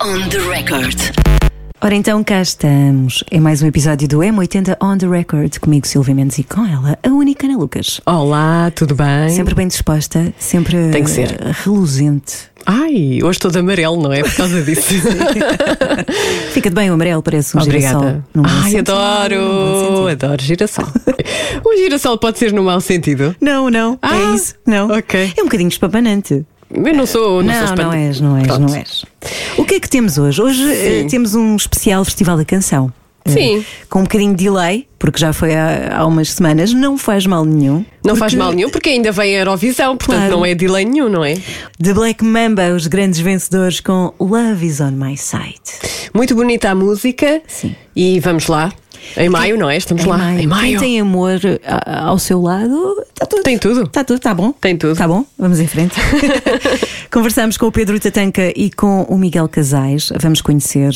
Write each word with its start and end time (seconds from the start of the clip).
On 0.00 0.28
the 0.28 0.38
record. 0.38 0.96
Ora 1.80 1.94
então, 1.94 2.22
cá 2.22 2.40
estamos. 2.40 3.24
É 3.30 3.40
mais 3.40 3.60
um 3.62 3.66
episódio 3.66 4.06
do 4.06 4.18
M80 4.18 4.76
On 4.80 4.96
The 4.96 5.06
Record, 5.08 5.58
comigo 5.58 5.86
Silvia 5.86 6.14
Mendes 6.14 6.38
e 6.38 6.44
com 6.44 6.64
ela, 6.64 6.96
a 7.02 7.08
única 7.08 7.46
Ana 7.46 7.58
Lucas. 7.58 8.00
Olá, 8.06 8.70
tudo 8.74 8.94
bem? 8.94 9.30
Sempre 9.30 9.54
bem 9.54 9.66
disposta, 9.66 10.32
sempre 10.38 10.90
Tem 10.90 11.02
que 11.02 11.10
ser. 11.10 11.32
eh, 11.40 11.52
reluzente. 11.64 12.52
Ai, 12.64 13.18
hoje 13.22 13.30
estou 13.38 13.50
de 13.50 13.58
amarelo, 13.58 14.00
não 14.00 14.12
é? 14.12 14.22
Por 14.22 14.32
causa 14.36 14.62
disso. 14.62 14.94
Fica-te 16.52 16.74
bem 16.74 16.88
o 16.90 16.94
amarelo, 16.94 17.20
parece 17.22 17.56
um 17.56 17.60
girassol. 17.60 17.96
Obrigada. 18.00 18.24
Num 18.32 18.42
bom 18.42 18.48
Ai, 18.48 18.70
sentido. 18.70 18.92
Num 18.92 18.98
adoro! 18.98 20.08
Adoro 20.08 20.42
girassol. 20.42 20.86
o 21.66 21.76
girassol 21.76 22.18
pode 22.18 22.38
ser 22.38 22.52
no 22.52 22.62
mau 22.62 22.80
sentido. 22.80 23.34
Não, 23.40 23.68
não, 23.68 23.98
Ah, 24.00 24.16
é 24.16 24.34
isso. 24.36 24.54
Não. 24.64 24.88
ok. 24.90 25.32
É 25.36 25.40
um 25.42 25.46
bocadinho 25.46 25.68
espapanante. 25.68 26.46
Eu 26.74 26.94
não 26.94 27.06
sou. 27.06 27.42
Não, 27.42 27.52
sou 27.52 27.60
Não, 27.60 27.64
espanta- 27.64 27.82
não 27.84 27.92
és, 27.92 28.20
não 28.20 28.36
és, 28.36 28.46
Pronto. 28.46 28.60
não 28.68 28.74
és. 28.74 29.04
O 29.56 29.64
que 29.64 29.74
é 29.74 29.80
que 29.80 29.88
temos 29.88 30.18
hoje? 30.18 30.40
Hoje 30.40 30.62
eh, 30.72 31.06
temos 31.08 31.34
um 31.34 31.56
especial 31.56 32.04
Festival 32.04 32.36
da 32.36 32.44
Canção. 32.44 32.92
Eh, 33.24 33.30
Sim. 33.30 33.64
Com 33.88 34.00
um 34.00 34.02
bocadinho 34.02 34.34
de 34.34 34.44
delay, 34.44 34.88
porque 34.98 35.18
já 35.20 35.32
foi 35.32 35.54
há, 35.54 35.96
há 35.98 36.06
umas 36.06 36.30
semanas, 36.32 36.72
não 36.72 36.98
faz 36.98 37.24
mal 37.24 37.44
nenhum. 37.44 37.84
Não 38.04 38.16
faz 38.16 38.32
porque 38.32 38.42
mal 38.42 38.52
nenhum, 38.52 38.68
porque 38.70 38.88
ainda 38.90 39.12
vem 39.12 39.36
a 39.36 39.40
Eurovisão, 39.40 39.96
portanto 39.96 40.16
Claro. 40.18 40.36
não 40.38 40.44
é 40.46 40.54
delay 40.56 40.84
nenhum, 40.84 41.08
não 41.08 41.24
é? 41.24 41.34
The 41.80 41.92
Black 41.94 42.24
Mamba, 42.24 42.70
os 42.74 42.86
grandes 42.88 43.20
vencedores 43.20 43.78
com 43.80 44.12
Love 44.18 44.66
is 44.66 44.80
on 44.80 44.90
My 44.92 45.16
Side. 45.16 45.60
Muito 46.12 46.34
bonita 46.34 46.70
a 46.70 46.74
música. 46.74 47.42
Sim. 47.46 47.76
E 47.94 48.18
vamos 48.18 48.48
lá. 48.48 48.72
Em 49.16 49.28
maio, 49.28 49.58
não 49.58 49.68
é? 49.68 49.76
Estamos 49.76 50.04
lá. 50.04 50.32
Em 50.40 50.46
maio. 50.46 50.78
Quem 50.78 50.78
tem 50.78 51.00
amor 51.00 51.40
ao 51.86 52.18
seu 52.18 52.40
lado, 52.40 53.04
está 53.12 53.26
tudo. 53.26 53.42
Tem 53.42 53.58
tudo. 53.58 53.82
Está 53.84 54.04
tudo, 54.04 54.16
está 54.18 54.34
bom? 54.34 54.52
Tem 54.52 54.76
tudo. 54.76 54.92
Está 54.92 55.06
bom? 55.08 55.24
Vamos 55.38 55.60
em 55.60 55.66
frente. 55.66 55.94
Conversamos 57.10 57.56
com 57.56 57.66
o 57.66 57.72
Pedro 57.72 57.98
Tatanca 58.00 58.52
e 58.56 58.70
com 58.70 59.02
o 59.02 59.18
Miguel 59.18 59.48
Casais. 59.48 60.10
Vamos 60.20 60.40
conhecer 60.40 60.90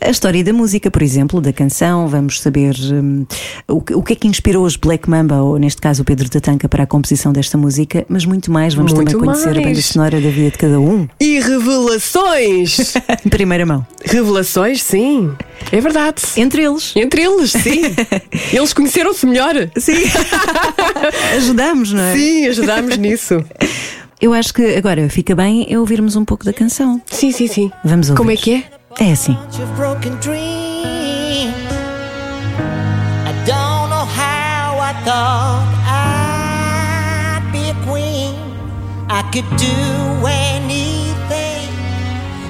a 0.00 0.10
história 0.10 0.42
da 0.42 0.52
música, 0.52 0.90
por 0.90 1.02
exemplo, 1.02 1.40
da 1.40 1.52
canção. 1.52 2.08
Vamos 2.08 2.40
saber 2.40 2.74
hum, 2.92 3.26
o, 3.68 3.80
que- 4.02 4.12
é 4.12 4.16
que 4.16 4.26
inspirou 4.28 4.64
os 4.64 4.76
Black 4.76 5.08
Mamba, 5.10 5.42
ou 5.42 5.58
neste 5.58 5.80
caso 5.80 6.02
o 6.02 6.04
Pedro 6.04 6.28
Tatanca, 6.30 6.68
para 6.68 6.84
a 6.84 6.86
composição 6.86 7.32
desta 7.32 7.58
música. 7.58 8.04
Mas 8.08 8.24
muito 8.24 8.50
mais. 8.50 8.74
Vamos 8.74 8.92
Muito 8.92 9.10
também 9.12 9.24
conhecer 9.26 9.50
a 9.50 9.54
banda 9.54 9.64
mais. 9.66 9.84
sonora 9.84 10.20
da 10.20 10.30
vida 10.30 10.50
de 10.50 10.58
cada 10.58 10.80
um. 10.80 11.06
E 11.20 11.38
revelações! 11.40 12.94
em 13.24 13.28
primeira 13.28 13.66
mão. 13.66 13.86
revelações, 14.04 14.82
sim. 14.82 15.30
É 15.70 15.80
verdade. 15.80 16.22
Entre 16.36 16.62
eles. 16.62 16.92
Entre 16.96 17.22
eles, 17.22 17.31
sim. 17.46 17.82
Eles 18.52 18.72
conheceram-se 18.72 19.26
melhor. 19.26 19.54
Sim. 19.76 19.94
Ajudamos, 21.36 21.92
não 21.92 22.02
é? 22.02 22.14
Sim, 22.14 22.46
ajudámos 22.48 22.96
nisso. 22.96 23.44
Eu 24.20 24.32
acho 24.32 24.54
que 24.54 24.76
agora 24.76 25.08
fica 25.08 25.34
bem 25.34 25.66
é 25.68 25.78
ouvirmos 25.78 26.14
um 26.14 26.24
pouco 26.24 26.44
da 26.44 26.52
canção. 26.52 27.02
Sim, 27.10 27.32
sim, 27.32 27.48
sim. 27.48 27.72
Vamos 27.84 28.08
ouvir. 28.08 28.18
Como 28.18 28.30
é 28.30 28.36
que 28.36 28.54
é? 28.54 28.64
É 29.00 29.12
assim. 29.12 29.32
bunch 29.32 29.58
of 29.58 29.76
broken 29.76 30.14
dreams. 30.20 31.54
I 33.26 33.32
don't 33.44 33.90
know 33.90 34.06
how 34.06 34.78
I 34.78 34.92
thought 35.04 35.66
I'd 35.88 37.52
be 37.52 37.70
a 37.70 37.74
queen. 37.86 38.36
I 39.08 39.22
could 39.32 39.48
do 39.56 40.26
anything, 40.26 41.68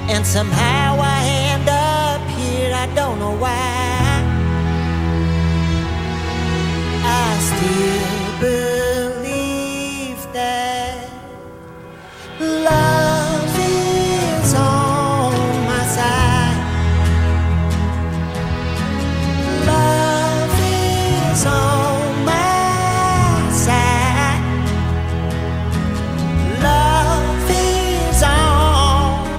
and 0.09 0.25
somehow 0.25 0.99
I 0.99 1.23
end 1.53 1.69
up 1.69 2.21
here. 2.37 2.73
I 2.73 2.87
don't 2.93 3.19
know 3.19 3.35
why. 3.39 3.72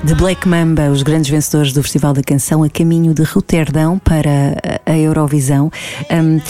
The 0.06 0.14
Black 0.14 0.46
Mamba, 0.46 0.90
os 0.90 1.02
grandes 1.02 1.28
vencedores 1.28 1.72
do 1.72 1.82
Festival 1.82 2.12
da 2.12 2.22
Canção, 2.22 2.62
a 2.62 2.68
caminho 2.68 3.12
de 3.12 3.24
Roterdão 3.24 3.98
para 3.98 4.54
a 4.86 4.96
Eurovisão. 4.96 5.72
Hum, 6.10 6.40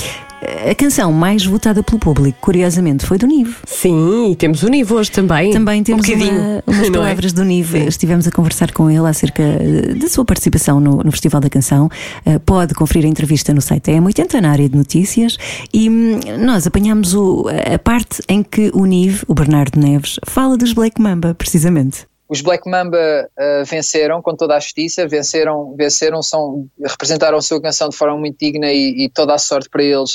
a 0.70 0.74
canção 0.74 1.12
mais 1.12 1.44
votada 1.44 1.82
pelo 1.82 1.98
público, 1.98 2.38
curiosamente, 2.40 3.04
foi 3.06 3.18
do 3.18 3.26
Nive. 3.26 3.54
Sim, 3.66 4.30
e 4.32 4.36
temos 4.36 4.62
o 4.62 4.68
Nivo 4.68 4.94
hoje 4.96 5.10
também. 5.10 5.52
Também 5.52 5.82
temos 5.82 6.08
um 6.08 6.14
uma- 6.14 6.62
umas 6.66 6.88
é? 6.88 6.90
palavras 6.90 7.32
do 7.32 7.44
Nive. 7.44 7.86
Estivemos 7.86 8.26
a 8.26 8.30
conversar 8.30 8.72
com 8.72 8.90
ele 8.90 9.06
acerca 9.06 9.42
eh, 9.42 9.94
da 9.94 10.08
sua 10.08 10.24
participação 10.24 10.80
no, 10.80 11.02
no 11.02 11.10
Festival 11.10 11.40
da 11.40 11.48
Canção. 11.50 11.88
Eh, 12.24 12.38
pode 12.38 12.74
conferir 12.74 13.04
a 13.04 13.08
entrevista 13.08 13.52
no 13.54 13.60
site 13.60 13.90
da 13.92 13.98
M80, 13.98 14.40
na 14.40 14.50
área 14.50 14.68
de 14.68 14.76
notícias. 14.76 15.36
E 15.72 15.88
hum, 15.88 16.20
nós 16.40 16.66
apanhámos 16.66 17.14
o- 17.14 17.46
a 17.74 17.78
parte 17.78 18.22
em 18.28 18.42
que 18.42 18.70
o 18.74 18.84
Nive, 18.84 19.22
o 19.28 19.34
Bernardo 19.34 19.78
Neves, 19.78 20.18
fala 20.26 20.56
dos 20.56 20.72
Black 20.72 21.00
Mamba, 21.00 21.34
precisamente. 21.34 22.06
Os 22.28 22.40
Black 22.40 22.68
Mamba 22.68 22.98
uh, 22.98 23.64
venceram 23.66 24.22
com 24.22 24.34
toda 24.34 24.56
a 24.56 24.60
justiça, 24.60 25.06
venceram, 25.06 25.74
venceram 25.76 26.22
são, 26.22 26.66
representaram 26.82 27.36
a 27.36 27.42
sua 27.42 27.60
canção 27.60 27.88
de 27.88 27.96
forma 27.96 28.16
muito 28.16 28.38
digna 28.38 28.72
e, 28.72 29.04
e 29.04 29.10
toda 29.10 29.34
a 29.34 29.38
sorte 29.38 29.68
para 29.68 29.82
eles. 29.82 30.14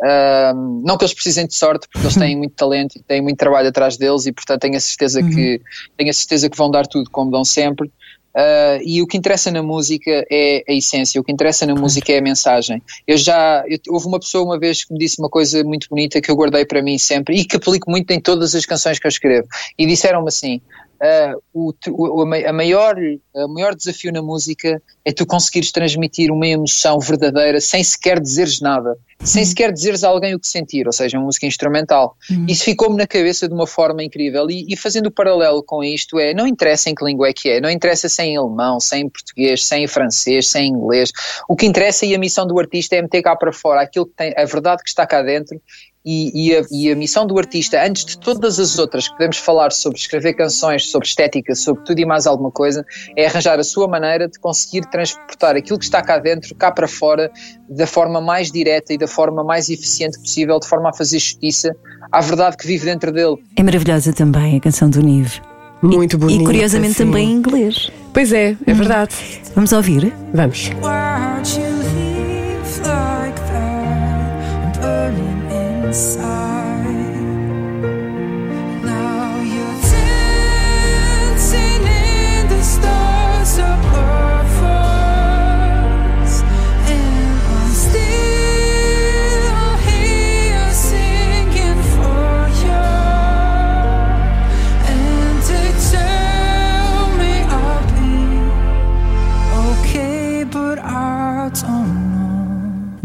Uh, 0.00 0.82
não 0.84 0.96
que 0.96 1.04
eles 1.04 1.12
precisem 1.14 1.46
de 1.46 1.54
sorte, 1.54 1.86
porque 1.92 2.06
eles 2.06 2.16
têm 2.16 2.34
muito 2.36 2.54
talento 2.54 2.96
e 2.96 3.02
têm 3.02 3.20
muito 3.20 3.36
trabalho 3.36 3.68
atrás 3.68 3.98
deles 3.98 4.24
e 4.26 4.32
portanto 4.32 4.60
tenho 4.62 4.76
a 4.76 4.80
certeza, 4.80 5.22
que, 5.22 5.60
tenho 5.98 6.10
a 6.10 6.14
certeza 6.14 6.48
que 6.48 6.56
vão 6.56 6.70
dar 6.70 6.86
tudo 6.86 7.10
como 7.10 7.30
dão 7.30 7.44
sempre. 7.44 7.90
Uh, 8.32 8.78
e 8.84 9.02
o 9.02 9.08
que 9.08 9.16
interessa 9.18 9.50
na 9.50 9.60
música 9.60 10.24
é 10.30 10.62
a 10.68 10.72
essência, 10.72 11.20
o 11.20 11.24
que 11.24 11.32
interessa 11.32 11.66
na 11.66 11.74
música 11.74 12.12
é 12.12 12.18
a 12.18 12.22
mensagem. 12.22 12.80
Eu 13.04 13.16
já, 13.16 13.64
eu- 13.66 13.78
houve 13.88 14.06
uma 14.06 14.20
pessoa 14.20 14.44
uma 14.44 14.58
vez 14.58 14.84
que 14.84 14.92
me 14.92 15.00
disse 15.00 15.16
uma 15.18 15.28
coisa 15.28 15.64
muito 15.64 15.88
bonita 15.90 16.20
que 16.20 16.30
eu 16.30 16.36
guardei 16.36 16.64
para 16.64 16.80
mim 16.80 16.96
sempre 16.96 17.40
e 17.40 17.44
que 17.44 17.56
aplico 17.56 17.90
muito 17.90 18.08
em 18.12 18.20
todas 18.20 18.54
as 18.54 18.64
canções 18.64 19.00
que 19.00 19.06
eu 19.06 19.08
escrevo. 19.08 19.48
E 19.76 19.84
disseram-me 19.84 20.28
assim: 20.28 20.60
ah, 21.02 21.34
o, 21.52 21.72
o- 21.88 22.22
a, 22.22 22.26
ma- 22.26 22.36
a 22.48 22.52
maior, 22.52 22.96
o 23.34 23.48
maior 23.48 23.74
desafio 23.74 24.12
na 24.12 24.20
música 24.22 24.80
é 25.04 25.12
tu 25.12 25.24
conseguires 25.24 25.72
transmitir 25.72 26.30
uma 26.30 26.46
emoção 26.46 26.98
verdadeira 27.00 27.60
sem 27.60 27.82
sequer 27.82 28.20
dizeres 28.20 28.60
nada, 28.60 28.96
sem 29.22 29.44
sequer 29.44 29.72
dizeres 29.72 30.04
a 30.04 30.08
alguém 30.08 30.34
o 30.34 30.40
que 30.40 30.46
sentir, 30.46 30.86
ou 30.86 30.92
seja, 30.92 31.16
uma 31.18 31.24
música 31.26 31.46
instrumental. 31.46 32.16
Isso 32.48 32.64
ficou-me 32.64 32.96
na 32.96 33.06
cabeça 33.06 33.48
de 33.48 33.54
uma 33.54 33.66
forma 33.66 34.02
incrível. 34.02 34.50
E, 34.50 34.66
e 34.72 34.76
fazendo 34.76 35.06
o 35.06 35.10
paralelo 35.10 35.62
com 35.62 35.82
isto, 35.82 36.18
é 36.18 36.34
não 36.34 36.46
interessa 36.46 36.90
em 36.90 36.94
que 36.94 37.04
língua 37.04 37.28
é 37.28 37.32
que 37.32 37.48
é, 37.48 37.60
não 37.60 37.70
interessa 37.70 38.08
se 38.08 38.20
é 38.22 38.26
em 38.26 38.36
alemão, 38.36 38.78
se 38.80 38.94
é 38.96 38.98
em 38.98 39.08
português, 39.08 39.64
se 39.66 39.74
é 39.74 39.78
em 39.78 39.86
francês, 39.86 40.48
se 40.48 40.58
é 40.58 40.62
em 40.62 40.68
inglês. 40.72 41.10
O 41.48 41.56
que 41.56 41.66
interessa 41.66 42.04
e 42.06 42.14
a 42.14 42.18
missão 42.18 42.46
do 42.46 42.58
artista 42.58 42.96
é 42.96 43.02
meter 43.02 43.22
cá 43.22 43.34
para 43.36 43.52
fora 43.52 43.80
aquilo 43.82 44.06
que 44.06 44.14
tem, 44.14 44.34
a 44.36 44.44
verdade 44.44 44.82
que 44.82 44.88
está 44.90 45.06
cá 45.06 45.22
dentro 45.22 45.60
e, 46.04 46.48
e 46.48 46.56
a, 46.56 46.62
e 46.70 46.90
a 46.90 46.96
missão 46.96 47.26
do 47.26 47.38
artista, 47.38 47.82
antes 47.84 48.04
de 48.04 48.18
todas 48.18 48.58
as 48.58 48.78
outras 48.78 49.08
que 49.08 49.14
podemos 49.14 49.36
falar 49.36 49.70
sobre 49.70 49.98
escrever 49.98 50.34
canções, 50.34 50.90
sobre 50.90 51.06
estética, 51.06 51.54
sobre 51.54 51.84
tudo 51.84 51.98
e 52.00 52.06
mais 52.06 52.26
alguma 52.26 52.50
coisa, 52.50 52.84
é 53.16 53.26
arranjar 53.26 53.58
a 53.58 53.64
sua 53.64 53.86
maneira 53.86 54.28
de 54.28 54.38
conseguir 54.38 54.82
transportar 54.90 55.56
aquilo 55.56 55.78
que 55.78 55.84
está 55.84 56.02
cá 56.02 56.18
dentro, 56.18 56.54
cá 56.54 56.70
para 56.70 56.88
fora, 56.88 57.30
da 57.68 57.86
forma 57.86 58.20
mais 58.20 58.50
direta 58.50 58.92
e 58.94 58.98
da 58.98 59.06
forma 59.06 59.44
mais 59.44 59.68
eficiente 59.68 60.18
possível, 60.18 60.58
de 60.58 60.66
forma 60.66 60.90
a 60.90 60.92
fazer 60.92 61.18
justiça 61.18 61.74
à 62.10 62.20
verdade 62.20 62.56
que 62.56 62.66
vive 62.66 62.86
dentro 62.86 63.12
dele. 63.12 63.36
É 63.56 63.62
maravilhosa 63.62 64.12
também 64.12 64.56
a 64.56 64.60
canção 64.60 64.88
do 64.88 65.02
Nive. 65.02 65.40
Muito 65.82 66.18
bonito. 66.18 66.42
E 66.42 66.44
curiosamente 66.44 66.94
sim. 66.94 67.04
também 67.04 67.30
em 67.30 67.32
inglês. 67.32 67.90
Pois 68.12 68.32
é, 68.32 68.56
é 68.66 68.74
verdade. 68.74 69.14
Vamos 69.54 69.72
ouvir? 69.72 70.12
Vamos. 70.34 70.70
Inside. 75.90 76.49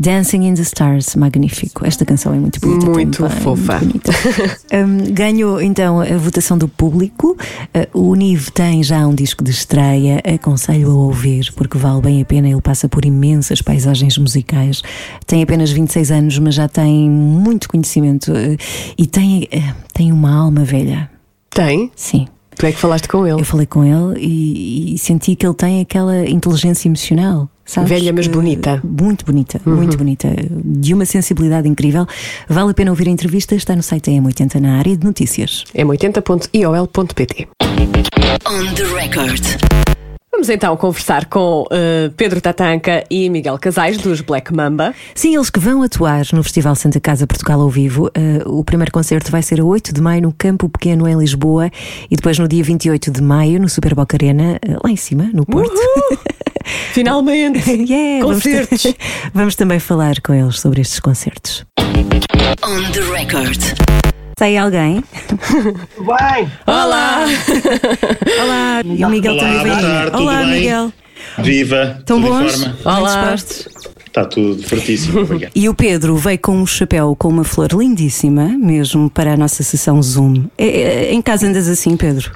Dancing 0.06 0.44
in 0.44 0.54
the 0.54 0.62
Stars, 0.62 1.16
magnífico. 1.16 1.84
Esta 1.84 2.06
canção 2.06 2.31
é 2.31 2.38
muito 2.38 2.60
bonita. 2.60 2.86
Muito 2.86 3.24
também, 3.24 3.40
fofa. 3.40 3.80
muito. 3.80 4.12
Hum, 4.72 5.13
ganhou 5.13 5.62
então 5.62 6.02
a 6.02 6.18
votação 6.18 6.57
do 6.57 6.68
público. 6.68 7.38
Uh, 7.94 8.12
o 8.12 8.13
Nive 8.13 8.52
tem 8.52 8.84
já 8.84 9.07
um 9.07 9.16
disco 9.16 9.44
de 9.44 9.50
estreia. 9.50 10.22
Aconselho 10.36 10.92
a 10.92 10.94
ouvir, 10.94 11.52
porque 11.56 11.78
vale 11.78 12.02
bem 12.02 12.22
a 12.22 12.25
pena. 12.25 12.48
Ele 12.48 12.62
passa 12.62 12.88
por 12.88 13.04
imensas 13.04 13.62
paisagens 13.62 14.18
musicais. 14.18 14.84
Tem 15.25 15.42
apenas 15.42 15.72
26 15.72 16.12
anos, 16.12 16.38
mas 16.38 16.54
já 16.54 16.68
tem 16.68 17.10
muito 17.10 17.68
conhecimento 17.68 18.31
uh, 18.31 18.58
e 18.98 19.08
tem, 19.08 19.44
uh, 19.44 19.75
tem 19.92 20.12
uma 20.12 20.36
alma 20.36 20.63
velha. 20.63 21.10
Tem? 21.50 21.90
Sim. 21.96 22.28
Tu 22.57 22.66
é 22.66 22.72
que 22.72 22.78
falaste 22.80 23.07
com 23.07 23.25
ele. 23.28 23.40
Eu 23.42 23.46
falei 23.46 23.66
com 23.66 23.84
ele 23.84 24.19
e, 24.19 24.96
e 24.96 24.98
senti 24.98 25.36
que 25.36 25.46
ele 25.46 25.54
tem 25.56 25.81
aquela 25.81 26.28
inteligência 26.28 26.88
emocional. 26.88 27.50
Sabes? 27.66 27.90
Velha, 27.90 28.13
mas 28.13 28.28
Que- 28.28 28.34
bonita. 28.34 28.80
Uhum. 28.84 28.92
Muito 29.06 29.25
bonita, 29.25 29.60
muito 29.66 29.98
bonita. 29.98 30.30
De 30.63 30.94
uma 30.94 31.04
sensibilidade 31.06 31.68
incrível. 31.68 32.06
Vale 32.48 32.69
a 32.72 32.74
pena 32.75 32.92
ouvir 32.92 33.07
a 33.07 33.12
entrevista, 33.12 33.56
está 33.56 33.75
no 33.75 33.81
site 33.81 34.12
M80 34.12 34.60
na 34.60 34.78
área 34.78 34.96
de 34.96 35.04
notícias. 35.04 35.63
m80.iol.pt 35.75 37.48
On 38.48 38.74
the 38.75 38.84
record. 38.94 39.44
Vamos 40.36 40.50
então 40.50 40.76
conversar 40.76 41.28
com 41.28 41.66
eh, 41.72 42.12
Pedro 42.18 42.42
Tatanca 42.42 43.06
e 43.10 43.30
Miguel 43.30 43.58
Casais, 43.58 43.96
dos 43.96 44.20
Black 44.20 44.54
Mamba. 44.54 44.94
Sim, 45.16 45.34
eles 45.34 45.50
que 45.50 45.62
vão 45.62 45.82
atuar 45.82 46.26
no 46.34 46.44
Festival 46.44 46.76
Santa 46.76 47.00
Casa 47.00 47.26
Portugal 47.26 47.62
ao 47.62 47.70
vivo. 47.70 48.12
Eh, 48.14 48.44
o 48.46 48.62
primeiro 48.62 48.92
concerto 48.92 49.32
vai 49.32 49.42
ser 49.42 49.62
a 49.62 49.64
8 49.64 49.94
de 49.94 50.02
maio 50.02 50.24
no 50.24 50.34
Campo 50.34 50.68
Pequeno 50.68 51.08
em 51.08 51.18
Lisboa 51.18 51.72
e 52.12 52.18
depois 52.18 52.38
no 52.38 52.50
dia 52.50 52.62
28 52.66 53.12
de 53.12 53.24
maio 53.24 53.62
no 53.62 53.70
Super 53.70 53.96
Boca 53.96 54.18
Arena, 54.18 54.60
eh, 54.62 54.78
lá 54.84 54.92
em 54.92 54.98
cima, 54.98 55.30
no 55.34 55.46
Porto. 55.46 55.74
Finalmente! 56.92 57.72
Yeah, 57.88 58.26
vamos, 58.26 58.44
Concertos! 58.44 58.94
vamos 59.34 59.56
também 59.56 59.80
falar 59.80 60.20
com 60.20 60.34
eles 60.34 60.60
sobre 60.60 60.82
estes 60.82 61.00
concertos. 61.00 61.66
On 62.62 62.92
the 62.92 63.02
record. 63.10 64.15
Está 64.36 64.46
aí 64.46 64.58
alguém? 64.58 65.02
Bem, 65.98 66.52
Olá! 66.68 67.24
Olá, 68.44 68.82
e 68.84 69.06
o 69.06 69.10
Miguel 69.10 69.32
Olá, 69.34 69.44
também 69.44 69.64
boa 69.64 69.76
vem. 69.76 69.82
tarde, 69.82 70.12
tudo 70.12 70.24
Olá, 70.24 70.38
bem? 70.40 70.48
Miguel. 70.52 70.94
Viva! 71.40 71.96
Estão 72.00 72.22
tudo 72.22 72.28
em 72.28 72.30
bons? 72.44 72.52
forma? 72.62 72.74
Bem 72.74 72.84
Olá. 72.86 73.34
dispostos? 73.36 73.68
Está 74.06 74.26
tudo 74.26 74.64
fortíssimo. 74.64 75.22
Obrigado. 75.22 75.52
E 75.56 75.70
o 75.70 75.74
Pedro 75.74 76.18
veio 76.18 76.40
com 76.40 76.52
um 76.58 76.66
chapéu 76.66 77.16
com 77.18 77.30
uma 77.30 77.46
flor 77.46 77.72
lindíssima, 77.72 78.50
mesmo 78.58 79.10
para 79.10 79.34
a 79.34 79.38
nossa 79.38 79.64
sessão 79.64 80.02
Zoom. 80.04 80.48
É- 80.58 80.68
é- 80.68 81.14
em 81.14 81.22
casa 81.22 81.48
andas 81.48 81.70
assim, 81.70 81.96
Pedro? 81.96 82.32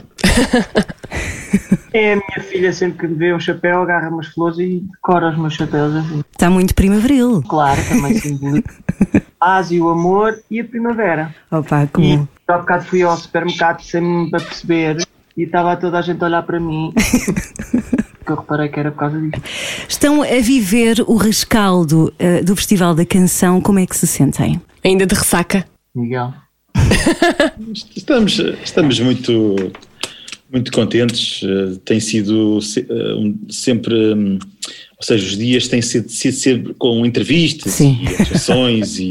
é 1.93 2.13
a 2.13 2.15
minha 2.15 2.49
filha 2.49 2.71
sempre 2.71 2.99
que 2.99 3.07
me 3.07 3.15
vê 3.15 3.33
um 3.33 3.39
chapéu, 3.41 3.81
agarra 3.81 4.07
umas 4.09 4.27
flores 4.27 4.57
e 4.59 4.83
decora 4.89 5.31
os 5.31 5.37
meus 5.37 5.53
chapéus 5.53 5.93
assim. 5.95 6.21
Está 6.31 6.49
muito 6.49 6.73
primaveril. 6.73 7.41
Claro, 7.47 7.81
também 7.89 8.17
simboliza 8.17 8.63
a 9.39 9.45
paz 9.45 9.71
e 9.71 9.79
o 9.79 9.89
amor 9.89 10.39
e 10.49 10.59
a 10.59 10.63
primavera. 10.65 11.33
Opa, 11.51 11.83
E 11.83 11.87
como. 11.87 12.27
há 12.47 12.57
bocado 12.57 12.85
fui 12.85 13.01
ao 13.01 13.15
supermercado 13.17 13.81
sem 13.81 14.29
para 14.29 14.39
perceber 14.43 15.07
e 15.37 15.43
estava 15.43 15.75
toda 15.77 15.97
a 15.99 16.01
gente 16.01 16.21
a 16.23 16.27
olhar 16.27 16.43
para 16.43 16.59
mim. 16.59 16.91
que 18.25 18.31
eu 18.31 18.35
reparei 18.35 18.67
que 18.69 18.79
era 18.79 18.91
por 18.91 18.99
causa 18.99 19.19
disto. 19.19 19.41
Estão 19.87 20.21
a 20.21 20.39
viver 20.41 21.03
o 21.07 21.15
rescaldo 21.15 22.13
eh, 22.19 22.43
do 22.43 22.55
Festival 22.55 22.93
da 22.93 23.05
Canção, 23.05 23.59
como 23.61 23.79
é 23.79 23.85
que 23.87 23.95
se 23.97 24.05
sentem? 24.05 24.61
Ainda 24.83 25.05
de 25.05 25.15
ressaca. 25.15 25.65
Miguel. 25.95 26.33
Estamos, 27.95 28.39
estamos 28.63 28.99
muito, 28.99 29.55
muito 30.51 30.71
contentes. 30.71 31.41
eh, 31.43 31.79
Tem 31.85 31.99
sido 31.99 32.59
eh, 32.77 33.33
sempre. 33.49 34.39
Ou 34.99 35.05
seja, 35.05 35.25
os 35.25 35.37
dias 35.37 35.67
têm 35.69 35.81
sido, 35.81 36.09
sido 36.09 36.35
sempre 36.35 36.73
com 36.73 37.05
entrevistas 37.05 37.71
Sim. 37.71 37.99
e 38.01 38.21
atuações 38.21 38.99
e 38.99 39.09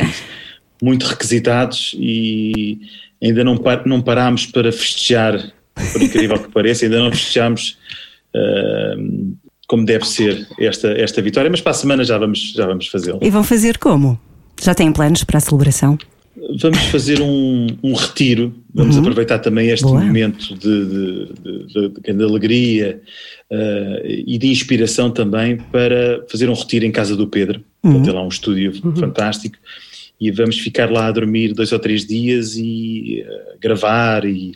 muito 0.82 1.06
requisitados 1.06 1.96
e 1.98 2.78
ainda 3.22 3.42
não, 3.42 3.56
par, 3.56 3.86
não 3.86 4.02
parámos 4.02 4.44
para 4.44 4.70
festejar, 4.70 5.52
por 5.74 6.02
incrível 6.02 6.38
que 6.38 6.52
pareça, 6.52 6.84
ainda 6.84 6.98
não 6.98 7.10
festejamos 7.10 7.78
hum, 8.34 9.34
como 9.66 9.84
deve 9.84 10.06
ser 10.06 10.46
esta, 10.58 10.88
esta 10.88 11.22
vitória, 11.22 11.50
mas 11.50 11.60
para 11.60 11.70
a 11.70 11.74
semana 11.74 12.04
já 12.04 12.18
vamos, 12.18 12.52
já 12.52 12.66
vamos 12.66 12.86
fazê-lo. 12.88 13.18
E 13.22 13.30
vão 13.30 13.42
fazer 13.42 13.78
como? 13.78 14.18
Já 14.62 14.74
têm 14.74 14.92
planos 14.92 15.24
para 15.24 15.38
a 15.38 15.40
celebração? 15.40 15.98
Vamos 16.60 16.78
fazer 16.86 17.20
um, 17.20 17.66
um 17.82 17.92
retiro, 17.94 18.54
vamos 18.74 18.96
aproveitar 18.96 19.38
também 19.38 19.68
este 19.68 19.84
Boa. 19.84 20.00
momento 20.00 20.54
de, 20.54 20.84
de- 20.86 21.26
de- 21.42 21.66
de- 21.66 21.88
de 21.90 22.00
grande 22.00 22.24
alegria 22.24 23.00
eh, 23.50 24.22
e 24.26 24.38
de 24.38 24.48
inspiração 24.48 25.10
também 25.10 25.56
para 25.56 26.24
fazer 26.30 26.48
um 26.48 26.54
retiro 26.54 26.84
em 26.84 26.90
casa 26.92 27.14
do 27.16 27.26
Pedro. 27.26 27.60
Ele 27.84 28.00
tem 28.02 28.12
lá 28.12 28.22
um 28.22 28.28
estúdio 28.28 28.72
fantástico 28.98 29.56
e 30.20 30.30
vamos 30.30 30.58
ficar 30.58 30.90
lá 30.90 31.06
a 31.06 31.12
dormir 31.12 31.52
dois 31.54 31.70
ou 31.72 31.78
três 31.78 32.04
dias 32.06 32.56
e 32.56 33.24
eh, 33.26 33.56
gravar 33.60 34.24
e 34.24 34.52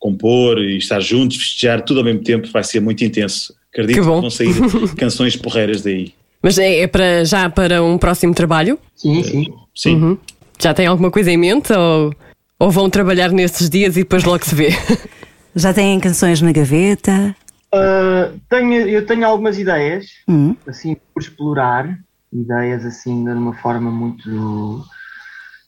compor 0.00 0.58
e 0.58 0.78
estar 0.78 1.00
juntos, 1.00 1.36
festejar 1.36 1.82
tudo 1.84 2.00
ao 2.00 2.04
mesmo 2.04 2.22
tempo, 2.22 2.48
vai 2.52 2.64
ser 2.64 2.80
muito 2.80 3.04
intenso. 3.04 3.54
Acredito 3.72 3.94
Que 3.96 4.00
que, 4.02 4.06
bom. 4.06 4.20
vão 4.20 4.30
sair 4.30 4.52
canções 4.98 5.36
porreiras 5.36 5.82
daí. 5.82 6.12
Mas 6.42 6.58
é, 6.58 6.80
é 6.80 6.86
para, 6.88 7.24
já 7.24 7.48
para 7.48 7.82
um 7.82 7.96
próximo 7.96 8.34
trabalho? 8.34 8.78
Sim, 8.96 9.22
sim. 9.22 9.46
Sim. 9.74 10.18
Já 10.62 10.72
tem 10.72 10.86
alguma 10.86 11.10
coisa 11.10 11.28
em 11.28 11.36
mente 11.36 11.72
ou, 11.72 12.14
ou 12.56 12.70
vão 12.70 12.88
trabalhar 12.88 13.32
nestes 13.32 13.68
dias 13.68 13.96
e 13.96 14.04
depois 14.04 14.22
logo 14.22 14.44
se 14.44 14.54
vê? 14.54 14.68
Já 15.56 15.74
têm 15.74 15.98
canções 15.98 16.40
na 16.40 16.52
gaveta? 16.52 17.34
Ah, 17.74 18.30
tenho, 18.48 18.72
eu 18.88 19.04
tenho 19.04 19.26
algumas 19.26 19.58
ideias, 19.58 20.06
Hum. 20.28 20.54
assim, 20.64 20.96
por 21.12 21.20
explorar, 21.20 21.98
ideias 22.32 22.86
assim 22.86 23.24
de 23.24 23.30
uma 23.32 23.54
forma 23.54 23.90
muito, 23.90 24.84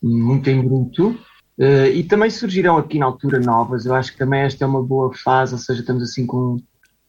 muito 0.00 0.49
em 0.49 0.62
bruto. 0.62 1.19
Ah, 1.61 1.88
e 1.88 2.05
também 2.05 2.31
surgirão 2.31 2.76
aqui 2.76 2.97
na 2.97 3.06
altura 3.06 3.40
novas. 3.40 3.87
Eu 3.87 3.97
acho 3.97 4.12
que 4.12 4.19
também 4.19 4.43
esta 4.43 4.64
é 4.64 4.69
uma 4.69 4.81
boa 4.82 5.11
fase, 5.12 5.55
ou 5.55 5.58
seja, 5.58 5.81
estamos 5.81 6.05
assim 6.05 6.25
com, 6.25 6.56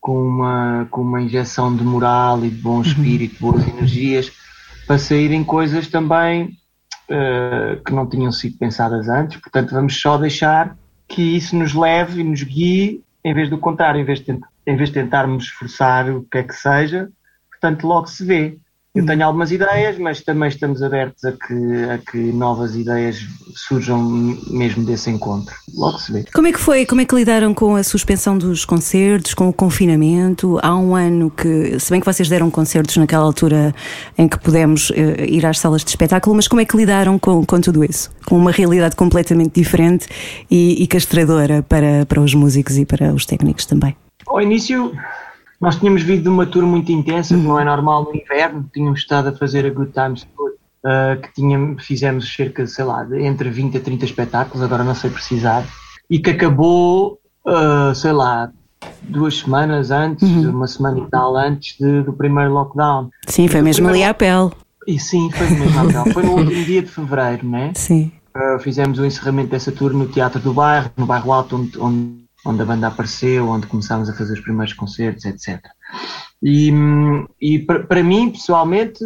com, 0.01 0.27
uma, 0.27 0.87
com 0.89 1.01
uma 1.01 1.21
injeção 1.21 1.75
de 1.75 1.83
moral 1.83 2.43
e 2.43 2.49
de 2.49 2.61
bom 2.63 2.81
espírito, 2.81 3.39
boas 3.39 3.67
energias, 3.67 4.31
para 4.87 4.97
saírem 4.97 5.43
coisas 5.43 5.87
também 5.87 6.57
ah, 7.09 7.79
que 7.85 7.93
não 7.93 8.07
tinham 8.07 8.31
sido 8.31 8.57
pensadas 8.57 9.07
antes. 9.07 9.39
Portanto, 9.39 9.73
vamos 9.73 9.99
só 9.99 10.17
deixar 10.17 10.75
que 11.07 11.21
isso 11.21 11.55
nos 11.55 11.73
leve 11.73 12.21
e 12.21 12.23
nos 12.23 12.41
guie, 12.41 13.03
em 13.23 13.33
vez 13.33 13.49
do 13.49 13.57
contrário, 13.57 14.01
em 14.01 14.05
vez 14.05 14.19
de, 14.21 14.39
em 14.65 14.75
vez 14.75 14.89
de 14.89 14.95
tentarmos 14.95 15.49
forçar 15.49 16.09
o 16.09 16.23
que 16.23 16.39
é 16.39 16.43
que 16.43 16.55
seja, 16.55 17.09
portanto, 17.51 17.85
logo 17.87 18.07
se 18.07 18.25
vê. 18.25 18.57
Eu 18.95 19.05
tenho 19.05 19.25
algumas 19.25 19.51
ideias, 19.51 19.97
mas 19.97 20.21
também 20.21 20.47
estamos 20.47 20.81
abertos 20.81 21.25
a 21.25 21.33
que, 21.33 21.83
a 21.89 21.97
que 21.97 22.17
novas 22.31 22.77
ideias 22.77 23.27
surjam 23.53 24.01
mesmo 24.49 24.85
desse 24.85 25.09
encontro. 25.09 25.53
Logo 25.75 25.97
se 25.99 26.13
vê. 26.13 26.25
Como 26.33 26.47
é 26.47 26.53
que 26.53 26.59
foi? 26.59 26.85
Como 26.85 27.01
é 27.01 27.05
que 27.05 27.13
lidaram 27.13 27.53
com 27.53 27.75
a 27.75 27.83
suspensão 27.83 28.37
dos 28.37 28.63
concertos, 28.63 29.33
com 29.33 29.49
o 29.49 29.53
confinamento? 29.53 30.57
Há 30.63 30.73
um 30.77 30.95
ano 30.95 31.29
que, 31.29 31.77
se 31.77 31.91
bem 31.91 31.99
que 31.99 32.05
vocês 32.05 32.29
deram 32.29 32.49
concertos 32.49 32.95
naquela 32.95 33.25
altura 33.25 33.75
em 34.17 34.29
que 34.29 34.39
pudemos 34.39 34.93
eh, 34.95 35.25
ir 35.27 35.45
às 35.45 35.59
salas 35.59 35.83
de 35.83 35.89
espetáculo, 35.89 36.33
mas 36.33 36.47
como 36.47 36.61
é 36.61 36.65
que 36.65 36.77
lidaram 36.77 37.19
com, 37.19 37.45
com 37.45 37.59
tudo 37.59 37.83
isso? 37.83 38.09
Com 38.25 38.37
uma 38.37 38.51
realidade 38.51 38.95
completamente 38.95 39.59
diferente 39.59 40.07
e, 40.49 40.81
e 40.81 40.87
castradora 40.87 41.61
para, 41.63 42.05
para 42.05 42.21
os 42.21 42.33
músicos 42.33 42.77
e 42.77 42.85
para 42.85 43.13
os 43.13 43.25
técnicos 43.25 43.65
também. 43.65 43.93
Ao 44.25 44.41
início, 44.41 44.93
nós 45.59 45.75
tínhamos 45.77 46.01
vindo 46.03 46.23
de 46.23 46.29
uma 46.29 46.45
tour 46.45 46.63
muito 46.65 46.91
intensa, 46.91 47.35
que 47.35 47.41
não 47.41 47.59
é 47.59 47.63
normal 47.63 48.03
no 48.03 48.15
inverno, 48.15 48.69
tínhamos 48.73 48.99
estado 48.99 49.29
a 49.29 49.33
fazer 49.33 49.65
a 49.65 49.69
Good 49.69 49.91
Times 49.91 50.27
Tour, 50.35 50.51
uh, 50.83 51.21
que 51.21 51.33
tínhamos, 51.33 51.83
fizemos 51.85 52.31
cerca, 52.33 52.65
sei 52.67 52.85
lá, 52.85 53.03
de 53.03 53.21
entre 53.21 53.49
20 53.49 53.77
a 53.77 53.79
30 53.81 54.05
espetáculos, 54.05 54.61
agora 54.63 54.83
não 54.83 54.95
sei 54.95 55.09
precisar, 55.09 55.65
e 56.09 56.19
que 56.19 56.31
acabou, 56.31 57.19
uh, 57.45 57.95
sei 57.95 58.11
lá, 58.11 58.51
duas 59.01 59.39
semanas 59.39 59.89
antes, 59.91 60.29
uma 60.29 60.67
semana 60.67 60.99
e 60.99 61.09
tal 61.09 61.35
antes 61.35 61.77
de- 61.79 62.03
do 62.03 62.13
primeiro 62.13 62.53
lockdown. 62.53 63.09
Sim, 63.27 63.47
foi 63.47 63.61
mesmo 63.61 63.87
ali 63.87 64.03
à 64.03 64.13
pele. 64.13 64.51
E 64.87 64.99
sim, 64.99 65.31
foi 65.31 65.49
mesmo 65.49 65.89
então. 65.89 66.05
Foi 66.11 66.21
no 66.21 66.33
último 66.37 66.63
dia 66.63 66.81
de 66.83 66.89
fevereiro, 66.89 67.47
né? 67.47 67.71
Sim. 67.73 68.11
Uh, 68.35 68.59
fizemos 68.59 68.99
o 68.99 69.05
encerramento 69.05 69.49
dessa 69.49 69.71
tour 69.71 69.93
no 69.93 70.05
Teatro 70.07 70.39
do 70.39 70.53
Bairro, 70.53 70.91
no 70.97 71.05
Bairro 71.05 71.31
Alto, 71.31 71.55
onde, 71.55 71.79
onde, 71.79 72.24
onde 72.45 72.61
a 72.61 72.65
banda 72.65 72.87
apareceu, 72.87 73.49
onde 73.49 73.67
começámos 73.67 74.09
a 74.09 74.13
fazer 74.13 74.33
os 74.33 74.39
primeiros 74.39 74.73
concertos, 74.73 75.25
etc. 75.25 75.59
E, 76.43 76.71
e 77.41 77.59
para 77.59 78.03
mim, 78.03 78.29
pessoalmente, 78.31 78.99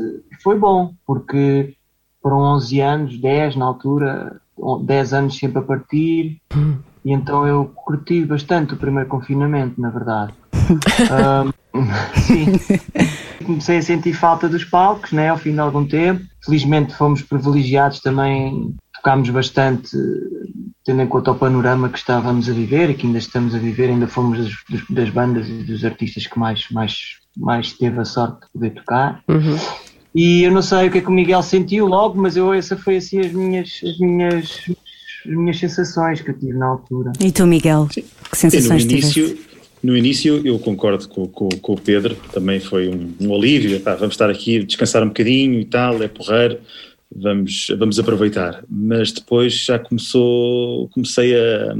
foi 0.43 0.57
bom, 0.57 0.93
porque 1.05 1.75
foram 2.21 2.39
11 2.39 2.81
anos, 2.81 3.21
10 3.21 3.55
na 3.55 3.65
altura, 3.65 4.41
on- 4.57 4.83
10 4.83 5.13
anos 5.13 5.37
sempre 5.37 5.59
a 5.59 5.61
partir, 5.63 6.41
e 7.05 7.13
então 7.13 7.47
eu 7.47 7.71
curti 7.73 8.25
bastante 8.25 8.73
o 8.73 8.77
primeiro 8.77 9.07
confinamento, 9.09 9.79
na 9.79 9.89
verdade. 9.89 10.33
Hum, 11.71 11.85
sim. 12.15 12.45
Comecei 13.45 13.77
a 13.77 13.81
sentir 13.83 14.13
falta 14.13 14.49
dos 14.49 14.65
palcos, 14.65 15.11
né, 15.11 15.29
ao 15.29 15.37
fim 15.37 15.53
de 15.53 15.59
algum 15.59 15.85
tempo. 15.85 16.25
Felizmente 16.43 16.95
fomos 16.95 17.21
privilegiados 17.21 17.99
também, 18.01 18.75
tocámos 18.99 19.29
bastante, 19.29 19.89
tendo 20.85 21.01
em 21.01 21.07
conta 21.07 21.31
o 21.31 21.35
panorama 21.35 21.89
que 21.89 21.97
estávamos 21.97 22.49
a 22.49 22.53
viver 22.53 22.89
e 22.89 22.93
que 22.93 23.07
ainda 23.07 23.17
estamos 23.17 23.55
a 23.55 23.57
viver, 23.57 23.89
ainda 23.89 24.07
fomos 24.07 24.37
das, 24.37 24.53
das 24.89 25.09
bandas 25.09 25.47
e 25.47 25.63
dos 25.63 25.83
artistas 25.83 26.27
que 26.27 26.37
mais, 26.37 26.65
mais, 26.71 27.17
mais 27.35 27.73
teve 27.73 27.99
a 27.99 28.05
sorte 28.05 28.41
de 28.41 28.51
poder 28.53 28.69
tocar. 28.71 29.23
E 30.13 30.43
eu 30.43 30.51
não 30.51 30.61
sei 30.61 30.87
o 30.87 30.91
que 30.91 30.97
é 30.97 31.01
que 31.01 31.07
o 31.07 31.11
Miguel 31.11 31.41
sentiu 31.43 31.85
logo, 31.85 32.19
mas 32.19 32.35
eu, 32.35 32.53
essa 32.53 32.75
foi 32.75 32.97
assim 32.97 33.19
as 33.19 33.31
minhas, 33.31 33.79
as 33.83 33.99
minhas, 33.99 34.61
as 35.25 35.31
minhas 35.31 35.59
sensações 35.59 36.21
que 36.21 36.31
eu 36.31 36.37
tive 36.37 36.53
na 36.53 36.67
altura. 36.67 37.11
E 37.19 37.31
tu, 37.31 37.45
Miguel? 37.45 37.87
Que 37.87 38.01
Sim, 38.01 38.47
no 38.47 38.51
sensações 38.51 38.85
tiveste? 38.85 39.19
início, 39.19 39.37
no 39.83 39.95
início 39.95 40.41
eu 40.45 40.57
concordo 40.59 41.07
com, 41.07 41.27
com, 41.27 41.49
com 41.49 41.73
o 41.73 41.79
Pedro, 41.79 42.15
também 42.33 42.59
foi 42.59 42.89
um, 42.89 43.13
um 43.21 43.35
alívio, 43.35 43.79
pá, 43.79 43.95
vamos 43.95 44.15
estar 44.15 44.29
aqui, 44.29 44.63
descansar 44.63 45.03
um 45.03 45.07
bocadinho 45.07 45.59
e 45.59 45.65
tal, 45.65 46.01
é 46.01 46.07
porreiro, 46.07 46.59
vamos, 47.15 47.67
vamos 47.77 47.99
aproveitar. 47.99 48.63
Mas 48.69 49.11
depois 49.11 49.53
já 49.53 49.79
começou, 49.79 50.87
comecei 50.89 51.35
a, 51.35 51.75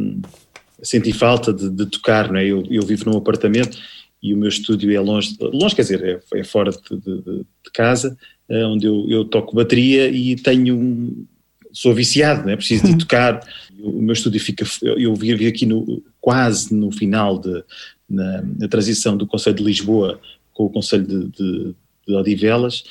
senti 0.82 1.12
falta 1.14 1.54
de, 1.54 1.70
de 1.70 1.86
tocar, 1.86 2.32
não 2.32 2.40
é? 2.40 2.46
Eu, 2.46 2.64
eu 2.70 2.84
vivo 2.84 3.10
num 3.10 3.18
apartamento 3.18 3.78
e 4.22 4.34
o 4.34 4.38
meu 4.38 4.50
estúdio 4.50 4.92
é 4.94 5.00
longe, 5.00 5.36
longe 5.40 5.76
quer 5.76 5.84
dizer, 5.84 6.04
é, 6.34 6.40
é 6.40 6.44
fora 6.44 6.72
de, 6.72 6.78
de- 6.98 7.22
de- 7.22 7.46
casa, 7.74 8.18
eh, 8.50 8.66
onde 8.66 8.86
eu, 8.86 9.06
eu 9.08 9.24
toco 9.24 9.56
bateria 9.56 10.10
e 10.10 10.36
tenho 10.36 10.76
um, 10.76 11.26
sou 11.72 11.94
viciado, 11.94 12.44
não 12.46 12.50
é? 12.52 12.56
Preciso 12.56 12.86
de 12.88 12.98
tocar. 12.98 13.40
O 13.80 14.02
meu 14.02 14.14
estúdio 14.14 14.42
fica, 14.42 14.66
eu 14.82 15.16
vivi 15.16 15.48
aqui 15.48 15.66
no, 15.66 16.04
quase 16.20 16.74
no 16.74 16.92
final 16.92 17.38
de, 17.40 17.64
na, 18.10 18.42
na 18.58 18.68
transição 18.68 19.16
do 19.16 19.28
Conselho 19.28 19.56
de 19.58 19.64
Lisboa 19.64 20.20
com 20.54 20.66
o 20.66 20.70
Conselho 20.70 21.06
de, 21.06 21.74
de, 22.10 22.16
Odivelas, 22.16 22.84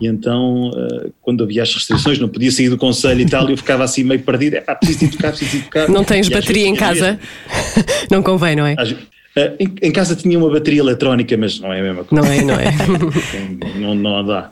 e 0.00 0.06
então, 0.06 0.70
eh, 0.74 1.10
quando 1.20 1.44
havia 1.44 1.62
as 1.62 1.74
restrições, 1.74 2.18
não 2.18 2.28
podia 2.28 2.50
sair 2.50 2.70
do 2.70 2.76
Conselho 2.78 3.20
e 3.20 3.26
tal, 3.26 3.48
eu 3.50 3.56
ficava 3.56 3.84
assim 3.84 4.02
meio 4.02 4.20
perdido, 4.22 4.54
é 4.56 4.60
pá, 4.60 4.74
preciso 4.74 5.06
de 5.06 5.16
tocar, 5.16 5.30
preciso 5.30 5.58
de 5.58 5.62
tocar. 5.64 5.88
Não 5.88 6.02
tens 6.04 6.26
E 6.26 6.30
bateria 6.30 6.66
em 6.66 6.74
casa? 6.74 7.18
não 8.10 8.22
convém, 8.22 8.56
não 8.56 8.66
é? 8.66 8.74
às- 8.78 8.94
eh, 9.36 9.56
em, 9.60 9.88
em 9.88 9.92
casa 9.92 10.14
tinha 10.16 10.38
uma 10.38 10.50
bateria 10.50 10.80
eletrónica, 10.80 11.36
mas 11.36 11.58
não 11.60 11.72
é 11.72 11.80
a 11.80 11.82
mesma 11.82 12.04
coisa. 12.04 12.24
Não 12.26 12.32
é, 12.32 12.42
não 12.44 12.54
é? 12.54 13.78
não, 13.80 13.94
não 13.94 14.24
dá. 14.26 14.50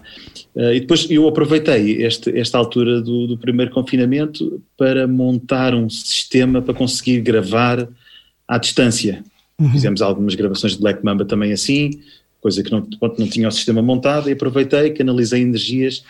Eh, 0.56 0.76
e 0.76 0.80
depois 0.80 1.06
eu 1.10 1.28
aproveitei 1.28 2.02
este, 2.02 2.36
esta 2.38 2.56
altura 2.58 3.00
do, 3.00 3.26
do 3.26 3.38
primeiro 3.38 3.70
confinamento 3.70 4.62
para 4.76 5.06
montar 5.06 5.74
um 5.74 5.88
sistema 5.88 6.60
para 6.62 6.74
conseguir 6.74 7.20
gravar 7.20 7.86
à 8.48 8.58
distância. 8.58 9.22
Fizemos 9.72 10.00
algumas 10.00 10.34
gravações 10.34 10.72
de 10.72 10.80
Black 10.80 11.04
Mamba 11.04 11.22
também 11.26 11.52
assim, 11.52 11.90
coisa 12.40 12.62
que 12.62 12.70
não, 12.70 12.86
não 13.18 13.28
tinha 13.28 13.48
o 13.48 13.52
sistema 13.52 13.82
montado, 13.82 14.28
e 14.28 14.32
aproveitei, 14.32 14.90
canalizei 14.90 15.42
energias 15.42 16.02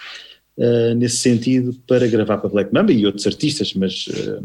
eh, 0.59 0.95
nesse 0.95 1.17
sentido 1.19 1.75
para 1.87 2.07
gravar 2.07 2.39
para 2.39 2.51
Black 2.51 2.73
Mamba 2.73 2.93
e 2.93 3.05
outros 3.07 3.27
artistas, 3.27 3.73
mas 3.75 4.07
eh, 4.13 4.39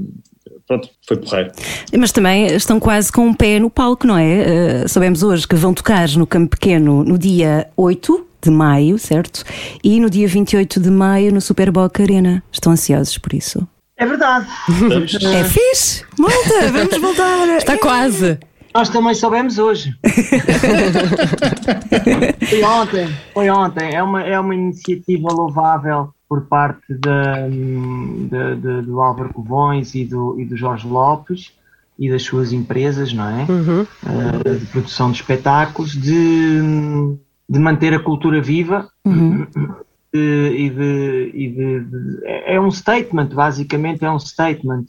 pronto, 0.67 0.89
foi 1.07 1.17
porreiro. 1.17 1.51
Mas 1.97 2.11
também 2.11 2.47
estão 2.47 2.79
quase 2.79 3.11
com 3.11 3.27
um 3.27 3.33
pé 3.33 3.59
no 3.59 3.69
palco, 3.69 4.07
não 4.07 4.17
é? 4.17 4.83
Uh, 4.85 4.89
sabemos 4.89 5.21
hoje 5.23 5.47
que 5.47 5.55
vão 5.55 5.73
tocar 5.73 6.09
no 6.17 6.25
Campo 6.25 6.51
Pequeno 6.57 7.03
no 7.03 7.17
dia 7.17 7.67
8 7.77 8.25
de 8.43 8.49
maio, 8.51 8.97
certo? 8.97 9.43
E 9.83 9.99
no 9.99 10.09
dia 10.09 10.27
28 10.27 10.79
de 10.79 10.89
maio 10.89 11.33
no 11.33 11.41
Super 11.41 11.71
Boca 11.71 12.01
Arena. 12.03 12.43
Estão 12.51 12.71
ansiosos 12.71 13.17
por 13.17 13.33
isso? 13.33 13.67
É 13.97 14.05
verdade. 14.05 14.47
Estamos- 14.69 15.15
É 15.23 15.43
fixe! 15.45 16.03
Malta, 16.17 16.71
vamos 16.71 16.97
voltar! 17.01 17.57
Está 17.57 17.77
quase. 17.77 18.37
Nós 18.75 18.89
também 18.89 19.15
soubemos 19.15 19.57
hoje. 19.57 19.95
foi 22.49 22.63
ontem, 22.63 23.07
foi 23.33 23.49
ontem. 23.49 23.93
É 23.95 24.03
uma, 24.03 24.21
é 24.21 24.37
uma 24.37 24.53
iniciativa 24.53 25.29
louvável 25.31 26.09
por 26.27 26.41
parte 26.47 26.93
da, 26.93 27.47
da- 28.29 28.55
da- 28.55 28.81
do 28.81 28.99
Álvaro 28.99 29.33
Covões 29.33 29.95
e 29.95 30.03
do, 30.03 30.37
e 30.39 30.45
do 30.45 30.57
Jorge 30.57 30.85
Lopes 30.87 31.53
e 31.97 32.09
das 32.09 32.23
suas 32.23 32.51
empresas, 32.51 33.13
não 33.13 33.25
é? 33.29 33.45
Eh, 34.05 34.55
de 34.55 34.65
produção 34.65 35.09
de 35.11 35.21
espetáculos, 35.21 35.91
de, 35.93 36.59
de 37.49 37.59
manter 37.59 37.93
a 37.93 37.99
cultura 37.99 38.41
viva 38.41 38.89
de- 40.13 40.49
e, 40.53 40.69
de, 40.69 41.31
e 41.33 41.49
de- 41.49 41.79
de- 41.79 42.19
é 42.25 42.55
é 42.55 42.59
um 42.61 42.69
statement, 42.71 43.27
basicamente 43.27 44.03
é 44.03 44.11
um 44.11 44.19
statement 44.19 44.85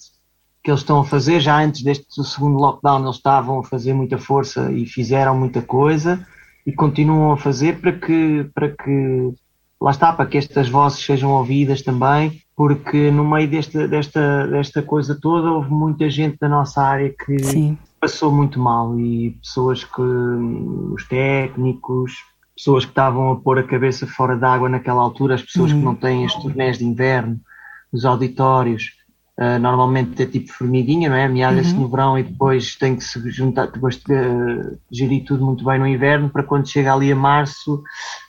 que 0.67 0.71
eles 0.73 0.81
estão 0.81 0.99
a 0.99 1.05
fazer. 1.05 1.39
Já 1.39 1.63
antes 1.63 1.85
deste 1.85 2.25
segundo 2.25 2.59
lockdown, 2.59 3.05
eles 3.05 3.15
estavam 3.15 3.61
a 3.61 3.63
fazer 3.63 3.95
muita 3.95 4.19
força 4.19 4.73
e 4.73 4.85
fizeram 4.85 5.39
muita 5.39 5.63
coisa 5.63 6.27
e 6.67 6.73
continuam 6.73 7.31
a 7.31 7.37
fazer 7.37 7.81
para 7.81 7.93
que, 7.93 8.51
para 8.53 8.71
que 8.71 9.33
lá 9.81 9.93
está, 9.93 10.13
para 10.13 10.27
que 10.27 10.37
estas 10.37 10.69
vozes 10.69 11.05
sejam 11.05 11.31
ouvidas 11.31 11.83
também, 11.83 12.43
porque 12.57 13.13
no 13.13 13.25
meio 13.25 13.49
desta, 13.49 13.87
desta, 13.87 14.49
desta 14.49 14.83
coisa 14.83 15.15
toda 15.15 15.53
houve 15.53 15.71
muita 15.71 16.11
gente 16.11 16.37
da 16.41 16.49
nossa 16.49 16.83
área 16.83 17.11
que 17.11 17.39
Sim. 17.45 17.79
passou 18.01 18.33
muito 18.33 18.59
mal 18.59 18.99
e 18.99 19.39
pessoas 19.41 19.85
que, 19.85 20.03
os 20.03 21.07
técnicos, 21.07 22.13
pessoas 22.57 22.85
que 22.85 22.91
estavam 22.91 23.31
a 23.31 23.37
pôr 23.37 23.61
a 23.61 23.63
cabeça 23.63 24.05
fora 24.05 24.37
d'água 24.37 24.69
naquela 24.69 25.01
altura, 25.01 25.37
as 25.37 25.43
pessoas 25.43 25.73
que 25.73 25.79
não 25.79 25.95
têm 25.95 26.25
as 26.25 26.35
turnés 26.35 26.79
de 26.79 26.85
inverno, 26.85 27.39
os 27.93 28.05
auditórios, 28.05 28.96
ah, 29.39 29.59
normalmente 29.59 30.23
é 30.23 30.27
tipo 30.27 30.53
formiguinha, 30.53 31.09
não 31.09 31.17
é? 31.17 31.25
Amealha-se 31.25 31.75
no 31.75 31.89
verão 31.89 32.19
e 32.19 32.23
depois 32.23 32.75
tem 32.77 32.97
que 32.97 33.05
se 33.05 33.31
juntar, 33.31 33.67
depois 33.67 34.01
ah, 34.11 34.77
gerir 34.91 35.25
tudo 35.25 35.45
muito 35.45 35.65
bem 35.65 35.79
no 35.79 35.87
inverno 35.87 36.31
para 36.31 36.43
quando 36.43 36.69
chega 36.69 36.93
ali 36.93 37.13
a 37.13 37.17
março 37.17 37.83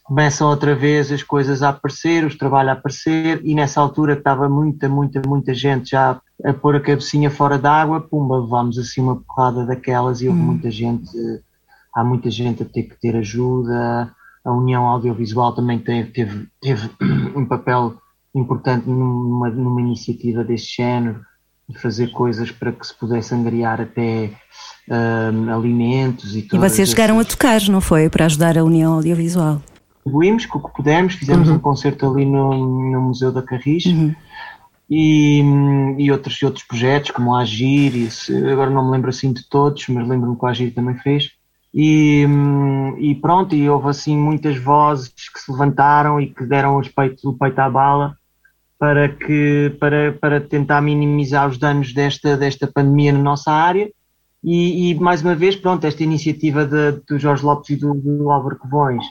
começam 0.08 0.50
outra 0.50 0.74
vez 0.74 1.12
as 1.12 1.22
coisas 1.22 1.62
a 1.62 1.70
aparecer, 1.70 2.24
os 2.24 2.38
trabalhos 2.38 2.70
a 2.70 2.74
aparecer 2.74 3.42
e 3.44 3.54
nessa 3.54 3.82
altura 3.82 4.14
estava 4.14 4.48
muita, 4.48 4.88
muita, 4.88 5.22
muita 5.28 5.54
gente 5.54 5.92
já 5.92 6.22
a 6.46 6.54
pôr 6.54 6.78
a 6.78 6.80
cabecinha 6.80 7.30
fora 7.30 7.58
d'água, 7.58 8.00
pumba, 8.00 8.40
levámos 8.40 8.78
assim 8.78 9.02
uma 9.02 9.18
porrada 9.18 9.66
daquelas 9.66 10.22
e 10.22 10.30
houve 10.30 10.40
muita 10.40 10.72
gente, 10.72 11.12
há 11.94 12.06
muita 12.06 12.32
gente 12.32 12.64
a 12.64 12.66
ter 12.66 12.84
que 12.84 12.96
ter 13.02 13.18
ajuda, 13.18 14.10
a 14.46 14.54
União 14.54 14.86
Audiovisual 14.86 15.54
também 15.54 15.78
teve, 15.78 16.10
teve, 16.12 16.50
teve 16.62 16.90
um 17.36 17.46
papel 17.46 17.98
importante 18.40 18.88
numa, 18.90 19.50
numa 19.50 19.82
iniciativa 19.82 20.44
deste 20.44 20.78
género, 20.78 21.20
de 21.70 21.78
fazer 21.80 22.12
coisas 22.12 22.50
para 22.52 22.72
que 22.72 22.88
se 22.88 22.94
pudesse 22.98 23.36
angariar 23.36 23.82
até 23.82 24.32
hum, 24.90 25.54
alimentos 25.54 26.34
e 26.36 26.40
E 26.40 26.42
todas 26.44 26.72
vocês 26.72 26.90
chegaram 26.90 27.18
a 27.18 27.22
essas- 27.22 27.34
tocar, 27.34 27.62
não 27.70 27.82
foi? 27.82 28.10
Para 28.10 28.26
ajudar 28.26 28.58
a 28.58 28.64
União 28.64 28.94
Audiovisual. 28.94 29.62
contribuímos 30.04 30.46
com 30.46 30.60
o 30.60 30.64
que 30.64 30.74
pudemos, 30.74 31.16
fizemos 31.16 31.50
um 31.50 31.60
concerto 31.60 32.10
ali 32.10 32.26
no, 32.26 32.54
no 32.92 33.02
Museu 33.02 33.30
da 33.34 33.42
Carris 33.42 33.86
Uhum. 33.88 34.16
e, 34.90 35.42
e 35.98 36.10
outros, 36.12 36.42
outros 36.44 36.64
projetos 36.64 37.12
como 37.12 37.36
a 37.36 37.42
Agir, 37.42 37.94
e 37.96 38.10
se- 38.10 38.34
agora 38.50 38.70
não 38.70 38.86
me 38.86 38.92
lembro 38.92 39.10
assim 39.10 39.34
de 39.34 39.44
todos, 39.50 39.86
mas 39.90 40.08
lembro-me 40.08 40.38
que 40.38 40.46
o 40.46 40.48
Agir 40.48 40.74
também 40.74 40.96
fez. 41.00 41.32
E, 41.74 42.26
hum, 42.26 42.96
e 42.98 43.14
pronto, 43.16 43.54
e 43.54 43.70
houve 43.70 43.90
assim 43.90 44.18
muitas 44.18 44.58
vozes 44.58 45.10
que 45.10 45.40
se 45.40 45.52
levantaram 45.52 46.20
e 46.22 46.28
que 46.28 46.46
deram 46.46 46.78
os 46.78 46.88
peitos, 46.88 47.24
o 47.26 47.34
peito 47.34 47.60
à 47.60 47.70
bala 47.70 48.16
para, 48.80 49.10
que, 49.10 49.76
para, 49.80 50.14
para 50.14 50.42
tentar 50.42 50.82
minimizar 50.82 51.50
os 51.50 51.58
danos 51.58 51.94
desta, 51.94 52.38
desta 52.38 52.68
pandemia 52.68 53.12
na 53.12 53.20
nossa 53.20 53.52
área. 53.52 53.90
E, 54.44 54.92
e, 54.92 54.96
mais 54.96 55.22
uma 55.22 55.36
vez, 55.36 55.56
pronto, 55.56 55.86
esta 55.86 56.04
iniciativa 56.04 56.66
de- 56.66 57.02
do 57.08 57.18
Jorge 57.18 57.44
Lopes 57.44 57.70
e 57.72 57.76
do, 57.76 57.94
do 57.94 58.32
Álvaro 58.32 58.58
Covões 58.58 59.04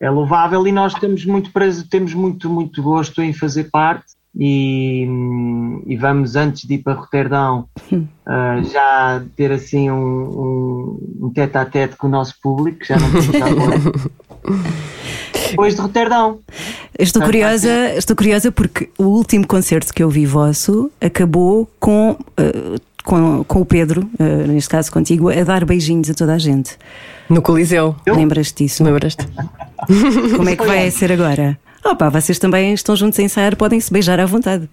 é 0.00 0.10
louvável 0.10 0.66
e 0.66 0.72
nós 0.72 0.92
temos 0.94 1.24
muito 1.24 1.52
prazer, 1.52 1.86
temos 1.88 2.12
muito, 2.12 2.50
muito 2.50 2.82
gosto 2.82 3.22
em 3.22 3.32
fazer 3.32 3.70
parte 3.70 4.04
e, 4.34 5.06
e 5.86 5.96
vamos 5.96 6.34
antes 6.34 6.66
de 6.66 6.74
ir 6.74 6.78
para 6.78 6.94
Roterdão 6.94 7.68
ah, 8.26 8.60
já 8.64 9.22
ter 9.36 9.52
assim 9.52 9.88
um, 9.92 9.96
um, 10.00 11.26
um 11.26 11.30
tete 11.32 11.56
a 11.56 11.64
tete 11.64 11.96
com 11.96 12.08
o 12.08 12.10
nosso 12.10 12.34
público, 12.42 12.84
já 12.84 12.96
não 12.98 13.08
temos. 13.12 14.02
Depois 15.50 15.74
de 15.74 15.80
Roterdão. 15.82 16.40
Estou 16.98 17.20
Tá, 17.20 17.26
curiosa, 17.26 17.94
estou 17.96 18.14
curiosa 18.14 18.52
porque 18.52 18.90
o 18.98 19.04
último 19.04 19.46
concerto 19.46 19.92
que 19.94 20.02
eu 20.02 20.10
vi 20.10 20.26
vosso 20.26 20.90
acabou 21.00 21.68
com, 21.80 22.16
eh, 22.36 22.78
com, 23.02 23.42
com 23.44 23.60
o 23.60 23.64
Pedro, 23.64 24.08
eh, 24.18 24.46
neste 24.46 24.68
caso 24.68 24.92
contigo, 24.92 25.30
a 25.30 25.42
dar 25.42 25.64
beijinhos 25.64 26.10
a 26.10 26.14
toda 26.14 26.34
a 26.34 26.38
gente. 26.38 26.76
No 27.28 27.40
Coliseu. 27.40 27.96
Lembras-te 28.06 28.64
disso? 28.64 28.84
Lembras-te? 28.84 29.26
Como 30.36 30.48
é 30.48 30.56
que 30.56 30.66
vai 30.66 30.90
ser 30.90 31.10
agora? 31.12 31.58
Opa, 31.84 32.10
vocês 32.10 32.38
também 32.38 32.74
estão 32.74 32.94
juntos 32.94 33.18
em 33.18 33.24
ensaiar, 33.24 33.56
podem 33.56 33.80
se 33.80 33.92
beijar 33.92 34.20
à 34.20 34.26
vontade. 34.26 34.68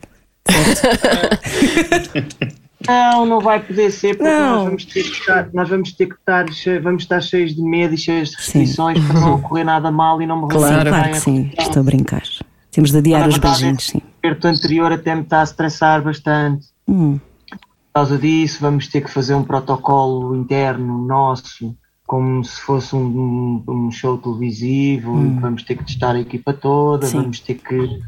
Não, 2.90 3.26
não 3.26 3.40
vai 3.40 3.60
poder 3.62 3.92
ser 3.92 4.18
porque 4.18 4.32
Não. 4.32 4.56
nós 4.56 4.64
vamos 4.66 4.86
ter 4.86 5.04
que 5.04 5.10
estar, 5.12 5.50
nós 5.54 5.70
vamos 5.70 5.92
ter 5.94 6.06
que 6.08 6.16
estar, 6.16 6.46
vamos 6.82 7.04
estar 7.04 7.22
cheios 7.22 7.56
de 7.56 7.62
medo 7.62 7.94
e 7.94 7.98
cheios 7.98 8.32
de 8.32 8.38
restrições 8.38 9.00
para 9.06 9.20
não 9.20 9.36
ocorrer 9.36 9.66
nada 9.66 9.92
mal 9.92 10.22
e 10.22 10.26
não 10.26 10.38
me 10.46 10.54
Sim, 10.54 10.60
Claro. 10.60 10.90
claro 10.90 11.10
que 11.12 11.20
sim, 11.20 11.52
estou 11.58 11.80
a 11.82 11.84
brincar. 11.84 12.24
Temos 12.72 12.92
de 12.92 12.98
adiar 12.98 13.22
Na 13.22 13.28
os 13.28 13.38
beijinhos, 13.38 13.86
sim. 13.88 13.98
O 14.00 14.22
concerto 14.22 14.48
anterior 14.48 14.92
até 14.92 15.16
me 15.16 15.22
está 15.22 15.42
a 15.42 15.44
estressar 15.44 16.02
bastante. 16.04 16.68
Hum, 16.88 17.20
Por 17.50 17.60
causa 17.94 18.18
disso, 18.18 18.58
vamos 18.62 18.88
ter 18.88 19.02
que 19.02 19.10
fazer 19.12 19.34
um 19.36 19.44
protocolo 19.44 20.36
interno 20.36 21.06
nosso, 21.06 21.76
como 22.08 22.44
se 22.44 22.60
fosse 22.62 22.96
um, 22.96 23.64
um 23.68 23.92
show 23.92 24.18
televisivo, 24.18 25.14
vamos 25.40 25.64
ter 25.64 25.76
que 25.76 25.84
testar 25.86 26.16
a 26.16 26.20
equipa 26.20 26.54
toda, 26.54 27.06
Sim. 27.08 27.18
vamos 27.22 27.40
ter 27.40 27.56
que 27.56 28.00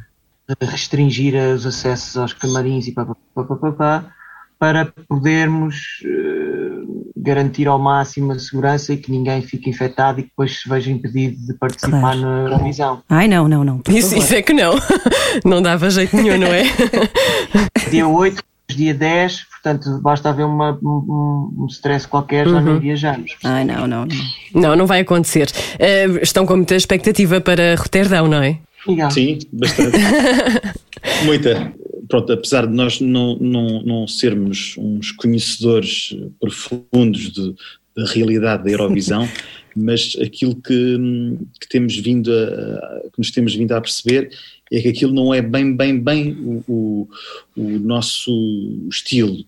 restringir 0.62 1.36
os 1.36 1.66
acessos 1.66 2.18
aos 2.18 2.34
camarins 2.34 2.88
e 2.88 2.92
pá, 2.92 3.06
pá, 3.06 3.16
pá, 3.36 3.44
pá, 3.44 3.56
pá, 3.56 3.72
pá, 3.72 4.06
para 4.62 4.94
podermos 5.10 5.76
eh, 6.06 6.84
garantir 7.18 7.68
ao 7.68 7.80
máximo 7.80 8.32
a 8.32 8.38
segurança 8.38 8.94
e 8.94 8.98
que 8.98 9.10
ninguém 9.10 9.42
fique 9.42 9.72
infectado 9.72 10.20
e 10.20 10.24
que 10.24 10.30
depois 10.30 10.62
se 10.62 10.70
veja 10.70 10.92
impedido 10.92 11.36
de 11.48 11.56
participar 11.56 12.00
Claro. 12.00 12.22
na 12.22 12.40
Eurovisão. 12.44 13.02
Ai, 13.10 13.28
não, 13.28 13.48
não, 13.48 13.64
não. 13.64 13.82
Isso, 13.90 14.16
isso 14.16 14.36
é 14.36 14.44
que 14.44 14.54
não. 14.54 14.76
Não 15.44 15.64
dava 15.64 15.90
jeito 15.90 16.16
nenhum, 16.16 16.38
não 16.38 16.48
é? 16.54 16.64
Dia 17.90 18.08
8, 18.08 18.44
dia 18.70 18.94
10, 18.94 19.46
portanto 19.50 20.00
basta 20.00 20.30
haver 20.30 20.46
uma, 20.46 20.78
um, 20.84 21.52
um 21.58 21.66
stress 21.68 22.08
qualquer, 22.08 22.48
já 22.48 22.62
não 22.62 22.80
viajamos. 22.80 23.32
Ai, 23.44 23.66
não, 23.66 23.88
não, 23.88 24.06
não. 24.06 24.62
Não, 24.62 24.76
não 24.76 24.86
vai 24.86 25.00
acontecer. 25.00 25.50
Eh, 25.80 26.06
estão 26.22 26.46
com 26.46 26.56
muita 26.58 26.76
expectativa 26.76 27.42
para 27.42 27.74
Roterdão, 27.76 28.28
não 28.28 28.44
é? 28.44 28.60
Miguel. 28.88 29.10
Sim, 29.10 29.40
bastante. 29.52 29.98
Muita. 31.26 31.74
Pronto, 32.12 32.30
apesar 32.34 32.68
de 32.68 32.74
nós 32.74 33.00
não, 33.00 33.38
não, 33.38 33.82
não 33.84 34.08
sermos 34.08 34.76
uns 34.78 35.14
conhecedores 35.14 36.14
profundos 36.42 37.32
de- 37.32 37.56
da 37.96 38.06
realidade 38.06 38.66
da 38.66 38.70
Eurovisão, 38.70 39.28
mas 39.74 40.18
aquilo 40.22 40.54
que, 40.56 40.98
que 41.62 41.70
temos 41.70 41.96
vindo 41.98 42.30
a, 42.30 43.10
que 43.14 43.18
nos 43.18 43.32
temos 43.32 43.56
vindo 43.56 43.72
a 43.72 43.80
perceber 43.80 44.30
é 44.70 44.82
que 44.82 44.90
aquilo 44.90 45.14
não 45.14 45.34
é 45.34 45.42
bem, 45.42 45.74
bem, 45.74 45.98
bem 45.98 46.34
o, 46.34 46.64
o, 46.68 47.10
o 47.56 47.80
nosso 47.80 48.32
estilo. 48.90 49.46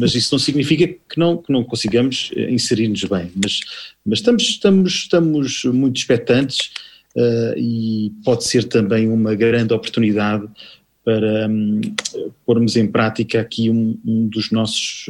Mas 0.00 0.14
isso 0.14 0.34
não 0.34 0.38
significa 0.38 0.86
que 0.86 1.18
não, 1.18 1.36
que 1.36 1.52
não 1.52 1.62
consigamos 1.62 2.30
eh, 2.36 2.50
inserir-nos 2.50 3.04
bem. 3.04 3.30
Mas, 3.34 3.60
mas 4.04 4.18
estamos, 4.18 4.42
estamos, 4.42 4.92
estamos 4.92 5.64
muito 5.64 5.96
expectantes 5.96 6.70
eh, 7.16 7.54
e 7.56 8.12
pode 8.24 8.44
ser 8.44 8.64
também 8.64 9.08
uma 9.08 9.34
grande 9.34 9.72
oportunidade 9.72 10.46
para 11.08 11.48
hum, 11.48 11.80
pormos 12.44 12.76
em 12.76 12.86
prática 12.86 13.40
aqui 13.40 13.70
um, 13.70 13.96
um 14.04 14.28
dos 14.28 14.50
nossos 14.50 15.06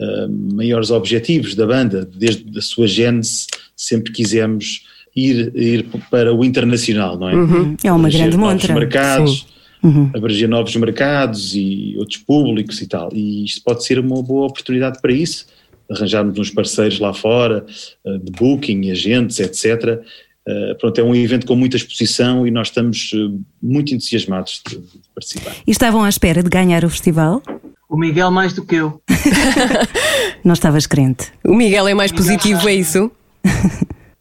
eh, 0.00 0.28
maiores 0.28 0.92
objetivos 0.92 1.56
da 1.56 1.66
banda. 1.66 2.08
Desde 2.14 2.56
a 2.56 2.62
sua 2.62 2.86
gênese, 2.86 3.48
sempre 3.74 4.12
quisemos 4.12 4.86
ir, 5.16 5.50
ir 5.56 5.86
para 6.08 6.32
o 6.32 6.44
internacional, 6.44 7.18
não 7.18 7.28
é? 7.28 7.34
É 7.82 7.90
uma 7.90 8.08
grande 8.08 8.36
novos 8.36 8.62
montra. 8.62 8.74
mercados, 8.74 9.44
Uhum. 9.82 10.10
abranger 10.14 10.48
novos 10.48 10.74
mercados 10.76 11.54
e 11.56 11.94
outros 11.98 12.18
públicos 12.18 12.80
e 12.80 12.86
tal. 12.86 13.10
E 13.12 13.44
isto 13.44 13.60
pode 13.64 13.84
ser 13.84 13.98
uma 13.98 14.22
boa 14.22 14.46
oportunidade 14.46 15.00
para 15.02 15.12
isso, 15.12 15.46
arranjarmos 15.90 16.38
uns 16.38 16.50
parceiros 16.50 17.00
lá 17.00 17.12
fora, 17.12 17.66
eh, 18.06 18.18
de 18.18 18.30
booking, 18.30 18.88
agentes, 18.92 19.40
etc. 19.40 20.00
Eh, 20.46 20.74
Pronto, 20.78 20.98
é 21.00 21.02
um 21.04 21.14
evento 21.14 21.46
com 21.46 21.56
muita 21.56 21.76
exposição 21.76 22.46
e 22.46 22.50
nós 22.50 22.68
estamos 22.68 23.10
eh, 23.14 23.38
muito 23.62 23.94
entusiasmados 23.94 24.60
de, 24.68 24.76
de 24.76 24.84
participar. 25.14 25.54
E 25.66 25.70
estavam 25.70 26.04
à 26.04 26.08
espera 26.08 26.42
de 26.42 26.48
ganhar 26.50 26.84
o 26.84 26.90
festival? 26.90 27.42
O 27.88 27.96
Miguel 27.96 28.30
mais 28.30 28.52
do 28.52 28.64
que 28.64 28.74
eu. 28.76 29.00
Não 30.44 30.52
estavas 30.52 30.86
crente. 30.86 31.32
O 31.44 31.54
Miguel 31.54 31.88
é 31.88 31.94
mais 31.94 32.12
positivo, 32.12 32.68
é 32.68 32.74
isso? 32.74 33.10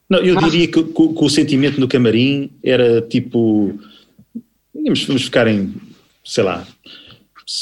Não, 0.09 0.19
eu 0.19 0.35
diria 0.41 0.67
que, 0.67 0.83
que- 0.83 1.07
que 1.07 1.23
o 1.23 1.29
sentimento 1.29 1.79
no 1.79 1.87
camarim 1.87 2.51
era 2.63 3.01
tipo. 3.01 3.77
Íamos, 4.75 5.03
vamos 5.05 5.23
ficar 5.23 5.47
em, 5.47 5.73
sei 6.23 6.43
lá, 6.43 6.67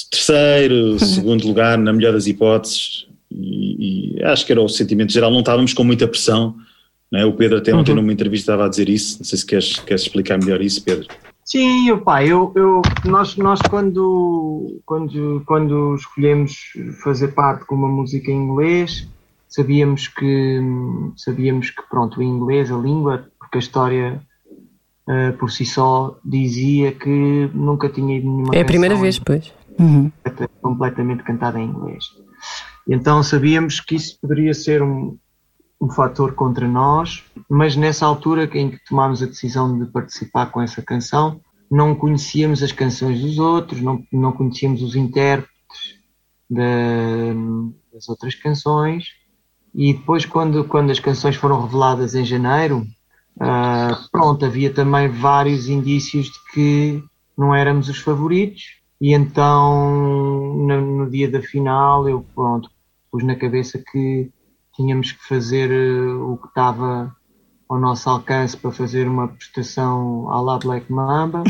terceiro, 0.09 0.99
segundo 0.99 1.47
lugar, 1.47 1.77
na 1.77 1.93
melhor 1.93 2.13
das 2.13 2.27
hipóteses, 2.27 3.05
e, 3.31 4.15
e 4.19 4.23
acho 4.23 4.45
que 4.45 4.51
era 4.51 4.61
o 4.61 4.67
sentimento 4.67 5.11
geral. 5.13 5.31
Não 5.31 5.39
estávamos 5.39 5.73
com 5.73 5.83
muita 5.83 6.07
pressão. 6.07 6.55
Não 7.11 7.19
é? 7.19 7.25
O 7.25 7.33
Pedro, 7.33 7.57
até 7.57 7.75
ontem, 7.75 7.93
numa 7.93 8.13
entrevista, 8.13 8.51
estava 8.51 8.65
a 8.65 8.69
dizer 8.69 8.87
isso. 8.87 9.19
Não 9.19 9.25
sei 9.25 9.37
se 9.37 9.45
queres, 9.45 9.79
queres 9.79 10.03
explicar 10.03 10.39
melhor 10.39 10.61
isso, 10.61 10.83
Pedro. 10.83 11.07
Sim, 11.43 11.91
opá, 11.91 12.23
eu, 12.23 12.53
eu, 12.55 12.81
nós, 13.03 13.35
nós 13.35 13.59
quando, 13.69 14.81
quando, 14.85 15.43
quando 15.45 15.95
escolhemos 15.95 16.71
fazer 17.03 17.29
parte 17.29 17.65
com 17.65 17.75
uma 17.75 17.89
música 17.89 18.31
em 18.31 18.35
inglês, 18.35 19.07
sabíamos 19.49 20.07
que, 20.07 20.61
sabíamos 21.17 21.69
que 21.69 21.81
pronto, 21.89 22.19
o 22.19 22.23
inglês, 22.23 22.71
a 22.71 22.77
língua, 22.77 23.27
porque 23.37 23.57
a 23.57 23.59
história 23.59 24.21
eh, 25.09 25.31
por 25.31 25.51
si 25.51 25.65
só 25.65 26.17
dizia 26.23 26.93
que 26.93 27.49
nunca 27.53 27.89
tinha 27.89 28.17
ido 28.17 28.29
nenhuma 28.29 28.55
É 28.55 28.61
a 28.61 28.65
primeira 28.65 28.95
vez, 28.95 29.19
pois. 29.19 29.53
Uhum. 29.77 30.11
completamente 30.61 31.23
cantada 31.23 31.59
em 31.59 31.67
inglês. 31.67 32.05
Então 32.87 33.21
sabíamos 33.23 33.81
que 33.81 33.95
isso 33.95 34.17
poderia 34.21 34.53
ser 34.53 34.81
um, 34.81 35.17
um 35.81 35.89
fator 35.89 36.33
contra 36.35 36.67
nós, 36.67 37.23
mas 37.49 37.75
nessa 37.75 38.05
altura 38.05 38.47
em 38.53 38.69
que 38.69 38.85
tomámos 38.85 39.23
a 39.23 39.25
decisão 39.25 39.79
de 39.79 39.85
participar 39.91 40.51
com 40.51 40.61
essa 40.61 40.81
canção, 40.81 41.41
não 41.69 41.95
conhecíamos 41.95 42.61
as 42.61 42.71
canções 42.71 43.19
dos 43.21 43.39
outros, 43.39 43.81
não, 43.81 44.03
não 44.11 44.31
conhecíamos 44.31 44.83
os 44.83 44.95
intérpretes 44.95 45.49
da- 46.49 47.33
das 47.91 48.07
outras 48.07 48.35
canções, 48.35 49.05
e 49.73 49.93
depois 49.93 50.25
quando, 50.25 50.65
quando 50.65 50.91
as 50.91 50.99
canções 50.99 51.35
foram 51.35 51.61
reveladas 51.61 52.13
em 52.13 52.25
janeiro, 52.25 52.85
ah, 53.39 53.97
pronto, 54.11 54.45
havia 54.45 54.71
também 54.71 55.07
vários 55.07 55.67
indícios 55.67 56.27
de 56.27 56.39
que 56.53 57.03
não 57.37 57.55
éramos 57.55 57.89
os 57.89 57.97
favoritos, 57.97 58.81
e 58.99 59.13
então 59.13 59.95
no, 60.67 60.97
no 60.97 61.09
dia 61.09 61.31
da 61.31 61.41
final 61.41 62.07
eu 62.07 62.23
pronto, 62.35 62.69
pus 63.11 63.23
na 63.23 63.35
cabeça 63.35 63.81
que 63.91 64.29
tínhamos 64.75 65.11
que 65.11 65.27
fazer 65.27 65.71
eh, 65.71 66.13
o 66.13 66.37
que 66.37 66.47
estava 66.47 67.15
ao 67.71 67.79
nosso 67.79 68.09
alcance 68.09 68.57
para 68.57 68.71
fazer 68.71 69.07
uma 69.07 69.29
prestação 69.29 70.29
à 70.29 70.41
la 70.41 70.57
Black 70.59 70.91
Mamba. 70.91 71.43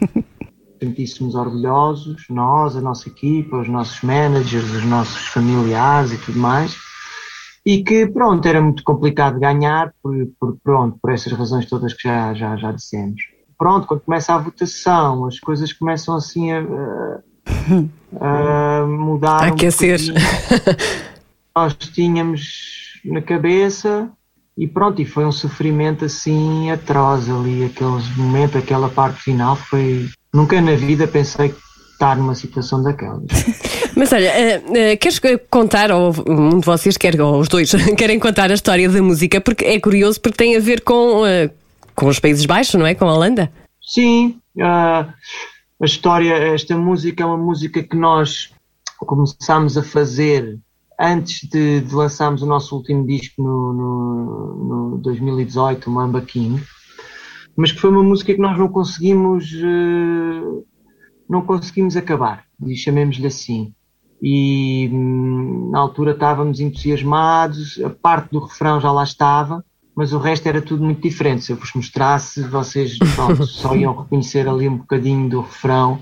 Sentíssemos 0.82 1.34
orgulhosos, 1.34 2.24
nós, 2.30 2.76
a 2.76 2.80
nossa 2.80 3.08
equipa, 3.08 3.58
os 3.58 3.68
nossos 3.68 4.00
managers, 4.02 4.70
os 4.70 4.84
nossos 4.84 5.26
familiares 5.28 6.12
e 6.12 6.18
tudo 6.18 6.38
mais. 6.38 6.76
E 7.64 7.82
que, 7.82 8.06
pronto, 8.06 8.46
era 8.46 8.60
muito 8.60 8.82
complicado 8.82 9.38
ganhar 9.38 9.92
por, 10.02 10.14
por, 10.38 10.56
pronto, 10.62 10.98
por 11.00 11.12
essas 11.12 11.32
razões 11.32 11.66
todas 11.66 11.92
que 11.92 12.08
já, 12.08 12.32
já, 12.34 12.56
já 12.56 12.72
dissemos. 12.72 13.20
Pronto, 13.58 13.86
quando 13.86 14.00
começa 14.00 14.34
a 14.34 14.38
votação, 14.38 15.26
as 15.26 15.38
coisas 15.38 15.72
começam 15.72 16.16
assim 16.16 16.52
a, 16.52 16.60
a, 18.20 18.82
a 18.82 18.84
mudar. 18.88 19.42
A 19.42 19.46
um 19.46 19.48
aquecer. 19.48 19.98
bocadinho 19.98 21.03
nós 21.56 21.74
tínhamos 21.74 23.00
na 23.04 23.22
cabeça 23.22 24.10
e 24.56 24.66
pronto, 24.66 25.02
e 25.02 25.04
foi 25.04 25.24
um 25.24 25.32
sofrimento 25.32 26.04
assim 26.04 26.70
atroz 26.70 27.28
ali, 27.28 27.64
aqueles 27.64 28.16
momentos, 28.16 28.56
aquela 28.56 28.88
parte 28.88 29.20
final 29.20 29.56
foi. 29.56 30.08
Nunca 30.32 30.60
na 30.60 30.74
vida 30.74 31.06
pensei 31.06 31.54
estar 31.92 32.16
numa 32.16 32.34
situação 32.34 32.82
daquelas. 32.82 33.24
Mas 33.96 34.12
olha, 34.12 34.26
eh, 34.26 34.62
eh, 34.74 34.96
queres 34.96 35.20
contar, 35.48 35.92
ou 35.92 36.12
um 36.28 36.58
de 36.58 36.66
vocês 36.66 36.96
quer, 36.96 37.20
ou 37.20 37.38
os 37.38 37.48
dois, 37.48 37.72
querem 37.96 38.18
contar 38.18 38.50
a 38.50 38.54
história 38.54 38.88
da 38.88 39.02
música, 39.02 39.40
porque 39.40 39.64
é 39.64 39.78
curioso, 39.78 40.20
porque 40.20 40.36
tem 40.36 40.56
a 40.56 40.60
ver 40.60 40.80
com, 40.82 41.24
eh, 41.24 41.50
com 41.94 42.06
os 42.06 42.18
Países 42.18 42.46
Baixos, 42.46 42.74
não 42.74 42.86
é? 42.86 42.94
Com 42.94 43.08
a 43.08 43.14
Holanda. 43.14 43.52
Sim, 43.80 44.38
a 44.60 45.12
história, 45.82 46.32
esta 46.32 46.76
música 46.76 47.22
é 47.22 47.26
uma 47.26 47.36
música 47.36 47.82
que 47.82 47.96
nós 47.96 48.52
começámos 48.98 49.76
a 49.76 49.82
fazer 49.82 50.58
antes 51.00 51.48
de, 51.48 51.80
de 51.80 51.94
lançarmos 51.94 52.42
o 52.42 52.46
nosso 52.46 52.76
último 52.76 53.06
disco 53.06 53.42
no, 53.42 53.72
no, 53.72 54.90
no 54.90 54.98
2018, 54.98 55.88
o 55.88 55.92
Mamba 55.92 56.20
King, 56.20 56.62
mas 57.56 57.72
que 57.72 57.80
foi 57.80 57.90
uma 57.90 58.02
música 58.02 58.34
que 58.34 58.40
nós 58.40 58.58
não 58.58 58.68
conseguimos 58.68 59.52
eh, 59.54 60.64
não 61.28 61.42
conseguimos 61.42 61.96
acabar, 61.96 62.44
e 62.64 62.76
chamemos-lhe 62.76 63.26
assim. 63.26 63.74
E 64.22 64.88
hum, 64.92 65.70
na 65.70 65.80
altura 65.80 66.12
estávamos 66.12 66.60
entusiasmados, 66.60 67.80
a 67.80 67.90
parte 67.90 68.30
do 68.30 68.40
refrão 68.40 68.80
já 68.80 68.90
lá 68.90 69.02
estava, 69.02 69.64
mas 69.96 70.12
o 70.12 70.18
resto 70.18 70.46
era 70.48 70.60
tudo 70.60 70.84
muito 70.84 71.02
diferente. 71.02 71.44
Se 71.44 71.52
eu 71.52 71.56
vos 71.56 71.72
mostrasse, 71.74 72.42
vocês 72.42 72.98
pronto, 73.14 73.44
só 73.46 73.74
iam 73.74 73.96
reconhecer 73.96 74.48
ali 74.48 74.68
um 74.68 74.78
bocadinho 74.78 75.28
do 75.28 75.40
refrão, 75.40 75.98